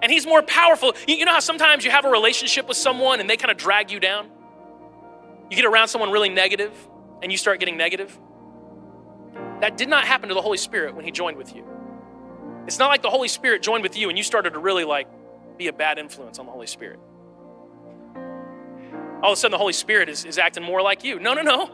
And 0.00 0.10
he's 0.10 0.26
more 0.26 0.40
powerful. 0.40 0.94
You 1.06 1.22
know 1.26 1.32
how 1.32 1.40
sometimes 1.40 1.84
you 1.84 1.90
have 1.90 2.06
a 2.06 2.10
relationship 2.10 2.66
with 2.66 2.78
someone 2.78 3.20
and 3.20 3.28
they 3.28 3.36
kind 3.36 3.50
of 3.50 3.58
drag 3.58 3.90
you 3.90 4.00
down? 4.00 4.30
You 5.50 5.56
get 5.56 5.64
around 5.64 5.88
someone 5.88 6.10
really 6.10 6.28
negative 6.28 6.72
and 7.22 7.32
you 7.32 7.36
start 7.36 7.58
getting 7.58 7.76
negative? 7.76 8.16
That 9.60 9.76
did 9.76 9.88
not 9.88 10.04
happen 10.04 10.28
to 10.28 10.34
the 10.34 10.42
Holy 10.42 10.56
Spirit 10.56 10.94
when 10.94 11.04
he 11.04 11.10
joined 11.10 11.36
with 11.36 11.54
you. 11.54 11.64
It's 12.66 12.78
not 12.78 12.88
like 12.88 13.02
the 13.02 13.10
Holy 13.10 13.28
Spirit 13.28 13.62
joined 13.62 13.82
with 13.82 13.96
you 13.96 14.08
and 14.08 14.16
you 14.16 14.24
started 14.24 14.52
to 14.52 14.58
really 14.58 14.84
like 14.84 15.08
be 15.58 15.66
a 15.66 15.72
bad 15.72 15.98
influence 15.98 16.38
on 16.38 16.46
the 16.46 16.52
Holy 16.52 16.68
Spirit. 16.68 17.00
All 19.22 19.32
of 19.32 19.36
a 19.36 19.36
sudden, 19.36 19.52
the 19.52 19.58
Holy 19.58 19.74
Spirit 19.74 20.08
is, 20.08 20.24
is 20.24 20.38
acting 20.38 20.62
more 20.62 20.80
like 20.80 21.04
you. 21.04 21.18
No, 21.18 21.34
no, 21.34 21.42
no. 21.42 21.70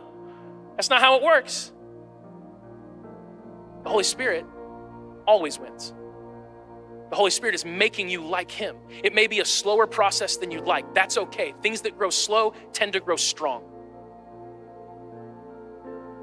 That's 0.75 0.91
not 0.91 1.01
how 1.01 1.17
it 1.17 1.23
works. 1.23 1.73
The 3.85 3.91
Holy 3.91 4.05
Spirit 4.05 4.45
always 5.27 5.59
wins. 5.59 5.95
The 7.11 7.17
Holy 7.17 7.31
Spirit 7.31 7.55
is 7.55 7.65
making 7.65 8.09
you 8.09 8.21
like 8.21 8.51
Him. 8.51 8.77
It 9.05 9.15
may 9.15 9.27
be 9.27 9.41
a 9.41 9.45
slower 9.45 9.87
process 9.87 10.37
than 10.37 10.51
you'd 10.51 10.65
like. 10.65 10.95
That's 10.95 11.17
okay. 11.17 11.55
Things 11.63 11.83
that 11.83 11.97
grow 11.97 12.11
slow 12.11 12.55
tend 12.73 12.95
to 12.95 13.01
grow 13.01 13.17
strong. 13.17 13.63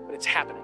But 0.06 0.16
it's 0.16 0.26
happening. 0.26 0.64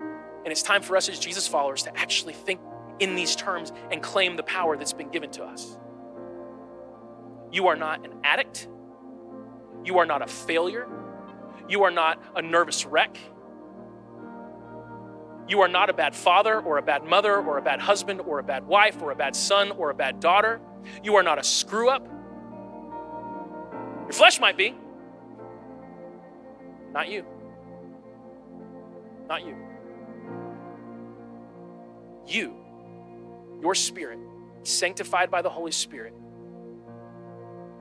And 0.00 0.52
it's 0.52 0.62
time 0.62 0.80
for 0.80 0.96
us 0.96 1.08
as 1.08 1.18
Jesus 1.18 1.46
followers 1.46 1.82
to 1.82 1.98
actually 1.98 2.32
think 2.32 2.60
in 3.00 3.14
these 3.14 3.36
terms 3.36 3.72
and 3.90 4.02
claim 4.02 4.36
the 4.36 4.42
power 4.44 4.76
that's 4.76 4.92
been 4.92 5.10
given 5.10 5.30
to 5.32 5.44
us. 5.44 5.76
You 7.52 7.66
are 7.66 7.76
not 7.76 8.04
an 8.04 8.12
addict. 8.24 8.68
You 9.84 9.98
are 9.98 10.06
not 10.06 10.22
a 10.22 10.26
failure. 10.26 10.88
You 11.68 11.82
are 11.82 11.90
not 11.90 12.22
a 12.34 12.42
nervous 12.42 12.86
wreck. 12.86 13.18
You 15.48 15.60
are 15.60 15.68
not 15.68 15.90
a 15.90 15.92
bad 15.92 16.14
father 16.14 16.60
or 16.60 16.78
a 16.78 16.82
bad 16.82 17.04
mother 17.04 17.36
or 17.36 17.58
a 17.58 17.62
bad 17.62 17.80
husband 17.80 18.20
or 18.20 18.38
a 18.40 18.42
bad 18.42 18.66
wife 18.66 19.00
or 19.00 19.12
a 19.12 19.16
bad 19.16 19.36
son 19.36 19.70
or 19.72 19.90
a 19.90 19.94
bad 19.94 20.20
daughter. 20.20 20.60
You 21.02 21.16
are 21.16 21.22
not 21.22 21.38
a 21.38 21.44
screw 21.44 21.88
up. 21.88 22.06
Your 24.04 24.12
flesh 24.12 24.40
might 24.40 24.56
be. 24.56 24.74
Not 26.92 27.08
you. 27.08 27.24
Not 29.28 29.44
you. 29.44 29.56
You, 32.26 32.56
your 33.60 33.74
spirit, 33.74 34.18
sanctified 34.64 35.30
by 35.30 35.42
the 35.42 35.50
Holy 35.50 35.70
Spirit, 35.70 36.12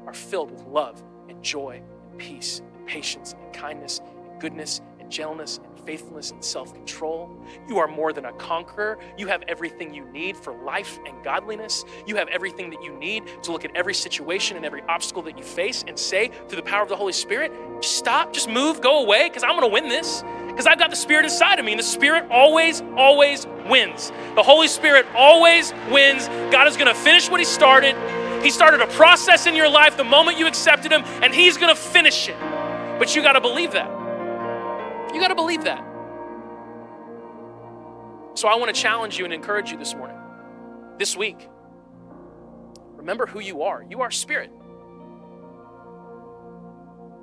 are 0.05 0.13
filled 0.13 0.51
with 0.51 0.61
love 0.65 1.03
and 1.29 1.41
joy 1.41 1.81
and 2.11 2.19
peace 2.19 2.61
and 2.75 2.85
patience 2.85 3.33
and 3.33 3.53
kindness 3.53 4.01
and 4.05 4.39
goodness 4.39 4.81
and 5.05 5.11
gentleness 5.11 5.59
and 5.63 5.85
faithfulness 5.85 6.31
and 6.31 6.43
self 6.43 6.73
control. 6.73 7.29
You 7.69 7.77
are 7.77 7.87
more 7.87 8.11
than 8.11 8.25
a 8.25 8.33
conqueror. 8.33 8.97
You 9.17 9.27
have 9.27 9.43
everything 9.47 9.93
you 9.93 10.03
need 10.05 10.35
for 10.35 10.53
life 10.63 10.99
and 11.05 11.23
godliness. 11.23 11.85
You 12.07 12.15
have 12.15 12.27
everything 12.29 12.71
that 12.71 12.83
you 12.83 12.91
need 12.97 13.23
to 13.43 13.51
look 13.51 13.65
at 13.65 13.75
every 13.75 13.93
situation 13.93 14.57
and 14.57 14.65
every 14.65 14.81
obstacle 14.83 15.21
that 15.23 15.37
you 15.37 15.43
face 15.43 15.83
and 15.87 15.97
say, 15.97 16.31
through 16.47 16.57
the 16.57 16.63
power 16.63 16.81
of 16.81 16.89
the 16.89 16.95
Holy 16.95 17.13
Spirit, 17.13 17.51
stop, 17.81 18.33
just 18.33 18.49
move, 18.49 18.81
go 18.81 19.03
away, 19.03 19.29
because 19.29 19.43
I'm 19.43 19.51
going 19.51 19.61
to 19.61 19.67
win 19.67 19.87
this. 19.87 20.23
Because 20.47 20.65
I've 20.65 20.79
got 20.79 20.89
the 20.89 20.95
Spirit 20.95 21.25
inside 21.25 21.59
of 21.59 21.65
me, 21.65 21.73
and 21.73 21.79
the 21.79 21.83
Spirit 21.83 22.25
always, 22.31 22.81
always 22.95 23.45
wins. 23.69 24.11
The 24.35 24.43
Holy 24.43 24.67
Spirit 24.67 25.05
always 25.13 25.71
wins. 25.91 26.27
God 26.51 26.67
is 26.67 26.77
going 26.77 26.87
to 26.87 26.99
finish 26.99 27.29
what 27.29 27.39
He 27.39 27.45
started. 27.45 27.95
He 28.43 28.49
started 28.49 28.81
a 28.81 28.87
process 28.87 29.45
in 29.45 29.55
your 29.55 29.69
life 29.69 29.97
the 29.97 30.03
moment 30.03 30.39
you 30.39 30.47
accepted 30.47 30.91
Him, 30.91 31.03
and 31.21 31.33
He's 31.33 31.57
going 31.57 31.73
to 31.73 31.79
finish 31.79 32.27
it. 32.27 32.37
But 32.97 33.15
you 33.15 33.21
got 33.21 33.33
to 33.33 33.41
believe 33.41 33.73
that. 33.73 33.94
You 35.15 35.21
got 35.21 35.29
to 35.29 35.35
believe 35.35 35.63
that. 35.63 35.79
So 38.33 38.49
I 38.49 38.55
want 38.55 38.75
to 38.75 38.79
challenge 38.79 39.17
you 39.17 39.23
and 39.23 39.33
encourage 39.33 39.71
you 39.71 39.77
this 39.77 39.95
morning, 39.95 40.17
this 40.97 41.15
week. 41.15 41.47
Remember 42.97 43.25
who 43.25 43.39
you 43.39 43.61
are. 43.61 43.85
You 43.89 44.01
are 44.01 44.11
spirit. 44.11 44.51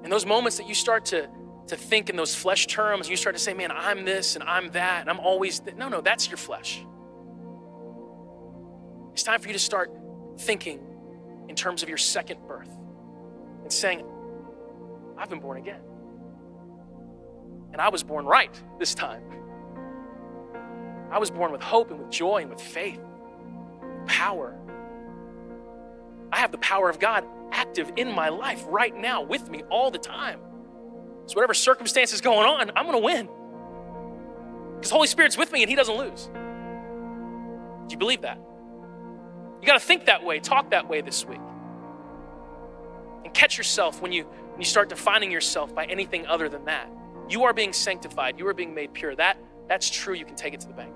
In 0.05 0.09
those 0.09 0.25
moments 0.25 0.57
that 0.57 0.67
you 0.67 0.75
start 0.75 1.05
to, 1.07 1.29
to 1.67 1.77
think 1.77 2.09
in 2.09 2.17
those 2.17 2.35
flesh 2.35 2.67
terms, 2.67 3.11
you 3.11 3.17
start 3.17 3.37
to 3.37 3.43
say, 3.43 3.53
man, 3.53 3.71
I'm 3.71 4.07
this 4.07 4.37
and 4.37 4.45
I'm 4.45 4.71
that, 4.71 5.03
and 5.03 5.11
I'm 5.11 5.21
always. 5.21 5.61
Th-. 5.61 5.77
No, 5.77 5.91
no, 5.91 6.01
that's 6.01 6.29
your 6.29 6.39
flesh. 6.39 6.83
It's 9.13 9.23
time 9.23 9.39
for 9.39 9.49
you 9.49 9.53
to 9.53 9.59
start 9.59 9.93
thinking 10.39 10.81
in 11.51 11.55
terms 11.55 11.83
of 11.83 11.91
your 11.91 11.99
second 11.99 12.41
birth 12.49 12.75
and 13.61 13.71
saying, 13.71 14.03
I've 15.19 15.29
been 15.29 15.41
born 15.41 15.59
again. 15.59 15.83
And 17.73 17.81
I 17.81 17.89
was 17.89 18.03
born 18.03 18.27
right 18.27 18.51
this 18.79 18.95
time. 18.95 19.23
I 21.11 21.19
was 21.19 21.31
born 21.31 21.53
with 21.53 21.63
hope 21.63 21.91
and 21.91 22.01
with 22.01 22.11
joy 22.11 22.39
and 22.39 22.51
with 22.51 22.61
faith, 22.61 23.01
power. 24.07 24.57
I 26.33 26.39
have 26.39 26.53
the 26.53 26.59
power 26.59 26.89
of 26.89 26.99
God 26.99 27.25
active 27.53 27.93
in 27.97 28.11
my 28.11 28.31
life 28.31 28.65
right 28.69 28.97
now 28.97 29.23
with 29.23 29.51
me 29.51 29.63
all 29.71 29.91
the 29.91 29.99
time. 29.99 30.41
So, 31.27 31.35
whatever 31.35 31.55
circumstance 31.55 32.13
is 32.13 32.21
going 32.21 32.49
on, 32.49 32.73
I'm 32.75 32.87
going 32.87 32.99
to 32.99 33.05
win. 33.05 33.29
Because 34.77 34.91
Holy 34.91 35.07
Spirit's 35.07 35.37
with 35.37 35.53
me 35.53 35.63
and 35.63 35.71
He 35.71 35.77
doesn't 35.77 35.97
lose. 35.97 36.31
Do 37.89 37.93
you 37.93 37.99
believe 37.99 38.23
that? 38.23 38.39
You 39.61 39.67
got 39.67 39.75
to 39.75 39.87
think 39.87 40.07
that 40.07 40.25
way, 40.25 40.41
talk 40.41 40.71
that 40.71 40.89
way 40.89 41.03
this 41.03 41.25
week. 41.27 41.41
And 43.25 43.33
catch 43.33 43.59
yourself 43.59 44.03
when 44.03 44.13
you, 44.13 44.25
when 44.25 44.61
you 44.61 44.65
start 44.65 44.89
defining 44.89 45.31
yourself 45.31 45.75
by 45.75 45.85
anything 45.85 46.27
other 46.27 46.49
than 46.49 46.65
that. 46.65 46.91
You 47.29 47.45
are 47.45 47.53
being 47.53 47.73
sanctified. 47.73 48.39
You 48.39 48.47
are 48.49 48.55
being 48.55 48.75
made 48.75 48.93
pure. 48.93 49.15
That, 49.17 49.39
that's 49.69 49.89
true. 49.89 50.15
You 50.15 50.25
can 50.25 50.37
take 50.37 50.55
it 50.55 50.61
to 50.61 50.67
the 50.67 50.75
bank. 50.75 50.95